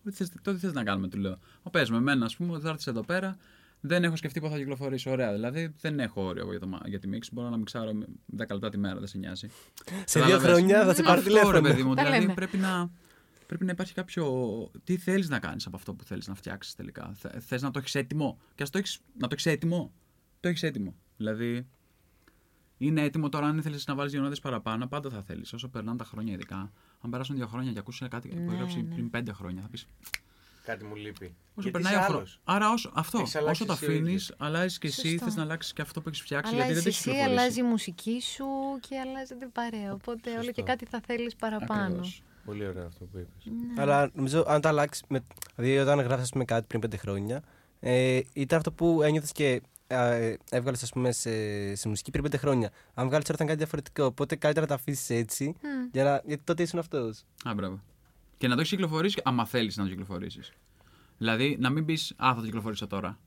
[0.06, 1.38] Ό,τι θες, τότε θες να κάνουμε, του λέω.
[1.62, 3.36] Ο πες με εμένα, ας πούμε, ότι θα έρθεις εδώ πέρα,
[3.84, 5.08] δεν έχω σκεφτεί πότε θα κυκλοφορήσει.
[5.10, 7.30] Ωραία, δηλαδή δεν έχω όριο εγώ για, το, μα- για τη μίξη.
[7.32, 8.04] Μπορώ να μιξάρω 10
[8.36, 9.48] λεπτά τη μέρα, δεν σε νοιάζει.
[10.04, 10.50] Σε δύο Κατάλαβες.
[10.50, 11.60] χρόνια θα σε πάρει Αυτό, ρε τηλέφωνο.
[11.60, 11.94] παιδί μου.
[11.94, 12.34] Τα δηλαδή λέμε.
[12.34, 12.90] πρέπει να,
[13.46, 14.70] πρέπει να υπάρχει κάποιο.
[14.84, 17.12] Τι θέλεις να κάνεις από αυτό που θέλεις να φτιάξεις τελικά.
[17.38, 19.92] Θε να το έχεις έτοιμο; Και ας το έχεις, να το έχεις έτοιμο.
[20.40, 20.94] Το έχεις έτοιμο.
[21.16, 21.66] Δηλαδή.
[22.78, 25.52] Είναι έτοιμο τώρα αν ήθελες να βάλεις δύο νότε παραπάνω, πάντα θα θέλεις.
[25.52, 26.72] Όσο περνάνε τα χρόνια, ειδικά.
[27.00, 28.94] Αν περάσουν δύο χρόνια και ακούσει κάτι που Ναι, έγραψε ναι.
[28.94, 29.86] πριν πέντε χρόνια, θα πεις.
[30.64, 31.24] Κάτι μου λείπει.
[31.54, 32.40] Όσο Γιατί περνάει είσαι ο χρόνος.
[32.44, 32.62] άλλος.
[32.62, 33.18] Άρα όσο, αυτό.
[33.18, 34.34] Έχεις αλλάξει Όσο το εσύ ο αφήνεις, ίδιος.
[34.38, 35.08] αλλάζεις και εσύ.
[35.08, 35.24] Σωστό.
[35.24, 36.54] Θες να αλλάξεις και αυτό που έχεις φτιάξει.
[36.54, 37.40] Αλλάζεις γιατί δεν το εσύ, έχει κυκλοφορήσει.
[37.40, 38.46] αλλάζει η μουσική σου
[38.88, 39.92] και αλλάζει την παρέα.
[39.92, 40.62] Οπότε όλο και Σωστό.
[40.62, 41.84] κάτι θα θέλεις παραπάνω.
[41.84, 42.22] Ακριβώς.
[42.44, 43.44] Πολύ ωραίο αυτό που είπες.
[43.74, 43.82] Ναι.
[43.82, 45.02] Αλλά νομίζω αν το αλλάξεις.
[45.08, 45.20] Με...
[45.56, 47.42] Δηλαδή, όταν γράφεις με κάτι πριν πέντε χρόνια,
[47.80, 51.30] ε, ήταν αυτό που ένιωθες και ε, έβγαλες, ας πούμε, σε,
[51.74, 52.70] σε μουσική πριν πέντε χρόνια.
[52.94, 54.04] Αν βγάλεις τώρα ήταν κάτι διαφορετικό.
[54.04, 55.44] Οπότε καλύτερα να τα αφήσεις έτσι.
[55.62, 55.88] Μμ.
[55.92, 56.22] Για να...
[56.24, 57.24] Γιατί τότε ήσουν αυτός.
[57.44, 57.80] Α, μπράβο.
[58.42, 60.52] Και να το έχεις κυκλοφορήσει, άμα θέλεις να το κυκλοφορήσεις.
[61.18, 63.18] Δηλαδή, να μην πεις Α, θα το κυκλοφορήσω τώρα.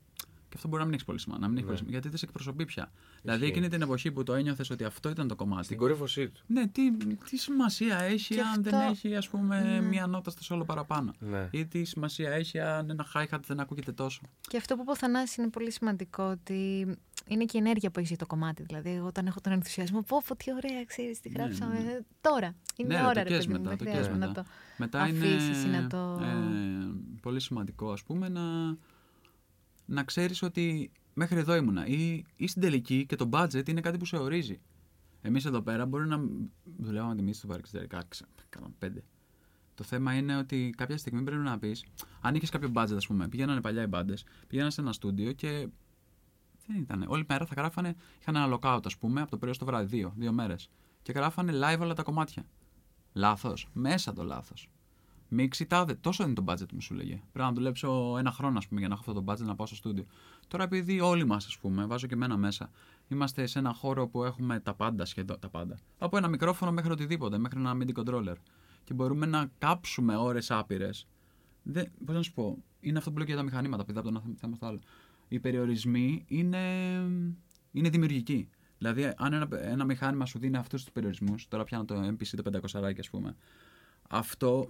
[0.48, 1.42] Και αυτό μπορεί να μην έχει πολύ σημασία.
[1.42, 1.72] Να μην έχει Ναι.
[1.72, 2.92] πολύ σημασία, γιατί δεν σε εκπροσωπεί πια.
[3.22, 5.64] Δηλαδή, εκείνη την εποχή που το ένιωθες ότι αυτό ήταν το κομμάτι.
[5.64, 6.42] Στην κορύφωσή του.
[6.46, 6.92] Ναι, τι,
[7.30, 11.12] τι σημασία έχει Και αν δεν αυτό- έχει, ας πούμε, μία νότα στο σόλο παραπάνω;
[11.18, 11.48] Ναι.
[11.50, 14.96] Ή τι σημασία έχει αν ένα hi-hat δεν ακούγεται τόσο; Και αυτό που είπε ο
[14.96, 16.86] Θανάσης είναι πολύ σημαντικό ότι
[17.28, 18.62] είναι και η ενέργεια που έχει για το κομμάτι.
[18.62, 21.74] Δηλαδή, εγώ όταν έχω τον ενθουσιασμό, πω, πω τι ωραία, ξέρεις τι Ναι, γράψαμε.
[21.74, 21.98] ναι, ναι.
[22.20, 22.54] Τώρα.
[22.76, 23.52] Είναι Ναι, ρε, ώρα, το ρε κες παιδί μου.
[23.58, 24.42] μετά, Δεν το χρειάζεται κες να μετά.
[24.42, 24.48] το.
[24.76, 28.42] Μετά είναι αφήσεις ή να το- ε, πολύ σημαντικό, ας πούμε, να,
[29.86, 31.86] να ξέρεις ότι μέχρι εδώ ήμουνα.
[31.86, 34.60] Ή, ή στην τελική και το budget είναι κάτι που σε ορίζει.
[35.22, 36.20] Εμείς εδώ πέρα μπορεί να
[36.78, 38.02] δουλεύαμε τη μίση του παρεξιτερικά,
[38.46, 39.04] έκαναν πέντε.
[39.74, 41.84] Το θέμα είναι ότι κάποια στιγμή πρέπει να πεις,
[42.20, 45.68] αν είχες κάποιο budget, ας πούμε, πηγαίνανε παλιά οι μπάντες, πήγαιναν σε ένα στούντιο και.
[46.66, 47.04] Δεν ήταν.
[47.06, 50.12] Όλη μέρα θα γράφανε, είχαν ένα lockout, ας πούμε, από το πρωί στο βράδυ, δύο,
[50.16, 50.70] δύο μέρες.
[51.02, 52.46] Και γράφανε live όλα τα κομμάτια.
[53.12, 53.68] Λάθος.
[53.72, 54.70] Μέσα το λάθος.
[55.28, 55.94] Μίξη τάδε.
[55.94, 57.22] Τόσο είναι το budget μου, σου λέγε.
[57.32, 59.66] Πρέπει να δουλέψω ένα χρόνο, ας πούμε, για να έχω αυτό το budget να πάω
[59.66, 60.04] στο στούντιο.
[60.48, 62.70] Τώρα, επειδή όλοι μας, ας πούμε, βάζω και εμένα μέσα,
[63.08, 65.38] είμαστε σε ένα χώρο που έχουμε τα πάντα σχεδόν.
[65.40, 65.78] Τα πάντα.
[65.98, 68.34] Από ένα μικρόφωνο μέχρι οτιδήποτε, μέχρι ένα MIDI controller.
[68.84, 71.06] Και μπορούμε να κάψουμε ώρες άπειρες.
[72.04, 72.58] Πώς να σου πω.
[72.80, 74.80] είναι αυτό που λέω και για τα μηχανήματα, επειδή από το ένα θέμα στο άλλο.
[75.28, 76.66] Οι περιορισμοί είναι,
[77.72, 78.48] είναι δημιουργικοί.
[78.78, 82.42] Δηλαδή, αν ένα, ένα μηχάνημα σου δίνει αυτούς τους περιορισμούς, τώρα πιάνω το MPC το
[82.42, 83.36] 500 ας πούμε,
[84.08, 84.68] αυτό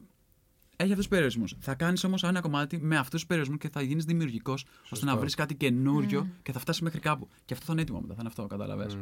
[0.76, 1.54] έχει αυτούς τους περιορισμούς.
[1.58, 5.16] Θα κάνεις όμως ένα κομμάτι με αυτούς τους περιορισμού και θα γίνεις δημιουργικός ώστε να
[5.16, 7.28] βρεις κάτι καινούριο και θα φτάσεις μέχρι κάπου.
[7.44, 8.96] Και αυτό θα είναι έτοιμο μετά, θα είναι αυτό, κατάλαβες.
[8.96, 9.00] Μμ.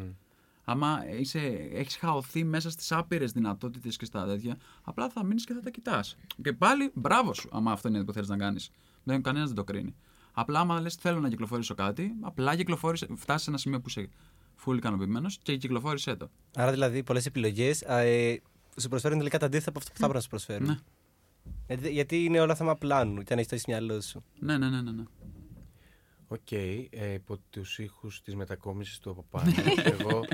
[0.65, 1.39] Άμα είσαι,
[1.73, 5.71] έχεις χαωθεί μέσα στις άπειρες δυνατότητες και στα τέτοια, απλά θα μείνεις και θα τα
[5.71, 6.17] κοιτάς.
[6.43, 8.71] Και πάλι μπράβο σου, άμα αυτό είναι που θέλεις να κάνεις.
[9.05, 9.95] Δεν, κανένας δεν το κρίνει.
[10.37, 14.09] Απλά άμα λες θέλω να κυκλοφορήσω κάτι, απλά κυκλοφόρησε, φτάσεις σε ένα σημείο που είσαι
[14.65, 16.31] full ικανοποιημένος και κυκλοφόρησέ το.
[16.57, 18.41] Άρα δηλαδή πολλές επιλογές ε,
[18.81, 20.67] σου προσφέρουν τελικά τα αντίθετα από αυτό που θα πρέπει να σου προσφέρουν.
[20.67, 20.77] Ναι.
[21.67, 24.25] Γιατί, γιατί είναι όλα θέμα πλάνου και αν έχεις το στο μυαλό σου.
[24.39, 24.91] Ναι, ναι, ναι, ναι.
[24.91, 25.03] ναι.
[26.29, 29.53] Οκ, ε, υπό τους ήχους της μετακόμισης του από πάνω.
[30.01, 30.25] εγώ,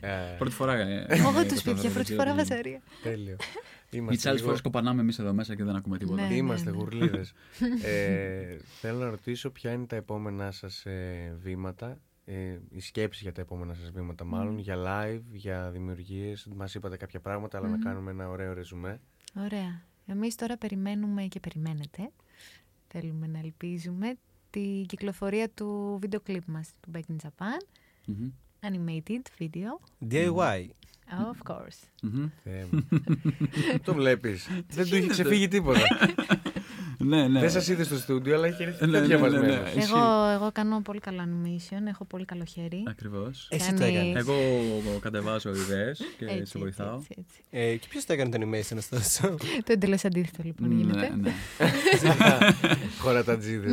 [0.00, 0.74] ε, Πρώτη φορά.
[0.74, 2.82] ε, Εγώ ε, του το σπίτια, πρώτη φορά βασαρία.
[3.02, 3.36] τέλειο.
[3.92, 6.26] Οι Είμαστε άλλε λίγο- φορέ κοπανάμε εμείς εδώ μέσα και δεν ακούμε τίποτα.
[6.28, 6.34] Ναι.
[6.34, 6.76] Είμαστε ναι.
[6.76, 7.32] γουρλίδες.
[7.84, 13.32] ε, θέλω να ρωτήσω ποια είναι τα επόμενά σας ε, βήματα, ε, η σκέψη για
[13.32, 16.48] τα επόμενα σας βήματα μάλλον, για live, για δημιουργίες.
[16.56, 19.00] Μας είπατε κάποια πράγματα, αλλά να κάνουμε ένα ωραίο ρεζουμέ.
[19.36, 19.82] Ωραία.
[20.06, 22.10] Εμείς τώρα περιμένουμε και περιμένετε.
[22.88, 24.14] Θέλουμε να ελπίζουμε
[24.50, 27.64] τη κυκλοφορία του βίντεο κλιπ μας, του Back in Japan.
[28.06, 28.30] Μμμ,
[28.62, 29.70] Animated video.
[30.10, 30.68] DIY.
[31.10, 31.78] Of course.
[32.02, 32.26] μμμ.
[32.44, 32.88] Θεέ μου.
[33.84, 34.46] το βλέπεις.
[34.46, 35.80] Δεν του έχει γίνεται; ξεφύγει τίποτα.
[37.04, 37.40] Ναι, ναι.
[37.40, 39.46] Δεν σας είδε στο στούντιο, αλλά έχει έρθει Ναι, πιο ναι, ναι, διαβασμένο.
[39.46, 39.62] ναι.
[39.76, 39.90] Εσύ.
[39.92, 42.82] Εγώ, εγώ κάνω πολύ καλό animation, έχω πολύ καλό χέρι.
[42.86, 43.48] Ακριβώς.
[43.50, 46.94] Εσύ το Κάνει- έκανες; Εγώ κατεβάζω ιδέες και Έτσι, σε βοηθάω.
[46.96, 47.70] Έτσι, έτσι, έτσι.
[47.72, 49.34] Ε, και ποιος το έκανε το animation, ωστόσο.
[49.64, 51.08] Το εντελώς αντίθετο λοιπόν γίνεται.
[51.16, 51.32] Ναι, ναι.
[53.00, 53.72] Χωρατατζίδες.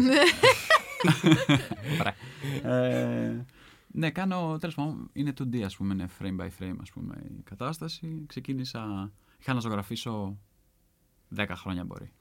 [2.63, 3.45] Ε,
[3.97, 7.41] ναι, κάνω, τέλος πάντων, είναι 2D ας πούμε, είναι frame by frame ας πούμε η
[7.43, 8.23] κατάσταση.
[8.27, 10.37] Ξεκίνησα, είχα να ζωγραφίσω
[11.35, 12.11] 10 χρόνια μπορεί.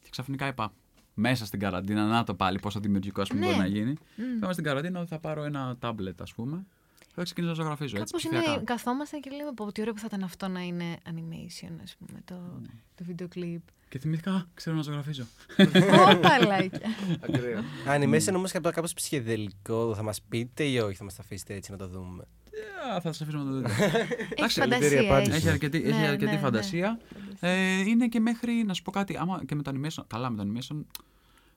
[0.00, 0.72] Και ξαφνικά είπα,
[1.14, 3.46] μέσα στην καραντίνα, να το πάλι πόσο δημιουργικό ας πούμε, Ναι.
[3.46, 3.90] μπορεί να γίνει.
[4.16, 4.38] Μμ.
[4.40, 6.66] Πάμε στην καραντίνα ότι θα πάρω ένα tablet ας πούμε.
[7.14, 8.52] Θα ξεκινήσω να ζωγραφίζω έτσι Κάπως ψηφιακά.
[8.52, 11.96] είναι, καθόμαστε και λέμε πω τι ωραίο που θα ήταν αυτό να είναι animation, ας
[11.98, 12.68] πούμε, το, Ναι.
[12.94, 13.60] το βίντεο κλιπ.
[13.88, 15.22] Και θυμήθηκα, «Α, ξέρω να ζωγραφίζω.
[15.58, 16.80] Ω, παλάκια.
[17.20, 17.60] Ακραίο.
[17.96, 21.76] Animation όμως κάπως ψυχεδελικό, θα μας πείτε ή όχι, θα μας τα αφήσετε έτσι να
[21.76, 22.24] το δούμε.
[22.50, 24.06] Ε, θα σας αφήσω να το δείτε.
[24.34, 25.00] Έχει καλύτερη φαντασία.
[25.10, 25.36] απάντηση.
[25.36, 26.38] Έχει αρκετή, Ναι, έχει ναι, αρκετή ναι.
[26.38, 26.98] φαντασία.
[27.40, 30.44] Ε, είναι και μέχρι, να σου πω κάτι, άμα και με το animation, καλά με
[30.44, 30.80] το animation,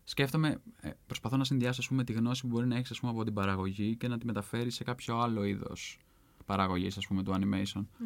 [0.05, 3.33] σκέφτομαι, ε, προσπαθώ να συνδυάσω ας πούμε, τη γνώση που μπορεί να έχεις από την
[3.33, 5.99] παραγωγή και να τη μεταφέρεις σε κάποιο άλλο είδος
[6.45, 7.85] παραγωγής, ας πούμε, του animation.
[7.99, 8.05] Μμ.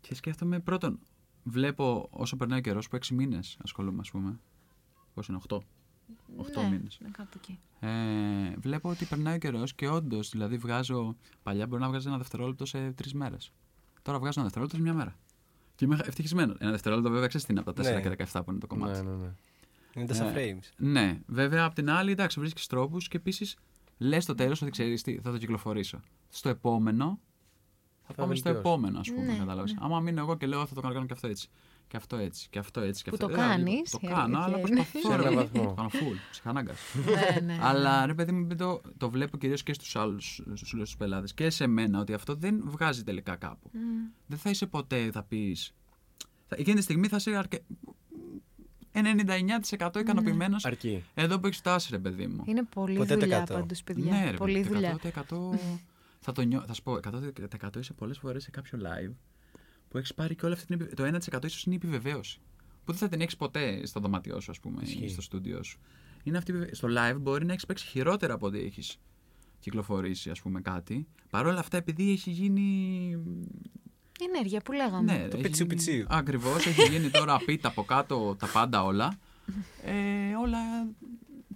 [0.00, 0.98] Και σκέφτομαι πρώτον,
[1.42, 4.38] βλέπω όσο περνάει ο καιρός, που έξι μήνες ασχολούμαι, ας πούμε.
[5.14, 5.56] Πώς είναι, 8.
[6.36, 6.98] 8 ναι, μήνες.
[7.02, 7.58] ναι, κάπου εκεί.
[7.80, 11.16] Ε, βλέπω ότι περνάει ο καιρός και όντως, δηλαδή βγάζω.
[11.42, 13.52] Παλιά μπορεί να βγάζεις ένα δευτερόλεπτο σε τρεις μέρες.
[14.02, 15.16] Τώρα βγάζω ένα δευτερόλεπτο σε μια μέρα.
[15.74, 16.56] Και είμαι ευτυχισμένος.
[16.58, 18.00] Ένα δευτερόλεπτο βέβαια ξέρεις τι είναι από τα 4 Ναι.
[18.00, 19.02] και 17 που είναι το κομμάτι.
[19.02, 19.34] Ναι, ναι, ναι.
[19.94, 20.68] Είναι τόσα Ε, frames.
[20.76, 23.56] Ναι, βέβαια απ' την άλλη, εντάξει, βρίσκεις τρόπους και επίσης
[23.98, 26.00] λες στο τέλος ότι ξέρεις τι, θα το κυκλοφορήσω.
[26.28, 27.20] Στο επόμενο.
[28.06, 28.68] Θα, Θα πάμε στο βελτιώσει.
[28.68, 29.72] επόμενο, ας πούμε, Ναι, κατάλαβες.
[29.72, 29.78] ναι.
[29.82, 31.48] Άμα μείνω εγώ και λέω θα το κάνω και αυτό έτσι.
[31.88, 32.46] Και αυτό έτσι.
[32.50, 33.02] Και αυτό έτσι.
[33.02, 34.86] Και Που αυτό το Ε, λίγο- κάνεις, Το η κάνω, αλλά αλήθεια είναι.
[34.92, 35.08] προσπαθώ.
[35.10, 35.58] Σε ρε έναν παιδί.
[35.58, 35.68] βαθμό.
[35.68, 36.16] Το κάνω full.
[36.30, 36.78] Ψυχανάγκας.
[37.34, 37.58] ναι, ναι.
[37.60, 41.50] Αλλά ρε παιδί μου, μην το, το βλέπω κυρίως και στους άλλους στους πελάτες και
[41.50, 43.70] σε μένα ότι αυτό δεν βγάζει τελικά κάπου.
[43.72, 43.80] Μμ.
[44.26, 45.74] Δεν θα είσαι ποτέ, θα πεις.
[46.48, 47.58] Εκείνη τη στιγμή θα είσαι αρκε...
[48.92, 51.04] 99% ικανοποιημένος Αρκεί.
[51.14, 52.42] εδώ που έχεις φτάσει, ρε παιδί μου.
[52.46, 53.54] Είναι πολλή Ποτέ το δουλειά εκατό.
[53.54, 54.12] πάντως, παιδιά.
[54.12, 54.98] Ναι, ρε, πολλή παιδί, δουλειά.
[55.02, 55.58] 100%
[56.20, 56.64] θα, το νιώ...
[56.66, 59.12] θα σου πω, 100% είσαι πολλές φορές σε κάποιο live
[59.88, 60.80] που έχεις πάρει και όλη αυτή την.
[60.80, 61.04] επι- Το
[61.38, 62.40] 1% ίσως είναι η επιβεβαίωση.
[62.84, 65.04] Που δεν θα την έχεις ποτέ στο δωμάτιό σου, ας πούμε, Ισχύει.
[65.04, 65.78] ή στο στούντιό σου.
[66.22, 66.80] Είναι αυτή, η επιβεβαίωση.
[66.80, 68.98] στο live μπορεί να έχεις παίξει χειρότερα από ό,τι έχεις
[69.58, 71.06] κυκλοφορήσει, ας πούμε, κάτι.
[71.30, 73.16] Παρ' όλα αυτά, επειδή έχει γίνει.
[74.22, 75.12] Η ενέργεια που λέγαμε.
[75.12, 76.06] Ναι, Το έχει πιτσιού γίνει- πιτσιού.
[76.08, 79.18] Ακριβώς, έχει γίνει τώρα πίτα από κάτω τα πάντα όλα.
[79.84, 80.58] Ε, όλα.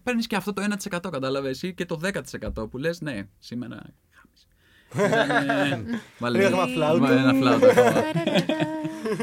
[0.02, 3.82] Παίρνεις και αυτό το 1% κατάλαβες εσύ και το 10% που λες, ναι, σήμερα.
[4.10, 4.46] χάμισε.
[6.18, 7.00] Βάλε Ρίχνουμε φλάουτο.
[7.06, 8.04] βάλε ένα φλάουτο ακόμα.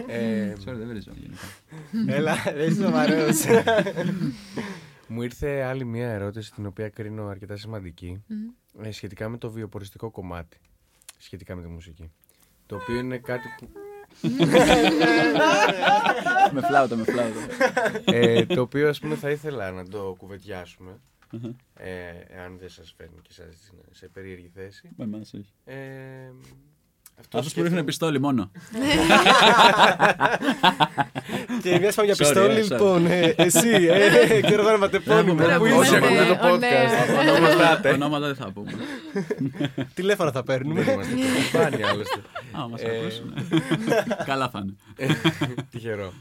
[0.07, 2.15] Ε, Sorry, δεν βρίζω γενικά.
[2.15, 3.43] Έλα, δεν είσαι σοβαρός.
[5.07, 8.85] μου ήρθε άλλη μια ερώτηση την οποία κρίνω αρκετά σημαντική Μμ.
[8.85, 10.57] ε, σχετικά με το βιοποριστικό κομμάτι.
[11.17, 12.11] Σχετικά με τη μουσική.
[12.65, 13.69] Το οποίο είναι κάτι που.
[16.53, 17.39] με φλάουτο, με φλάουτο.
[18.05, 20.99] ε, το οποίο ας πούμε θα ήθελα να το κουβεντιάσουμε.
[21.73, 24.89] ε, εάν δεν σας φέρνει και σας σε περίεργη θέση.
[24.97, 25.53] Με εμάς όχι.
[25.65, 26.31] Ε,
[27.19, 28.51] αυτό Αυτός που ρίχνει πιστόλι μόνο.
[31.63, 32.69] Και μια πάμε για Sorry, πιστόλι, ε, sorry.
[32.69, 33.05] λοιπόν.
[33.05, 35.43] ε, Εσύ, ε, ξέρω εγώ ένα ματεπώνυμο.
[35.43, 37.31] Έχουμε- Πού έχουμε- Όσοι είσαι, ναι, ακούτε το ναι, podcast, ναι.
[37.31, 37.89] ονομαστάτε.
[37.89, 38.71] Ονόματα δεν θα πούμε.
[39.95, 40.81] τηλέφωνα θα Δεν παίρνουμε.
[40.81, 42.19] είμαστε το κουμπάνι, άλλωστε.
[42.61, 43.33] Α, μας Ε, ακούσουν.
[44.29, 45.15] Καλά θα είναι.
[45.71, 46.13] Τυχερό.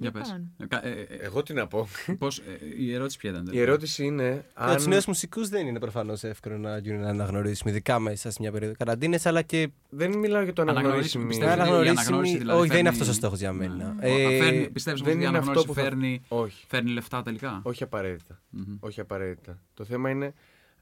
[0.00, 0.26] Για πες.
[0.26, 0.52] Λοιπόν.
[0.58, 1.88] Ε, κα- ε, ε, Εγώ τι να πω.
[2.18, 2.42] πώς, ε,
[2.78, 3.48] η ερώτηση ποια ήταν.
[3.50, 4.76] Η ερώτηση είναι Για αν.
[4.76, 8.52] τους νέους μουσικούς δεν είναι προφανώς εύκολο να, γίνουν- να αναγνωρίσουμε, ειδικά μέσα σε μια
[8.52, 9.68] περίοδο καραντίνες, αλλά και.
[9.90, 11.26] Δεν μιλάω για το Αναγνωρίσιμη, αναγνωρίσιμη.
[11.26, 13.94] πιστεύεις ότι η αναγνωρίσιμη- αναγνώριση δηλαδή όχι, δεν είναι φέρνει- αυτός ο στόχος για μένα.
[14.00, 14.08] Ναι.
[14.08, 16.64] Ε, Φέρνει- Πιστεύεις δεν ότι η είναι αναγνώριση αυτό που θα- φέρνει, Όχι.
[16.68, 18.40] φέρνει λεφτά τελικά; Όχι απαραίτητα.
[18.50, 18.76] Μμμ.
[18.80, 19.58] Όχι απαραίτητα.
[19.74, 20.34] Το θέμα είναι.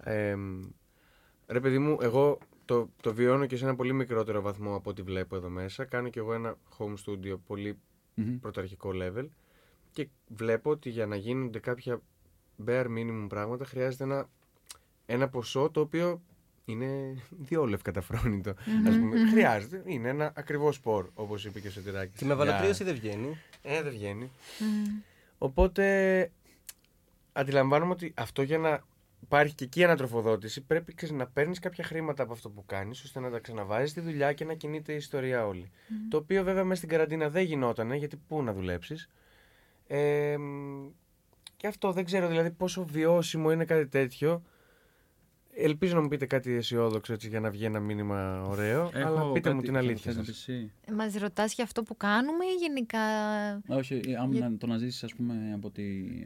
[0.04, 0.62] εμ,
[1.46, 5.02] ρε παιδί μου, εγώ το, το βιώνω και σε ένα πολύ μικρότερο βαθμό από ό,τι
[5.02, 5.84] βλέπω εδώ μέσα.
[5.84, 7.78] Κάνω κι εγώ ένα home studio πολύ
[8.20, 8.38] Μμμ.
[8.38, 9.26] πρωταρχικό level
[9.92, 12.00] και βλέπω ότι για να γίνονται κάποια
[12.66, 14.28] bare minimum πράγματα χρειάζεται ένα,
[15.06, 16.22] ένα ποσό το οποίο
[16.64, 18.50] είναι διόλου ευκαταφρόνητο.
[18.88, 19.30] Ας πούμε.
[19.30, 19.82] Χρειάζεται.
[19.86, 22.18] Είναι ένα ακριβό σπορ, όπως είπε και ο Σωτηράκης.
[22.18, 23.36] Και με Για- βαλωτρίωση δεν βγαίνει.
[23.62, 24.30] Ε, δεν βγαίνει.
[24.58, 25.00] Μμμ.
[25.38, 26.30] Οπότε
[27.32, 28.80] αντιλαμβάνομαι ότι αυτό για να
[29.22, 33.20] υπάρχει και εκεί ανατροφοδότηση πρέπει ξέρεις, να παίρνεις κάποια χρήματα από αυτό που κάνεις ώστε
[33.20, 35.70] να τα ξαναβάζεις στη δουλειά και να κινείται η ιστορία όλη.
[36.08, 39.08] Το οποίο βέβαια μέσα στην καραντίνα δεν γινότανε γιατί πού να δουλέψεις.
[39.86, 40.88] Ε, μ,
[41.56, 44.42] και αυτό δεν ξέρω δηλαδή πόσο βιώσιμο είναι κάτι τέτοιο.
[45.60, 48.90] Ελπίζω να μου πείτε κάτι αισιόδοξο έτσι για να βγει ένα μήνυμα ωραίο.
[48.94, 50.34] Έχω αλλά πείτε μου κάτι την που αλήθεια θες να σας.
[50.44, 50.72] πεις εσύ.
[50.96, 52.98] Μας ρωτάς για αυτό που κάνουμε ή γενικά...
[53.66, 55.82] Όχι, ε, άμα Για- να το να ζήσεις ας πούμε από τη,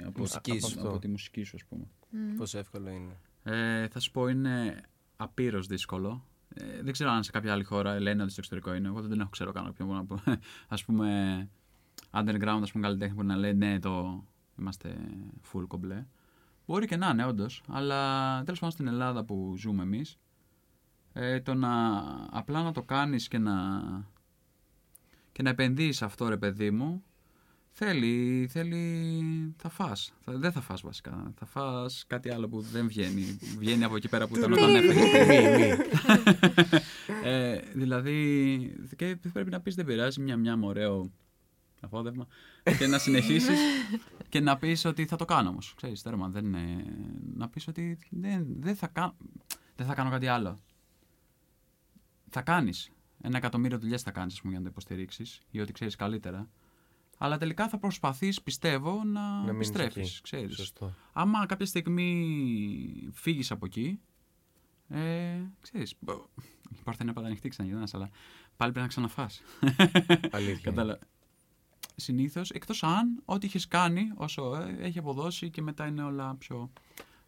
[0.07, 0.89] από, Μουσική από, σου.
[0.89, 1.85] από τη μουσική σου ας πούμε.
[2.11, 2.37] Μμ.
[2.37, 3.17] Πόσο εύκολο είναι.
[3.57, 4.81] Ε, θα σου πω είναι
[5.17, 6.25] απείρως δύσκολο.
[6.55, 8.89] Ε, δεν ξέρω αν σε κάποια άλλη χώρα λένε ότι στο εξωτερικό είναι.
[8.89, 10.21] Εγώ δεν έχω ξέρω καν ποιον μπορώ να πω.
[10.69, 11.09] Ας πούμε
[12.11, 14.25] underground ας πούμε καλλιτέχνη που να λέει ναι το
[14.59, 14.97] είμαστε
[15.53, 16.05] full κομπλέ.
[16.67, 20.19] Μπορεί και να είναι όντως, αλλά τέλος πάντων στην Ελλάδα που ζούμε εμείς
[21.13, 21.99] ε, το να
[22.31, 23.53] απλά να το κάνεις και να
[25.33, 27.03] και να επενδύεις σε αυτό ρε παιδί μου
[27.75, 30.13] Θέλει, θέλει, θα φας.
[30.25, 31.33] Θα, δεν θα φας βασικά.
[31.39, 33.39] Θα φας κάτι άλλο που δεν βγαίνει.
[33.59, 35.77] βγαίνει από εκεί πέρα που ήταν όταν έφεγε.
[37.25, 41.11] ε, δηλαδή, και πρέπει να πεις δεν πειράζει, μια μια με ωραίο
[41.81, 42.27] απόδευμα
[42.79, 43.59] και να συνεχίσεις
[44.29, 45.75] και να πεις ότι θα το κάνω όμως.
[45.77, 46.85] Ξέρεις, τέρμα, δεν είναι...
[47.35, 49.17] Να πεις ότι δεν, δεν, θα κα...
[49.77, 50.59] δεν θα κάνω κάτι άλλο.
[52.31, 52.91] Θα κάνεις.
[53.23, 56.51] Ένα εκατομμύριο δουλειές θα κάνεις, ας πούμε, για να το υποστηρίξεις ή ότι ξέρεις καλύτερα.
[57.19, 60.21] Αλλά τελικά θα προσπαθείς, πιστεύω, να, Να μείνεις επιστρέφεις, εκεί.
[60.23, 60.55] ξέρεις.
[60.55, 60.95] Σωστό.
[61.13, 64.01] Άμα κάποια στιγμή φύγεις από εκεί,
[64.89, 66.25] ε, ξέρεις, μπο-
[66.71, 68.11] η πόρτα είναι πάντα ανοιχτή ξαναγυρνάς, αλλά
[68.57, 69.43] πάλι πρέπει να ξαναφάς.
[70.31, 70.73] Αλήθεια.
[71.95, 71.97] Κατάλα...
[71.97, 76.71] Συνήθως, εκτός αν ό,τι έχεις κάνει όσο ε, έχει αποδώσει και μετά είναι όλα πιο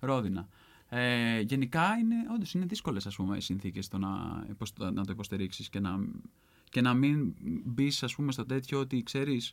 [0.00, 0.48] ρόδινα.
[0.88, 5.12] Ε, γενικά είναι, όντως είναι δύσκολες ας πούμε, οι συνθήκες το να, υποσ- να το
[5.12, 5.98] υποστηρίξεις και να,
[6.70, 7.34] και να μην
[7.64, 9.52] μπεις ας πούμε στο τέτοιο ότι ξέρεις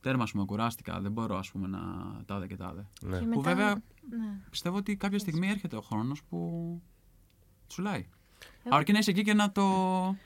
[0.00, 1.80] τέρμα ας πούμε κουράστηκα, δεν μπορώ ας πούμε να
[2.26, 2.86] τάδε και τάδε.
[3.02, 3.18] Ναι.
[3.18, 3.74] Και Που μετά- βέβαια
[4.08, 4.40] Ναι.
[4.50, 6.82] πιστεύω ότι κάποια στιγμή έρχεται ο χρόνος που
[7.66, 8.08] τσουλάει.
[8.66, 9.62] Εγώ- Αρκεί να είσαι εκεί και να το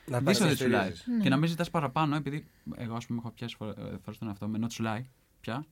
[0.05, 0.81] Να δεις ότι πάρεις τσουλάει.
[0.81, 1.07] στηρίζεις.
[1.07, 1.23] Ναι.
[1.23, 4.27] Και να μην ζητάς παραπάνω, επειδή εγώ ας πούμε έχω πιάσει φορ- ε, φορές τον
[4.27, 5.05] εαυτό με ενώ τσουλάει
[5.41, 5.65] πια,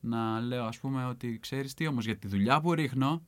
[0.00, 3.22] να λέω ας πούμε ότι ξέρεις τι όμως για τη δουλειά που ρίχνω,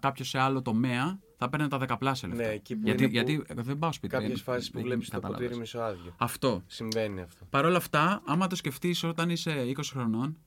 [0.00, 2.42] κάποιος σε άλλο τομέα θα παίρνει τα δεκαπλάσια λεφτά.
[2.44, 4.12] Ναι, εκεί που γιατί, είναι που γιατί εγώ δεν πάω σπίτι.
[4.14, 5.42] Κάποιες δεν- φάσεις που δεν- βλέπεις το κατάλαβες.
[5.44, 6.14] ποτήρι μισοάδιο.
[6.16, 6.62] Αυτό.
[6.66, 7.44] Συμβαίνει αυτό.
[7.50, 10.38] Παρ' όλα αυτά, άμα το σκεφτείς όταν είσαι 20 χρονών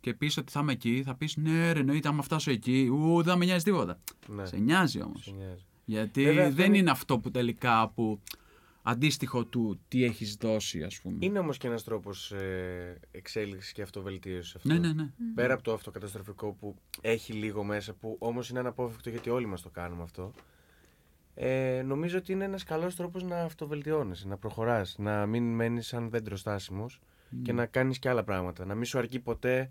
[0.00, 3.14] και πεις ότι θα είμαι εκεί, θα πεις ναι, ρε, εννοείται, άμα φτάσω εκεί, ου,
[3.16, 3.98] δεν θα με νοιάζει τίποτα.
[4.26, 4.46] Ναι.
[4.46, 5.34] Σε νοιάζει όμως.
[5.86, 6.06] Σε νοιάζει.
[6.08, 8.20] Γιατί Βέβαια, αυτό δεν είναι- είναι αυτό που τελικά που
[8.82, 11.16] αντίστοιχο του τι έχεις δώσει, ας πούμε.
[11.20, 14.68] Είναι όμως και ένας τρόπος ε, εξέλιξης και αυτοβελτίωσης αυτό.
[14.68, 15.08] Ναι, ναι, ναι.
[15.34, 19.62] Πέρα από το αυτοκαταστροφικό που έχει λίγο μέσα, που όμως είναι αναπόφευκτο γιατί όλοι μας
[19.62, 20.32] το κάνουμε αυτό.
[21.34, 26.10] Ε, νομίζω ότι είναι ένας καλός τρόπος να αυτοβελτιώνεσαι, να προχωράς, να μην μένεις σαν
[26.10, 27.00] δέντρος στάσιμος
[27.42, 28.64] και να κάνεις και άλλα πράγματα.
[28.64, 29.70] Να μην σου αρκεί ποτέ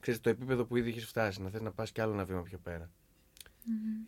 [0.00, 2.42] ξέρεις, το επίπεδο που ήδη έχεις φτάσει, να θες να πας κι άλλο ένα βήμα
[2.42, 2.90] πιο πέρα.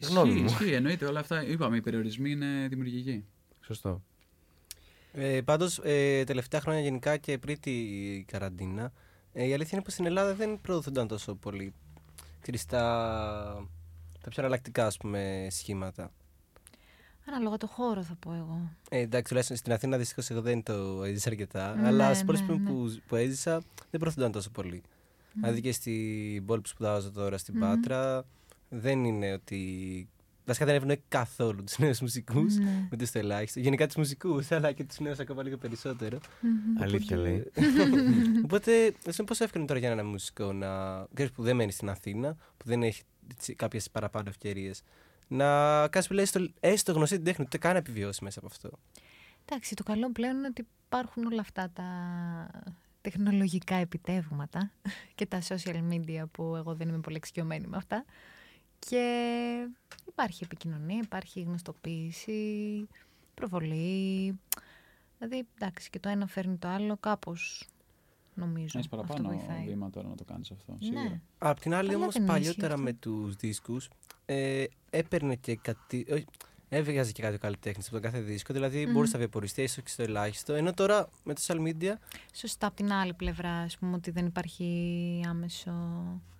[0.00, 0.46] Γνώμη Ισχύει, μου.
[0.46, 1.46] ισχύει, εννοείται όλα αυτά.
[1.46, 3.24] Είπαμε, οι περιορισμοί είναι δημιουργικοί.
[3.61, 4.02] Σωστό.
[5.12, 7.72] Ε, Πάντως, ε, τελευταία χρόνια γενικά και πριν τη
[8.26, 8.92] καραντίνα,
[9.32, 11.74] ε, η αλήθεια είναι πως στην Ελλάδα δεν προωθούνταν τόσο πολύ
[12.40, 13.68] ξέρεις, τα,
[14.20, 16.12] τα πιο εναλλακτικά ας πούμε, σχήματα.
[17.26, 18.70] Ανάλογα το χώρο θα πω εγώ.
[18.90, 21.74] Ε, εντάξει, τουλάχιστον στην Αθήνα δυστυχώς εγώ δεν το έζησα αρκετά.
[21.74, 22.70] Ναι, αλλά στι ναι, πόλει ναι.
[22.70, 24.82] που, που έζησα δεν προωθούνταν τόσο πολύ.
[25.32, 27.61] Δηλαδή και στην πόλη που σπουδάζω τώρα στην Μμμ.
[27.61, 28.24] Πάτρα,
[28.70, 30.08] δεν είναι ότι.
[30.44, 32.88] Βασικά δεν ευνοεί καθόλου τους νέους μουσικούς, Ναι.
[32.90, 33.60] με το ελάχιστο.
[33.60, 36.18] Γενικά τους μουσικούς, αλλά και τους νέους ακόμα λίγο περισσότερο.
[36.40, 36.82] Μμμ.
[36.82, 37.50] Αλήθεια λέει.
[38.44, 41.04] Οπότε, εσύ πόσο εύκολο είναι τώρα για ένα μουσικό να.
[41.14, 43.02] ξέρεις, που δεν μένει στην Αθήνα, που δεν έχει
[43.56, 44.82] κάποιες παραπάνω ευκαιρίες,
[45.28, 45.46] να
[45.88, 48.70] κάνει που λέει έστω, έστω γνωστή την τέχνη, ούτε καν να επιβιώσει μέσα από αυτό.
[49.44, 51.84] Εντάξει, το καλό πλέον είναι ότι υπάρχουν όλα αυτά τα
[53.00, 54.70] τεχνολογικά επιτεύγματα
[55.14, 58.04] και τα social media που εγώ δεν είμαι πολύ εξοικειωμένη με αυτά.
[58.88, 59.68] Και
[60.08, 62.86] υπάρχει επικοινωνία, υπάρχει γνωστοποίηση,
[63.34, 64.38] προβολή.
[65.18, 67.68] Δηλαδή, εντάξει, και το ένα φέρνει το άλλο κάπως
[68.34, 68.78] νομίζω.
[68.78, 69.66] Έχεις παραπάνω Αυτό βοηθάει.
[69.66, 70.72] βήμα τώρα να το κάνεις αυτό.
[70.72, 70.78] Ναι.
[70.86, 71.20] Σίγουρα.
[71.38, 73.88] Απ' την άλλη, Καλά όμως, δεν είναι παλιότερα ισχύει με τους δίσκους
[74.26, 76.06] ε, έπαιρνε και κάτι.
[76.12, 76.24] όχι,
[76.72, 78.92] Έβγαζε και κάτι ο καλλιτέχνης από τον κάθε δίσκο, δηλαδή Μμμ.
[78.92, 80.52] μπορούσε να βιοποριστεί έστω και στο ελάχιστο.
[80.52, 81.92] Ενώ τώρα με τα social media
[82.34, 86.39] Σωστά, από την άλλη πλευρά, ας πούμε, ότι δεν υπάρχει άμεσο, άμεσο κέρδος.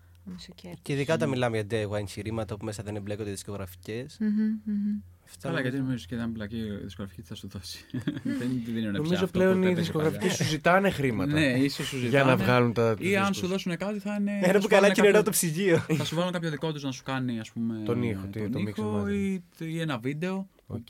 [0.83, 4.17] Και ειδικά όταν μιλάμε για day one εγχειρήματα που μέσα δεν εμπλέκονται δισκογραφικές.
[4.21, 4.31] Μμμ,
[4.65, 5.01] μμμ.
[5.41, 7.85] Καλά, γιατί νομίζω και αν πλακεί η δισκογραφική τι θα σου δώσει.
[8.23, 10.35] δεν τη δίνουν πια Νομίζω αυτό πλέον που οι έπαιζε δισκογραφικοί παλιά.
[10.35, 11.33] σου ζητάνε χρήματα.
[11.33, 12.43] Ναι, ίσως σου Για να ζητάνε.
[12.43, 12.95] βγάλουν τα.
[12.97, 13.37] τους Ή αν δίσκους.
[13.39, 14.33] σου δώσουν κάτι θα είναι.
[14.33, 15.79] Ένα θα που σου καλά βάλουν και νερό κάποιο- το ψυγείο.
[15.79, 18.53] Θα σου βάλουν κάποιο δικό τους να σου κάνει ας πούμε, Τον ήχο, τι- τον
[18.53, 20.49] το mix ήχο and ή, ή ένα βίντεο.
[20.67, 20.87] Οκ.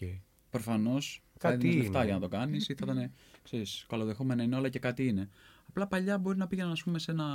[0.51, 2.05] Προφανώς θα Κάτι δίνεις λεφτά είναι.
[2.07, 3.11] για να το κάνεις ή θα ήταν.
[3.43, 5.29] Ξέρεις, καλοδεχόμενα είναι όλα και κάτι είναι.
[5.69, 7.27] Απλά παλιά μπορεί να πήγαιναν ας πούμε, σε ένα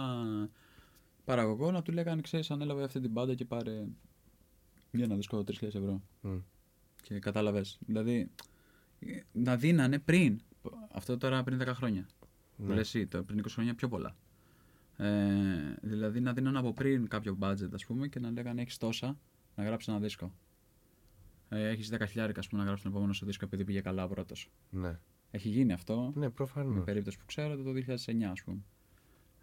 [1.26, 3.86] παραγωγό να του λέγανε: Ξέρεις, ανέλαβε αυτή την μπάντα και πάρε
[4.92, 6.02] για ένα δίσκο 3.000 ευρώ.
[6.22, 6.38] Μμ.
[7.02, 7.78] Και κατάλαβες.
[7.86, 8.32] Δηλαδή
[9.00, 10.42] ε, να δίνανε πριν.
[10.92, 12.08] Αυτό τώρα πριν 10 χρόνια.
[12.58, 12.68] Ναι.
[12.68, 12.74] Ναι.
[12.74, 14.16] Λες εσύ, τώρα πριν 20 χρόνια πιο πολλά.
[14.98, 15.08] Ε,
[15.82, 19.20] δηλαδή να δίνανε από πριν κάποιο budget ας πούμε και να λέγανε έχεις τόσα
[19.56, 20.34] να γράψεις ένα δίσκο.
[21.50, 24.04] Ε, έχεις 10 χιλιάρικα ας πούμε να γράψεις τον επόμενο σου δίσκο επειδή πήγε καλά
[24.04, 24.52] ο πρώτος.
[24.70, 25.00] Ναι.
[25.32, 26.12] Έχει γίνει αυτό.
[26.16, 26.82] Ναι, Με προφανώ.
[26.82, 28.58] περίπτωση που ξέρω το 2009 ας πούμε.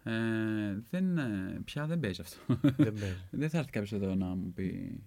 [0.03, 2.37] Ε, δεν, ε, πια δεν παίζει αυτό.
[2.61, 3.17] Δεν παίζει.
[3.31, 4.99] δεν θα έρθει κάποιος εδώ να μου πει.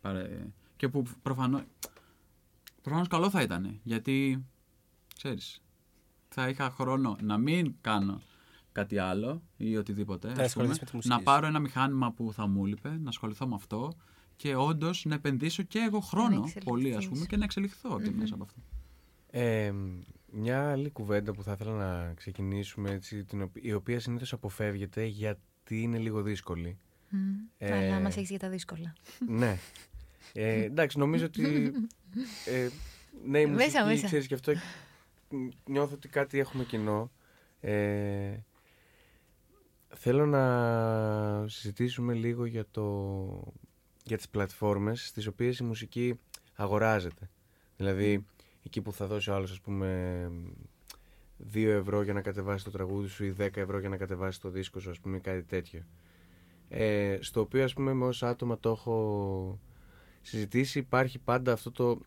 [0.00, 0.46] Πάρε.
[0.76, 1.62] Και που προφανώ.
[2.82, 3.80] Προφανώς καλό θα ήταν.
[3.82, 4.44] Γιατί
[5.16, 5.62] ξέρεις,
[6.28, 8.20] θα είχα χρόνο να μην κάνω
[8.72, 10.28] κάτι άλλο ή οτιδήποτε.
[10.28, 11.24] ας πούμε, ασχοληθείς με τη μουσική να σου.
[11.24, 13.92] πάρω ένα μηχάνημα που θα μου έλειπε, να ασχοληθώ με αυτό
[14.36, 16.64] και όντως να επενδύσω και εγώ χρόνο εξελιχθείς.
[16.64, 18.60] πολύ, ας πούμε, και να εξελιχθώ και μέσα από αυτό.
[19.30, 19.72] Ε,
[20.32, 25.04] μια άλλη κουβέντα που θα ήθελα να ξεκινήσουμε, έτσι, την οποία, η οποία συνήθως αποφεύγεται
[25.04, 26.78] γιατί είναι λίγο δύσκολη.
[27.08, 27.18] Μμ.
[27.58, 28.92] Ε, Αλλά μας έχεις για τα δύσκολα.
[29.28, 29.58] ναι.
[30.32, 31.72] Ε, εντάξει, νομίζω ότι.
[32.46, 32.68] Ε,
[33.26, 34.06] ναι, η Μέσα, μουσική, μέσα.
[34.06, 34.52] ξέρεις, και αυτό
[35.66, 37.10] νιώθω ότι κάτι έχουμε κοινό.
[37.60, 38.36] Ε,
[39.94, 43.52] θέλω να συζητήσουμε λίγο για, το,
[44.04, 46.18] για τις πλατφόρμες στις οποίες η μουσική
[46.54, 47.30] αγοράζεται.
[47.76, 48.26] Δηλαδή,
[48.62, 50.30] εκεί που θα δώσει ο άλλος, ας πούμε,
[51.52, 54.48] 2 ευρώ για να κατεβάσει το τραγούδι σου ή 10 ευρώ για να κατεβάσει το
[54.48, 55.82] δίσκο σου, ας πούμε, ή κάτι τέτοιο.
[56.68, 59.58] Ε, στο οποίο, ας πούμε, με όσα άτομα το έχω
[60.22, 62.00] συζητήσει, υπάρχει πάντα αυτό το,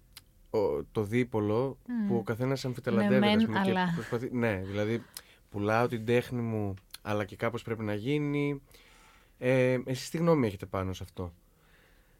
[0.59, 2.07] ο- το δίπολο Μμ.
[2.07, 3.19] που ο καθένας αμφιταλαντεύεται.
[3.19, 3.91] Ναι, ας μεν, πούμε, και αλλά.
[3.95, 5.01] προσπαθεί- ναι, δηλαδή
[5.49, 8.61] πουλάω την τέχνη μου, αλλά και κάπως πρέπει να γίνει.
[9.37, 11.33] Ε, εσείς τι γνώμη έχετε πάνω σε αυτό;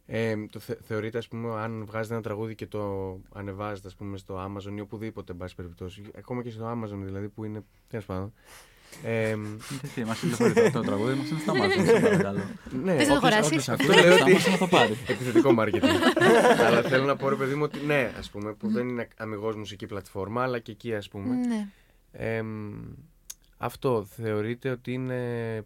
[0.08, 4.18] Ε, το θε, θεωρείτε, ας πούμε, αν βγάζετε ένα τραγούδι και το ανεβάζετε, ας πούμε,
[4.18, 8.06] στο Amazon ή οπουδήποτε, εν πάση περιπτώσει, ακόμα και στο Amazon δηλαδή, που είναι, τέλος
[8.06, 8.34] πάντων.
[9.04, 9.36] Ε,
[9.82, 11.86] Γιατί μας τηλεφωνεί το τραγούδι, μας είναι στα μάτια.
[11.86, 12.40] σε παρακαλώ.
[12.84, 14.68] ναι, Θες να το όποιος- αγοράσεις; Όποιος Αυτό ακούει, λέω θα ότι- μας να το
[14.68, 14.92] πάρει.
[15.08, 16.24] επιθετικό marketing.
[16.66, 19.56] αλλά θέλω να πω, ρε παιδί μου, ότι ναι, ας πούμε, που δεν είναι αμυγός
[19.56, 21.36] μουσική πλατφόρμα, αλλά και εκεί, ας πούμε.
[21.36, 21.68] Ναι.
[22.12, 22.74] Εμ,
[23.58, 25.64] αυτό θεωρείτε ότι είναι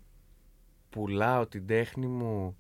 [0.89, 2.57] πουλάω την τέχνη μου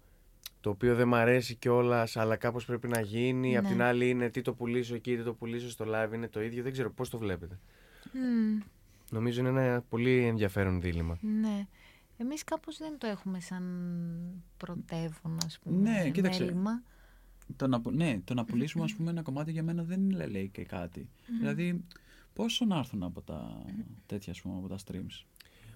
[0.61, 3.57] το οποίο δεν μ' αρέσει κιόλας, αλλά κάπως πρέπει να γίνει.
[3.57, 3.69] Απ' Ναι.
[3.69, 6.63] την άλλη είναι τι το πουλήσω εκεί, τι το πουλήσω στο live, είναι το ίδιο.
[6.63, 7.59] Δεν ξέρω πώς το βλέπετε.
[8.13, 8.59] Μμ.
[9.11, 11.17] Νομίζω είναι ένα πολύ ενδιαφέρον δίλημα.
[11.21, 11.67] Ναι.
[12.17, 13.63] Εμείς κάπως δεν το έχουμε σαν
[14.57, 16.43] πρωτεύον, ας πούμε, Ναι, κοίταξε.
[16.43, 16.81] μέλημα.
[17.55, 20.27] Το να, που- ναι, το να πουλήσουμε ας πούμε, ένα κομμάτι για μένα δεν είναι,
[20.27, 21.09] λέει και κάτι.
[21.39, 21.83] Δηλαδή,
[22.33, 23.65] πόσο να έρθουν από τα
[24.05, 25.25] τέτοια, ας πούμε, από τα streams;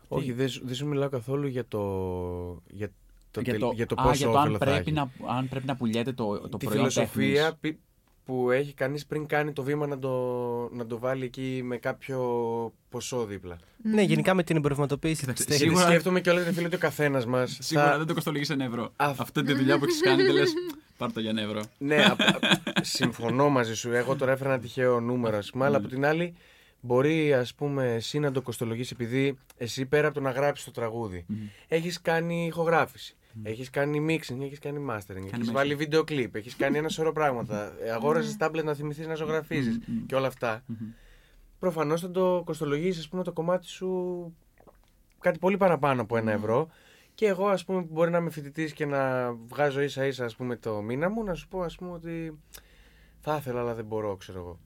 [0.07, 2.91] Όχι, δεν, σου- δεν σου μιλάω καθόλου για το, για
[3.33, 4.91] το, για, τελ- το, για το α, πόσο για το αν όφελο θα πρέπει, έχει.
[4.91, 7.57] να, αν πρέπει να πουλιέται το, το Τη προϊόν φιλοσοφία τέχνης.
[7.59, 7.77] πι-
[8.25, 10.11] που έχει κανείς πριν κάνει το βήμα να το,
[10.73, 12.19] να το βάλει εκεί με κάποιο
[12.89, 13.57] ποσό δίπλα.
[13.83, 15.59] Ναι, γενικά με την εμπορευματοποίηση της Κοίταξε, τέχνης.
[15.61, 15.77] Σίγουρα...
[15.79, 17.57] Σίγουρα- Σκέφτομαι και όλα τα φίλε ότι ο καθένας μας.
[17.61, 18.83] Σίγουρα δεν το κοστολογείς ένα ευρώ.
[18.95, 20.53] Α, Αυτή τη δουλειά που έχεις κάνει, δεν λες,
[20.97, 21.61] πάρ' το για ένα ευρώ.
[21.77, 22.43] Ναι, απ- απ-
[22.81, 23.91] συμφωνώ μαζί σου.
[23.91, 26.33] Εγώ τώρα έφερα ένα τυχαίο νούμερο, ας πούμε, αλλά από την άλλη
[26.81, 30.71] μπορεί ας πούμε εσύ να το κοστολογήσει επειδή εσύ πέρα από το να γράψεις το
[30.71, 31.37] τραγούδι Μμμ.
[31.67, 33.15] έχεις κάνει ηχογράφηση.
[33.43, 35.53] Έχεις κάνει mixing, έχεις κάνει mastering, έχεις mixing.
[35.53, 37.73] βάλει βίντεο κλιπ, έχεις κάνει ένα σωρό πράγματα.
[37.85, 40.05] Ε, Αγόρασες τάμπλετ να θυμηθείς να ζωγραφίζεις Μμμ.
[40.05, 40.63] και όλα αυτά.
[40.65, 40.77] Μμμ.
[41.59, 44.33] Προφανώς θα το κοστολογήσεις ας πούμε το κομμάτι σου
[45.19, 46.67] κάτι πολύ παραπάνω από ένα ευρώ
[47.15, 50.35] και εγώ ας πούμε που μπορεί να είμαι φοιτητής και να βγάζω ίσα ίσα ας
[50.35, 52.39] πούμε το μήνα μου να σου πω ας πούμε ότι
[53.19, 54.59] θα ήθελα αλλά δεν μπορώ ξέρω εγώ.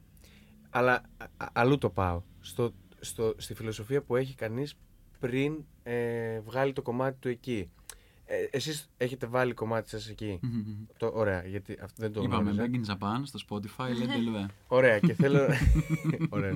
[0.70, 2.22] Αλλά α- α- αλλού το πάω.
[2.40, 4.78] Στο, στο, στη φιλοσοφία που έχει κανείς
[5.20, 7.72] πριν ε, βγάλει το κομμάτι του εκεί.
[8.30, 10.40] Ε, εσείς έχετε βάλει κομμάτι σας εκεί.
[10.42, 10.86] Μμμ.
[10.98, 12.66] Το, ωραία, γιατί αυτό δεν το Είπαμε γνώριζα.
[12.66, 14.50] Back in Japan στο Spotify, λέτε λεβέ.
[14.68, 15.40] Ωραία και θέλω...
[16.30, 16.54] Ωραία.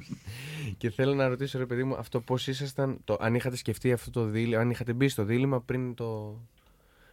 [0.78, 4.12] και θέλω να ρωτήσω ρε παιδί μου αυτό πώς ήσασταν, το, αν είχατε σκεφτεί αυτό
[4.12, 6.40] το δίλημα, αν είχατε μπει στο δίλημα πριν το,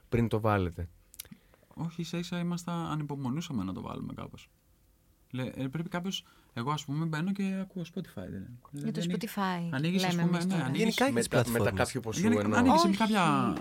[0.09, 0.89] πριν το βάλετε;
[1.69, 4.51] Όχι, ίσα ίσα ήμασταν, ανυπομονούσαμε να το βάλουμε κάπως.
[5.31, 6.25] Λέ- ε, πρέπει κάποιος.
[6.53, 8.25] Εγώ, ας πούμε, μπαίνω και ακούω Spotify.
[8.27, 8.47] Δηλαδή.
[8.71, 9.69] Για το Δηλαδή, Spotify.
[9.71, 10.65] ανοίγεις, ας λέμε πούμε, εμείς ναι, τώρα.
[10.65, 11.85] ανοίγεις Γενικά και τις Μετά, μετά πλατφόρμες.
[11.85, 12.59] κάποιο ποσού Γενικά, εννοώ.
[12.59, 13.53] ανοίγεις Όχι, με κάποια.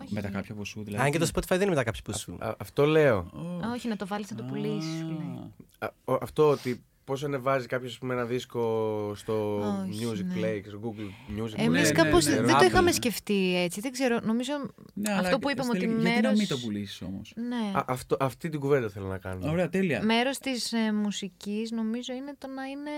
[0.00, 0.14] Κα- όχι.
[0.14, 0.82] Μετά κάποια ποσού.
[0.84, 1.04] Δηλαδή.
[1.04, 2.36] Αν και το Spotify δεν είναι μετά κάποιος ποσού.
[2.40, 3.16] Α, αυτό λέω.
[3.18, 3.70] Ω.
[3.74, 4.98] Όχι, να το βάλεις να το πουλήσεις.
[4.98, 5.52] σου λέει.
[5.78, 10.34] Α, ο- αυτό ότι πώς ανεβάζει κάποιος ένα δίσκο στο Όχι, Music ναι.
[10.36, 11.92] Play, στο Google Music Εμείς ναι, Play.
[12.04, 12.66] κάπως ναι, δεν το Apple.
[12.68, 13.80] είχαμε σκεφτεί έτσι.
[13.80, 14.20] Δεν ξέρω.
[14.22, 14.52] Νομίζω.
[14.94, 17.32] Ναι, αλλά Αυτό που είπαμε στην ότι τελική- Γιατί να μέρος- μην το πουλήσεις όμως;
[17.36, 17.78] Ναι.
[17.78, 19.50] Α, αυτό, αυτή την κουβέντα θέλω να κάνω.
[19.50, 20.04] Ωραία, τέλεια.
[20.04, 22.90] Μέρος της ε, μουσικής νομίζω είναι το να είναι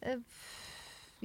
[0.00, 0.10] ε,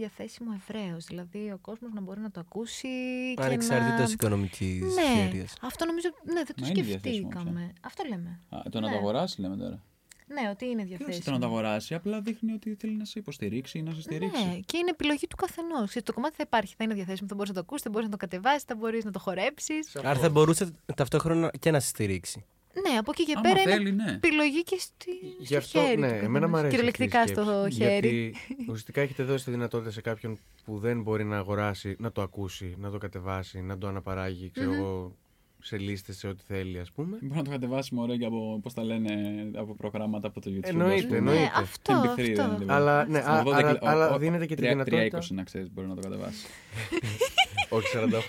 [0.01, 1.05] διαθέσιμο ευρέως.
[1.05, 2.87] Δηλαδή ο κόσμος να μπορεί να το ακούσει
[3.35, 4.09] και Ανεξαρτήτω να...
[4.09, 5.45] οικονομικής Ναι, ευχέρεια.
[5.61, 7.73] αυτό νομίζω ναι, δεν το Μα είναι διαθέσιμο σκεφτήκαμε.
[7.81, 8.39] Αυτό λέμε.
[8.49, 8.93] Α, το να Ναι.
[8.93, 9.83] το αγοράσει, λέμε τώρα.
[10.29, 11.35] Ναι, ότι είναι Και όχι το διαθέσιμο.
[11.35, 14.43] να το αγοράσει, απλά δείχνει ότι θέλει να σε υποστηρίξει ή να σε στηρίξει.
[14.45, 15.93] Ναι, και είναι επιλογή του καθενός.
[16.03, 17.27] Το κομμάτι θα υπάρχει, θα είναι διαθέσιμο.
[17.27, 19.95] Θα μπορείς να το ακούσει, θα μπορείς να το κατεβάσεις, θα μπορείς να το χορέψεις.
[19.95, 22.45] Άρα θα μπορούσε ταυτόχρονα και να σε στηρίξει.
[22.89, 24.11] Ναι, από εκεί και Άμα πέρα θέλει, είναι ναι.
[24.11, 25.99] επιλογή και στη, Γι' στο αυτό, χέρι.
[25.99, 26.49] ναι, του εμένα καθενός.
[26.49, 26.69] μου αρέσει.
[26.71, 28.07] Κυριολεκτικά αυτή η στο σκέψη, χέρι.
[28.09, 32.21] Γιατί ουσιαστικά έχετε δώσει τη δυνατότητα σε κάποιον που δεν μπορεί να αγοράσει, να το
[32.21, 35.15] ακούσει, να το κατεβάσει, να το αναπαράγει, ξέρω εγώ,
[35.61, 37.17] σε λίστες, σε ό,τι θέλει, ας πούμε.
[37.21, 39.11] Μπορεί να το κατεβάσει μωρέ και από, πώς τα λένε,
[39.55, 40.59] από προγράμματα από το YouTube.
[40.63, 41.17] Εννοείται, ας πούμε.
[41.17, 41.39] εννοείται.
[41.41, 42.49] Ναι, αυτό, MP3 αυτό.
[42.53, 44.61] δεν είναι, Αλλά, ναι, Στην α- 80 άρα- κιλο- αλλά ο- ο- δίνεται και τη
[44.61, 45.19] τρία- δυνατότητα.
[45.19, 46.45] 320 να ξέρεις, μπορεί να το κατεβάσει.
[47.69, 47.87] Όχι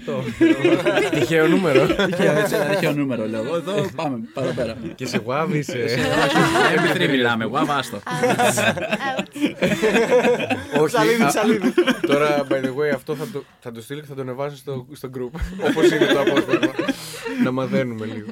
[0.09, 1.11] 48.
[1.19, 1.87] Τυχαίο νούμερο.
[2.71, 3.45] Έχει νούμερο, λέω.
[3.45, 3.57] εγώ.
[3.57, 4.77] Εδώ πάμε παραπέρα.
[4.95, 5.85] και σε WAV είσαι.
[6.77, 7.99] MP3 μιλάμε, εγώ αβάστο.
[10.81, 10.87] Όχι.
[10.95, 11.73] Ψαλίδι, α- ψαλίδι.
[12.07, 14.87] Τώρα, by the way, αυτό θα το, θα το στείλω και θα το ανεβάσω στο,
[14.93, 15.41] στο group.
[15.69, 16.73] Όπως είναι το απόσπασμα.
[17.45, 18.27] να μαθαίνουμε λίγο.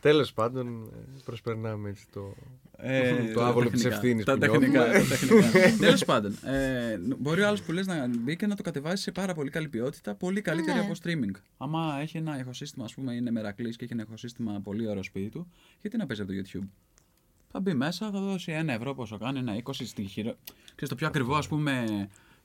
[0.00, 2.34] Τέλος πάντων, ε, προσπερνάμε έτσι το.
[2.82, 4.86] Ε, Το άβολο της ευθύνης Τα που τεχνικά.
[4.88, 5.50] νιώθουμε.
[5.80, 9.12] Τέλος πάντων, ε, μπορεί ο άλλος που λες να μπει και να το κατεβάσει σε
[9.12, 10.84] πάρα πολύ καλή ποιότητα, πολύ καλύτερη Ναι.
[10.84, 11.40] από streaming.
[11.58, 15.28] Άμα έχει ένα ηχοσύστημα, ας πούμε, είναι μερακλής και έχει ένα ηχοσύστημα πολύ ωραίο σπίτι
[15.28, 16.68] του, γιατί να παίζει από το YouTube;
[17.52, 20.36] Θα μπει μέσα, θα δώσει ένα ευρώ πόσο κάνει, ένα 20 στη χειρο...
[20.64, 21.84] Ξέρεις, το πιο ακριβό, ας πούμε,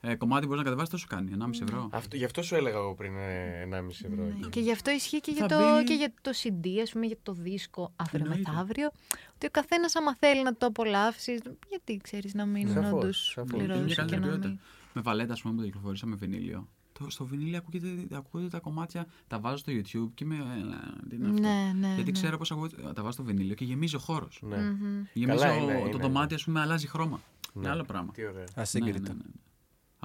[0.06, 1.90] ε, κομμάτι μπορείς να κατεβάσεις τόσο κάνει, 1,5 ευρώ.
[1.92, 4.24] Αυτό, γι' αυτό σου έλεγα εγώ πριν ε, 1,5 ευρώ.
[4.26, 4.50] εκεί.
[4.50, 7.06] Και γι' αυτό ισχύει και για, Θα το, μπει- και για το CD, ας πούμε,
[7.06, 8.52] για το δίσκο αύριο Εννοείται.
[8.52, 8.92] μεθαύριο.
[9.36, 13.52] Ότι ο καθένας, άμα θέλει να το απολαύσει, γιατί ξέρεις να μην Σαφώς, όντως σαφώς.
[13.52, 14.48] Είναι μια πληρώσει και καλύτερη να ποιότητα.
[14.48, 14.60] μην.
[14.94, 16.68] Με βαλέτα, ας πούμε, που το κυκλοφορήσαμε βινίλιο.
[17.00, 20.36] Το, στο βινίλιο ακούγεται, ακούγεται τα κομμάτια, τα βάζω στο YouTube και με.
[20.36, 21.42] ε, τι είναι αυτό.
[21.42, 21.88] Ναι, ναι.
[21.88, 22.12] Γιατί ναι.
[22.12, 22.82] ξέρω πώς ακούγεται.
[22.82, 24.40] Τα βάζω στο βινίλιο και γεμίζει ο χώρος.
[24.44, 24.58] Ναι.
[24.58, 25.04] Μμμ.
[25.14, 25.98] Γεμίζει Καλά ο- είναι, το είναι.
[25.98, 27.20] δωμάτι, ας πούμε, αλλάζει χρώμα.
[27.54, 27.62] Ναι.
[27.62, 28.12] Είναι άλλο πράγμα.
[28.12, 28.44] Τι ωραία.
[28.56, 29.16] Ασύγκριτα.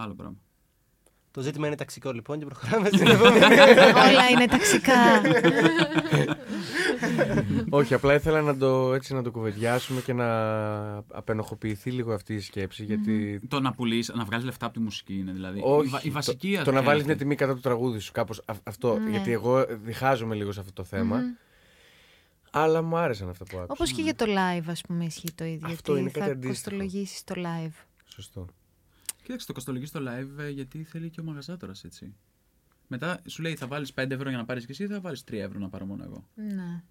[0.02, 0.36] Άλλο πράγμα.
[1.32, 3.44] Το ζήτημα είναι ταξικό λοιπόν και προχωράμε στην επόμενη.
[3.94, 4.94] Όλα είναι ταξικά.
[7.70, 10.26] Όχι, απλά ήθελα να το, έτσι, να το κουβεντιάσουμε και να
[10.96, 12.84] απενοχοποιηθεί λίγο αυτή η σκέψη.
[12.84, 15.60] Γιατί Το να πουλήσει, να βγάλεις λεφτά από τη μουσική είναι δηλαδή.
[15.64, 17.54] Όχι, η, βα- η βασική το, ας το να πούμε, βάλεις είναι μια τιμή κατά
[17.54, 18.98] του τραγούδι σου, κάπως α- αυτό.
[18.98, 19.10] Ναι.
[19.10, 21.16] Γιατί εγώ διχάζομαι λίγο σε αυτό το θέμα.
[21.16, 21.24] Μμμ.
[22.50, 23.72] Αλλά μου άρεσαν αυτά που άκουσα.
[23.72, 25.68] Όπως και για το live, ας πούμε, ισχύει το ίδιο.
[25.68, 26.52] Αυτό ότι είναι κάτι θα αντίστοιχο.
[26.76, 27.72] κοστολογήσεις το live.
[28.04, 28.46] Σωστό.
[29.30, 32.14] Κοίταξε, το κοστολογεί στο live ε, γιατί θέλει και ο μαγαζάτορας έτσι.
[32.88, 35.24] Μετά σου λέει θα βάλεις 5 ευρώ για να πάρεις και εσύ ή θα βάλεις
[35.30, 36.82] 3 ευρώ να πάρω μόνο εγώ; Ναι.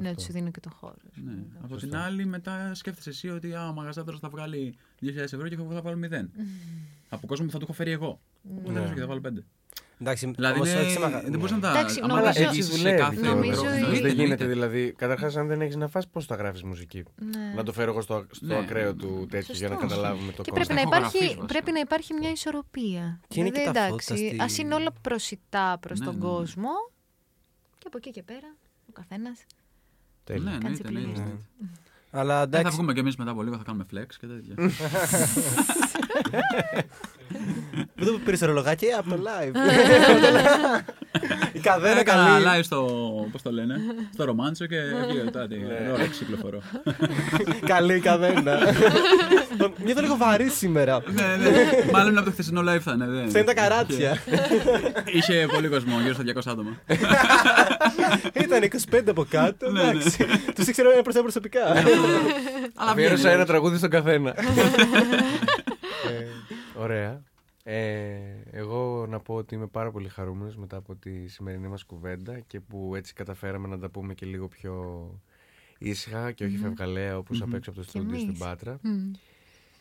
[0.00, 0.94] Ναι, ότι σου δίνω και το χώρο.
[1.10, 1.30] ας Ναι.
[1.32, 1.46] πούμε.
[1.62, 5.54] Από την άλλη, μετά σκέφτεσαι εσύ ότι α, ο μαγαζάτορας θα βγάλει 2.000 ευρώ και
[5.54, 6.28] εγώ θα βάλω 0.
[7.08, 8.20] Από κόσμο που θα του έχω φέρει εγώ.
[8.50, 8.80] Οπότε Ναι.
[8.86, 8.94] ναι.
[8.94, 9.32] και θα βάλω 5.
[10.00, 10.80] Εντάξει, Δηλαδή, όμως είναι...
[10.80, 11.70] όχι σε μαγα- δεν μπορείς να τα.
[11.70, 12.98] Εντάξει, άμα νομίζω- τα έτσι ζήσεις σε δουλεύει.
[12.98, 14.08] κάθε Νομίζω ευρώ, η- δεν εννοείται.
[14.08, 14.92] γίνεται δηλαδή.
[14.92, 17.52] Καταρχάς, αν δεν έχεις να φας, πώς θα γράφεις μουσική; Ναι.
[17.56, 19.26] Να το φέρω εγώ στο, στο Ναι, ακραίο ναι, του ναι.
[19.26, 19.90] τέτοιου για να Σωστός.
[19.90, 20.54] καταλάβουμε το Και κόνσεπτ.
[20.54, 21.46] πρέπει να, Ηχογραφείς, υπάρχει, βασικά.
[21.46, 23.20] πρέπει να υπάρχει μια ισορροπία.
[23.28, 26.20] Και είναι και Δηλαδή, ταυτότητα εντάξει, στη- ας είναι όλα προσιτά προς Ναι, τον ναι,
[26.24, 26.26] ναι.
[26.30, 26.70] κόσμο
[27.78, 28.54] και από εκεί και πέρα
[28.88, 29.38] ο καθένας
[30.24, 30.42] Τέλεια.
[30.42, 31.10] Ναι, Κάνει εννοείται, εννοείται.
[31.10, 31.18] επιλογές.
[31.18, 31.44] εννοείται.
[32.10, 32.76] Αλλά Ε, Θα εντάξει.
[32.76, 34.54] βγούμε κι εμείς μετά από λίγο, θα κάνουμε flex και τέτοια.
[37.94, 39.54] Δεν το πήρες ρολογάκι από το live.
[41.52, 42.44] Η καδένα Έκανα καλή.
[42.48, 42.86] live στο.
[43.32, 43.74] Πώς το λένε,
[44.12, 44.76] στο ρομάντσο και
[45.08, 45.58] βγήκε τώρα την
[45.92, 46.62] ώρα κυκλοφορώ.
[47.66, 48.58] Καλή η καδένα.
[49.84, 51.02] Νιώθω λίγο βαρύ σήμερα.
[51.06, 51.50] Ναι, ναι.
[51.92, 53.06] Μάλλον από το χθεσινό live θα είναι.
[53.06, 54.16] δεν- Αυτά είναι τα καράτσια.
[55.12, 56.70] Είχε πολύ κόσμο, γύρω στα 200 άτομα.
[58.32, 59.70] Ήταν 25 από κάτω.
[59.70, 59.88] Ναι, ναι.
[59.90, 60.26] Εντάξει.
[60.54, 61.60] Τους ήξερα ένα προς ένα προσωπικά.
[62.74, 63.34] Αλλά Αφιέρωσα βγαίνει.
[63.34, 64.34] ένα τραγούδι στον καθένα.
[66.08, 66.26] Ε,
[66.82, 67.20] ωραία.
[67.70, 68.18] Ε,
[68.50, 72.60] εγώ να πω ότι είμαι πάρα πολύ χαρούμενος μετά από τη σημερινή μας κουβέντα και
[72.60, 75.10] που έτσι καταφέραμε να τα πούμε και λίγο πιο
[75.78, 78.40] ήσυχα και όχι φευγαλέα όπως απ' έξω από το Και στούντιο στην εμείς.
[78.40, 78.78] Πάτρα.
[78.82, 79.10] Μμ.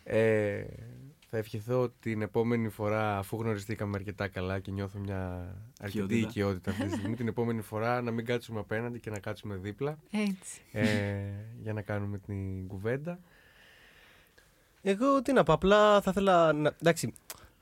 [0.04, 0.66] Ε,
[1.30, 6.28] θα ευχηθώ την επόμενη φορά, αφού γνωριστήκαμε αρκετά καλά και νιώθω μια αρκετή Οικειότητα.
[6.30, 9.98] οικειότητα αυτή τη στιγμή, την επόμενη φορά να μην κάτσουμε απέναντι και να κάτσουμε δίπλα
[10.12, 10.62] Έτσι.
[10.72, 11.16] ε,
[11.62, 13.20] για να κάνουμε την κουβέντα.
[14.82, 16.76] Εγώ τι να πω, απλά θα ήθελα να.
[16.82, 17.14] Εντάξει,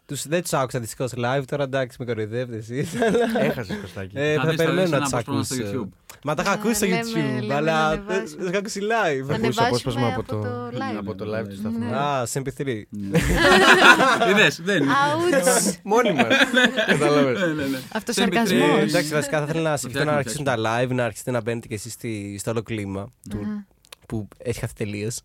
[0.05, 2.87] τους, δεν τους άκουσα δυστυχώς live, τώρα εντάξει με κοροϊδεύετε εσεί.
[3.33, 4.17] Αλλά Έχασες Κωστάκη.
[4.17, 5.89] ε, Θα θα δεις, θα περιμένω δεις να ένα τους απόσπασμα στο ακούσω.
[5.91, 6.17] YouTube.
[6.23, 8.41] Μα τα είχα ακούσει στο λέμε- YouTube, λέμε αλλά να δεν ανεβάσουμε.
[8.43, 9.25] δεν είχα ακούσει live.
[9.27, 10.97] Θα Ακούς ανεβάσουμε απόσπασμα από από το, το live.
[10.99, 11.55] από το live του Ναι.
[11.55, 11.95] σταθμού.
[11.95, 12.67] Α, σε MP3.
[14.29, 14.91] Είδες, δεν είναι.
[15.11, 15.77] Αουτς.
[15.83, 16.27] Μόνοι μας.
[16.87, 17.39] Καταλάβες.
[17.39, 17.77] Ναι, ναι, ναι.
[17.93, 18.33] Αυτός Σε ο MP3.
[18.33, 18.79] σαρκασμός.
[18.79, 21.41] Ε, Εντάξει, βασικά θα ήθελα να σκεφτώ να φτιάχνουμε, αρχίσουν τα live, να αρχίσετε να
[21.41, 23.65] μπαίνετε κι εσείς στη- στο άλλο κλίμα του, Αχα.
[24.07, 25.21] Που έχει χαθεί τελείως.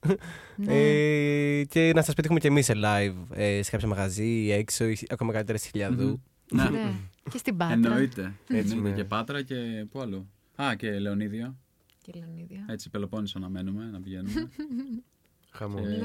[0.56, 0.74] Ναι.
[0.74, 4.84] Ε, και να σας πετύχουμε κι εμείς σε live ε, σε κάποιο μαγαζί ή έξω
[4.88, 6.22] ή ακόμα καλύτερα στη χιλιαδού.
[6.52, 6.68] Ναι.
[6.70, 6.92] Ναι.
[7.30, 7.74] Και στην Πάτρα.
[7.74, 8.34] Εννοείται.
[8.48, 9.54] Έτσι Εννοείται με- και Πάτρα και
[9.90, 10.30] πού αλλού.
[10.62, 11.56] Α, και Λεωνίδιο.
[12.02, 12.60] Και Λεωνίδιο.
[12.68, 14.48] Έτσι, Πελοπόννησο να μένουμε, να πηγαίνουμε.
[15.52, 15.80] Χαμός.
[15.80, 16.04] Και,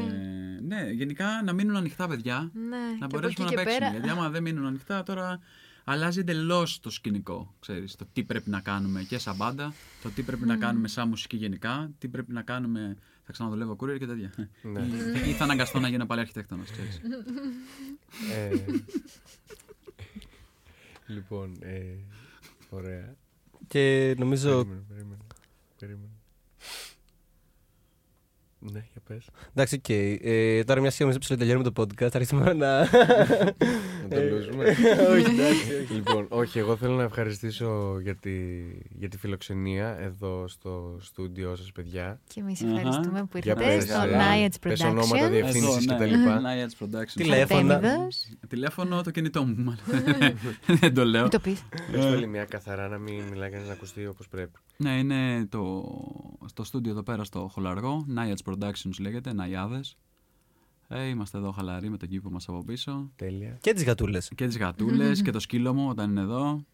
[0.68, 2.52] ναι, γενικά να μείνουν ανοιχτά παιδιά.
[2.54, 3.80] Ναι, να και από μπορέσουμε εκεί να και παίξουμε.
[3.90, 3.92] πέρα.
[3.92, 5.40] Γιατί άμα δεν μείνουν ανοιχτά, τώρα
[5.88, 7.54] αλλάζει εντελώς το σκηνικό.
[7.60, 9.74] Ξέρεις, το τι πρέπει να κάνουμε και σαν μπάντα,
[10.04, 12.98] το τι πρέπει να κάνουμε σαν μουσική γενικά, τι πρέπει να κάνουμε.
[13.24, 14.32] Θα ξαναδουλεύω courier και τέτοια.
[14.62, 14.82] Ναι.
[15.26, 17.02] Ή, ή θα αναγκαστώ να γίνω πάλι αρχιτέκτονας, ξέρεις.
[18.34, 18.66] Ε,
[21.08, 21.98] Λοιπόν, ε,
[22.70, 23.16] ωραία.
[23.68, 24.50] Και νομίζω.
[24.50, 25.18] Περίμενε, περίμενε.
[25.80, 26.10] περίμενε.
[28.72, 29.30] Ναι, για πες.
[29.54, 29.90] Εντάξει, οκ.
[29.90, 32.80] Ε, τώρα μια σχέση που τελειώνουμε το podcast, θα αρχίσουμε να.
[34.10, 34.66] Να το λούζουμε.
[35.10, 35.94] Όχι, εντάξει.
[35.94, 38.32] λοιπόν, όχι, εγώ θέλω να ευχαριστήσω για τη,
[39.00, 42.20] για τη φιλοξενία εδώ στο στούντιό σας, παιδιά.
[42.28, 42.76] Και εμείς Αχα.
[42.76, 45.32] ευχαριστούμε που Για ήρθατε πες, στο ε, Nayats πες ονόματα, Productions.
[45.32, 46.42] διευθύνσεις Εδώ, και τα ναι, λοιπά.
[46.42, 47.14] Nayats Productions.
[47.14, 47.76] Τηλέφωνα.
[47.76, 48.28] Αρτέμιδος.
[48.48, 50.06] Τηλέφωνο το κινητό μου, μάλλον.
[50.82, 51.22] Δεν το λέω.
[51.22, 51.64] Μην το πεις.
[51.92, 54.60] Πες πάλι μια καθαρά να μην μιλάει κανείς να ακουστεί όπως πρέπει.
[54.78, 55.84] Ναι, είναι το,
[56.46, 58.06] στο στούντιο εδώ πέρα στο Χολαργό.
[58.18, 59.98] Nayats Productions λέγεται, Ναϊάδες.
[60.88, 63.12] Ε, είμαστε εδώ χαλαροί με τον κήπο μας από πίσω.
[63.16, 63.58] Τέλεια.
[63.62, 64.32] Και τις γατούλες.
[64.36, 66.66] Και τις γατούλες και το σκύλο μου όταν είναι εδώ.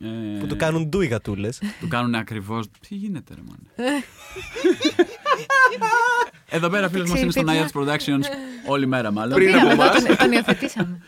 [0.00, 1.60] Ε, Που του κάνουν ντου οι γατούλες.
[1.80, 2.66] Του κάνουν ακριβώς...
[2.88, 4.02] Τι γίνεται ρε μάνε.
[6.48, 8.22] εδώ πέρα φίλος μας είναι στο Ξέρει, Nayats Productions
[8.68, 9.34] όλη μέρα μάλλον.
[9.34, 10.04] Πριν Πήραμε από εδώ, εμάς.
[10.04, 11.00] τον- τον υιοθετήσαμε.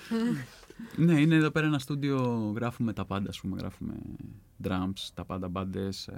[0.97, 3.93] Ναι, είναι εδώ πέρα ένα στούντιο, γράφουμε τα πάντα, ας πούμε, γράφουμε
[4.65, 6.09] drums, τα πάντα μπάντες,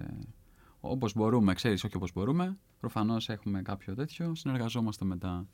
[0.82, 2.58] ε, όπως μπορούμε, ξέρεις, όχι όπως μπορούμε.
[2.80, 5.46] Προφανώς έχουμε κάποιο τέτοιο, συνεργαζόμαστε με, τα,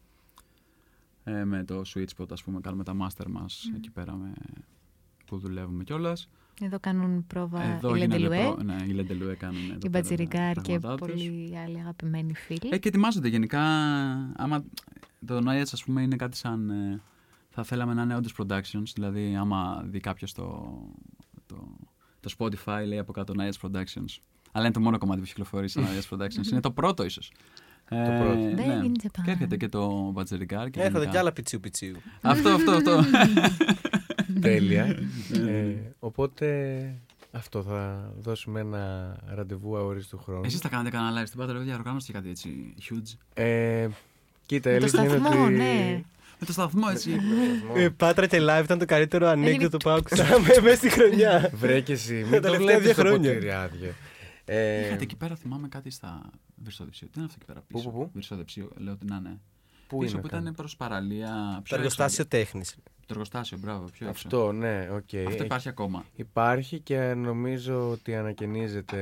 [1.25, 4.33] ε, με το Switchpot, ας πούμε, κάνουμε τα master μας εκεί πέρα με,
[5.27, 6.29] που δουλεύουμε κιόλας.
[6.61, 9.91] Εδώ κάνουν πρόβα Εδώ η γίνεται Λεντελουέ, προ- ναι, η Λεντελουέ κάνουν εδώ η πέρα
[9.91, 11.15] Μπατζιρικάρ τα και πράγματά τους.
[11.23, 12.69] πολλοί άλλοι αγαπημένοι φίλοι.
[12.71, 13.61] Ε, και ετοιμάζονται γενικά.
[14.37, 14.65] Άμα
[15.27, 16.71] το Noiets, ας πούμε, είναι κάτι σαν.
[16.71, 17.01] ε,
[17.51, 18.83] θα θέλαμε να είναι όντως productions.
[18.95, 20.79] Δηλαδή, άμα δει κάποιος το,
[21.47, 21.69] το,
[22.21, 24.17] το Spotify, λέει από κάτω Noiets Productions.
[24.57, 26.47] Αλλά είναι το μόνο κομμάτι που κυκλοφορεί σε Noiets Productions.
[26.53, 27.33] είναι το πρώτο, ίσως.
[27.89, 28.39] Το πρώτο.
[28.57, 29.21] Made in Japan.
[29.25, 30.71] Και έρχεται και το Μπατζερικάρ.
[30.71, 31.97] Και Έρχονται γενικά- κι άλλα πιτσίου πιτσίου.
[32.23, 33.05] Αυτό, αυτό, αυτό.
[34.41, 34.85] Τέλεια.
[35.49, 36.77] ε, οπότε
[37.33, 40.41] αυτό θα δώσουμε ένα ραντεβού αορίστου χρόνου.
[40.45, 43.17] Εσείς θα κάνετε κανένα live στην Πάτρα, παιδιά, οργανώστε κάτι έτσι huge.
[43.35, 43.87] Ε,
[44.47, 45.53] κοίτα, η Με το αλήθεια είναι σταθμό, ότι...
[45.55, 46.03] ναι.
[46.41, 47.11] Με το σταθμό έτσι.
[47.75, 51.51] Ε, Πάτρα και live ήταν το καλύτερο ανέκδοτο που άκουσα με- μέσα στη χρονιά.
[51.55, 53.33] Βρε και εσύ, μην Τα το τελευταία βλέπεις δύο το χρόνια.
[53.33, 53.93] ποτήρι άδειο.
[54.49, 56.31] Ε, Είχατε εκεί πέρα, θυμάμαι κάτι στα
[56.63, 57.07] Βυρσοδεψίου.
[57.07, 59.41] Τι είναι αυτό εκεί πέρα πίσω; πού, πού; Βυρσοδεψίου, λέω ότι να είναι.
[59.89, 61.63] Πού πίσω είναι που αυτό; ήταν προς παραλία.
[61.69, 62.77] Το εργοστάσιο τέχνης.
[63.01, 64.27] Το εργοστάσιο, μπράβο, πιο έξω.
[64.27, 65.27] Αυτό, ναι, οκ.
[65.27, 66.05] Αυτό Ε, υπάρχει ακόμα.
[66.15, 68.99] Υπάρχει και νομίζω ότι ανακαινίζεται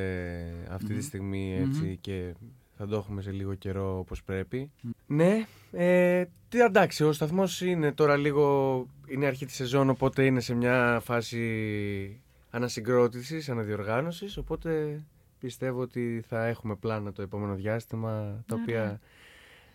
[0.70, 1.94] αυτή τη στιγμή έτσι Μμμ.
[2.00, 2.34] και
[2.76, 4.70] θα το έχουμε σε λίγο καιρό όπως πρέπει.
[5.06, 10.40] Ναι, ε, τι, εντάξει, ο σταθμός είναι τώρα λίγο, είναι αρχή της σεζόν οπότε είναι
[10.40, 12.20] σε μια φάση
[12.50, 15.02] ανασυγκρότησης, αναδιοργάνωσης οπότε
[15.46, 19.00] πιστεύω ότι θα έχουμε πλάνα το επόμενο διάστημα τα οποία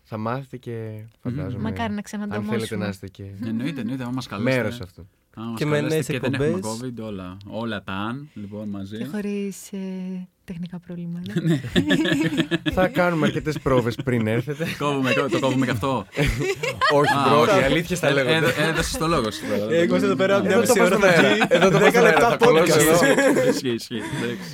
[0.04, 2.56] θα μάθετε και φαντάζομαι Μακάρι να αν ξαναντομώσουμε.
[2.56, 4.56] θέλετε να είστε και Εννοείται, εννοείται, άμα μας καλέσετε.
[4.62, 5.08] μέρος αυτού.
[5.36, 6.92] άμα μας Και με καλέσετε νέες Και δεν έχουμε εκπομπές.
[7.04, 7.38] COVID, όλα.
[7.48, 8.98] Όλα τα αν, λοιπόν, μαζί.
[8.98, 9.70] Και χωρίς
[10.52, 11.34] τεχνικά προβλήματα.
[11.42, 11.60] Ναι.
[12.78, 14.68] θα κάνουμε αρκετές πρόβες πριν έρθετε.
[14.78, 16.06] Κόβουμε, το κόβουμε και αυτό.
[17.00, 17.60] Όχι, Α, μπρο, όχι.
[17.60, 18.36] οι αλήθειες τα Ε, λέγονται.
[18.58, 19.42] ε, Έδωσε το λόγο σου.
[19.60, 19.74] τώρα.
[19.76, 21.34] Εγώ εδώ πέρα μια Εδώ το μισή πας ώρα στον θα αέρα.
[21.34, 21.42] βγει.
[21.50, 23.04] Εδώ το πας 10 στον αέρα, λεπτά θα κολλώσει podcast.
[23.32, 23.50] εδώ.
[23.52, 24.02] Ισχύει, ισχύει.
[24.24, 24.50] εντάξει.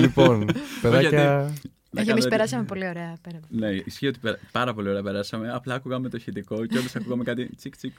[0.00, 0.46] Λοιπόν,
[0.82, 1.52] παιδάκια.
[1.92, 3.38] Να Όχι, εμείς κάνω- περάσαμε πολύ ωραία πέρα.
[3.48, 5.52] Ναι, ισχύει ότι περα- πάρα πολύ ωραία περάσαμε.
[5.52, 7.92] Απλά ακούγαμε το ηχητικό και όντως ακούγαμε κάτι τσικ τσικ.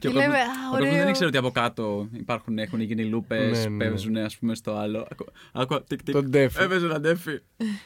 [0.00, 1.08] Και ο κόσμος- λέμε, «Α, ο κόσμος δεν ωραίο».
[1.08, 3.84] ήξερε ότι από κάτω υπάρχουν, έχουν γίνει λούπες, Ναι, ναι.
[3.84, 5.06] παίζουν ας πούμε στο άλλο.
[5.10, 6.14] Ακού- Άκουα τικ τικ.
[6.14, 6.62] Τον ντέφι.
[6.62, 7.38] Έπαιζε ένα ντέφι.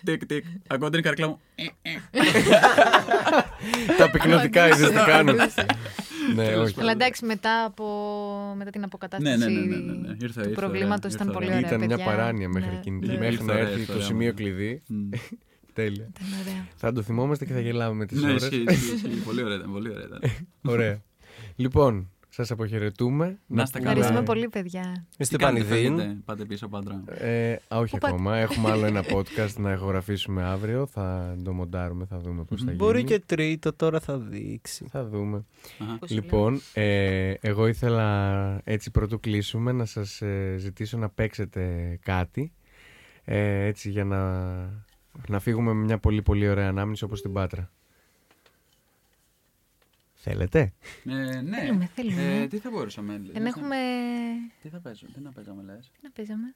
[0.04, 0.44] Τικ τικ.
[0.66, 1.40] Ακούω την καρκλά μου.
[1.54, 1.90] Ε, ε.
[3.98, 5.36] Τα πυκνωτικά είδες τι κάνουν.
[6.34, 6.80] Ναι, Τέλος όχι.
[6.80, 7.84] Αλλά εντάξει, μετά, από,
[8.56, 10.16] μετά την Ναι, αποκατάσταση ναι, ναι, ναι, ναι, ναι.
[10.22, 11.56] Ήρθε- του ήρθε προβλήματος ωραία, ήταν ήρθε πολύ ωραία.
[11.58, 11.68] ωραία.
[11.68, 12.04] Ήταν μια παιδιά.
[12.12, 13.12] παράνοια μέχρι Ναι, εκείνη τη ναι.
[13.12, 14.32] μέχρι Ήρθε να ωραία, έρθει ήρθε το ωραία, σημείο ναι.
[14.34, 14.82] κλειδί.
[14.88, 15.08] Μμ.
[15.74, 16.08] Τέλεια.
[16.16, 16.66] Ήταν ωραία.
[16.76, 18.42] Θα το θυμόμαστε και θα γελάμε με τις Ναι, ώρες.
[18.42, 19.08] ισχύει, ισχύει, ισχύει.
[19.24, 19.72] Πολύ ωραία ήταν.
[19.72, 20.20] Πολύ ωραία ήταν.
[20.62, 21.02] Ωραία.
[21.56, 23.38] Λοιπόν, σας αποχαιρετούμε.
[23.46, 23.90] Να είστε καλά.
[23.90, 24.26] Ευχαριστούμε Ναι.
[24.26, 25.06] πολύ, παιδιά.
[25.18, 25.96] Είστε Τι κάνετε, πανηδίν.
[25.96, 27.02] φεύγετε, Πάτε πίσω πάντρα.
[27.08, 28.36] Ε, α, όχι Πού πάτε; ακόμα.
[28.36, 30.86] Έχουμε άλλο ένα podcast να ηχογραφήσουμε αύριο.
[30.86, 32.76] Θα το μοντάρουμε, θα δούμε πώς θα γίνει.
[32.76, 34.86] Μπορεί και τρίτο, τώρα θα δείξει.
[34.90, 35.44] Θα δούμε.
[35.78, 35.96] Αχα.
[35.98, 41.98] Πώς σου Λοιπόν, ε, εγώ ήθελα έτσι πρωτού κλείσουμε να σας ε, ζητήσω να παίξετε
[42.02, 42.52] κάτι.
[43.24, 44.40] Ε, έτσι για να,
[45.28, 47.70] να φύγουμε με μια πολύ πολύ ωραία ανάμνηση όπως την Πάτρα.
[50.26, 50.72] Θέλετε;
[51.04, 51.58] Ε, ναι.
[51.60, 52.40] Θέλουμε, θέλουμε.
[52.42, 53.18] Ε, τι θα μπορούσαμε.
[53.18, 53.76] λες, Δεν να- έχουμε.
[54.62, 56.54] Τι θα παίζουμε, τι να παίζαμε λες; Να παίζαμε.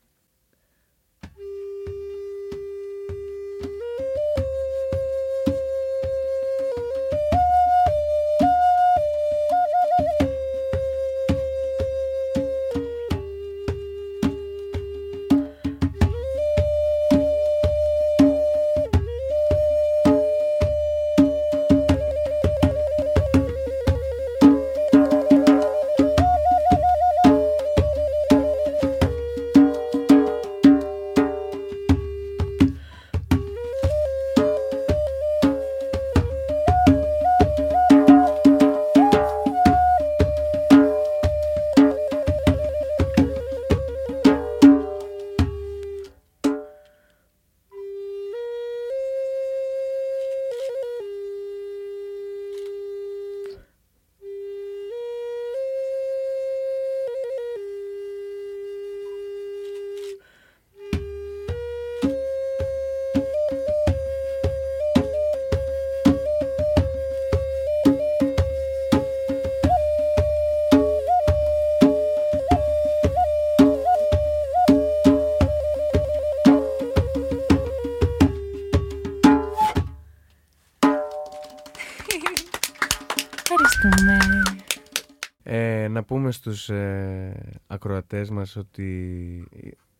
[86.53, 89.49] Στους ε, ακροατές μας ότι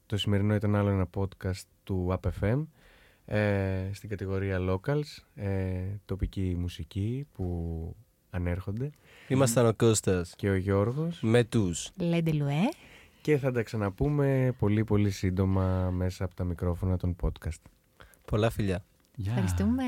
[0.07, 2.67] το σημερινό ήταν άλλο ένα podcast του AppFM
[3.25, 7.97] ε, στην κατηγορία Locals, ε, τοπική μουσική που
[8.31, 8.91] ανέρχονται
[9.29, 11.91] Ήμασταν ο Κώστας και ο Γιώργος με τους.
[11.97, 12.69] Λέντε Λουέ.
[13.21, 17.63] και θα τα ξαναπούμε πολύ πολύ σύντομα μέσα από τα μικρόφωνα των podcast.
[18.25, 18.85] Πολλά φιλιά.
[19.15, 19.33] Γεια.
[19.33, 19.85] Ευχαριστούμε.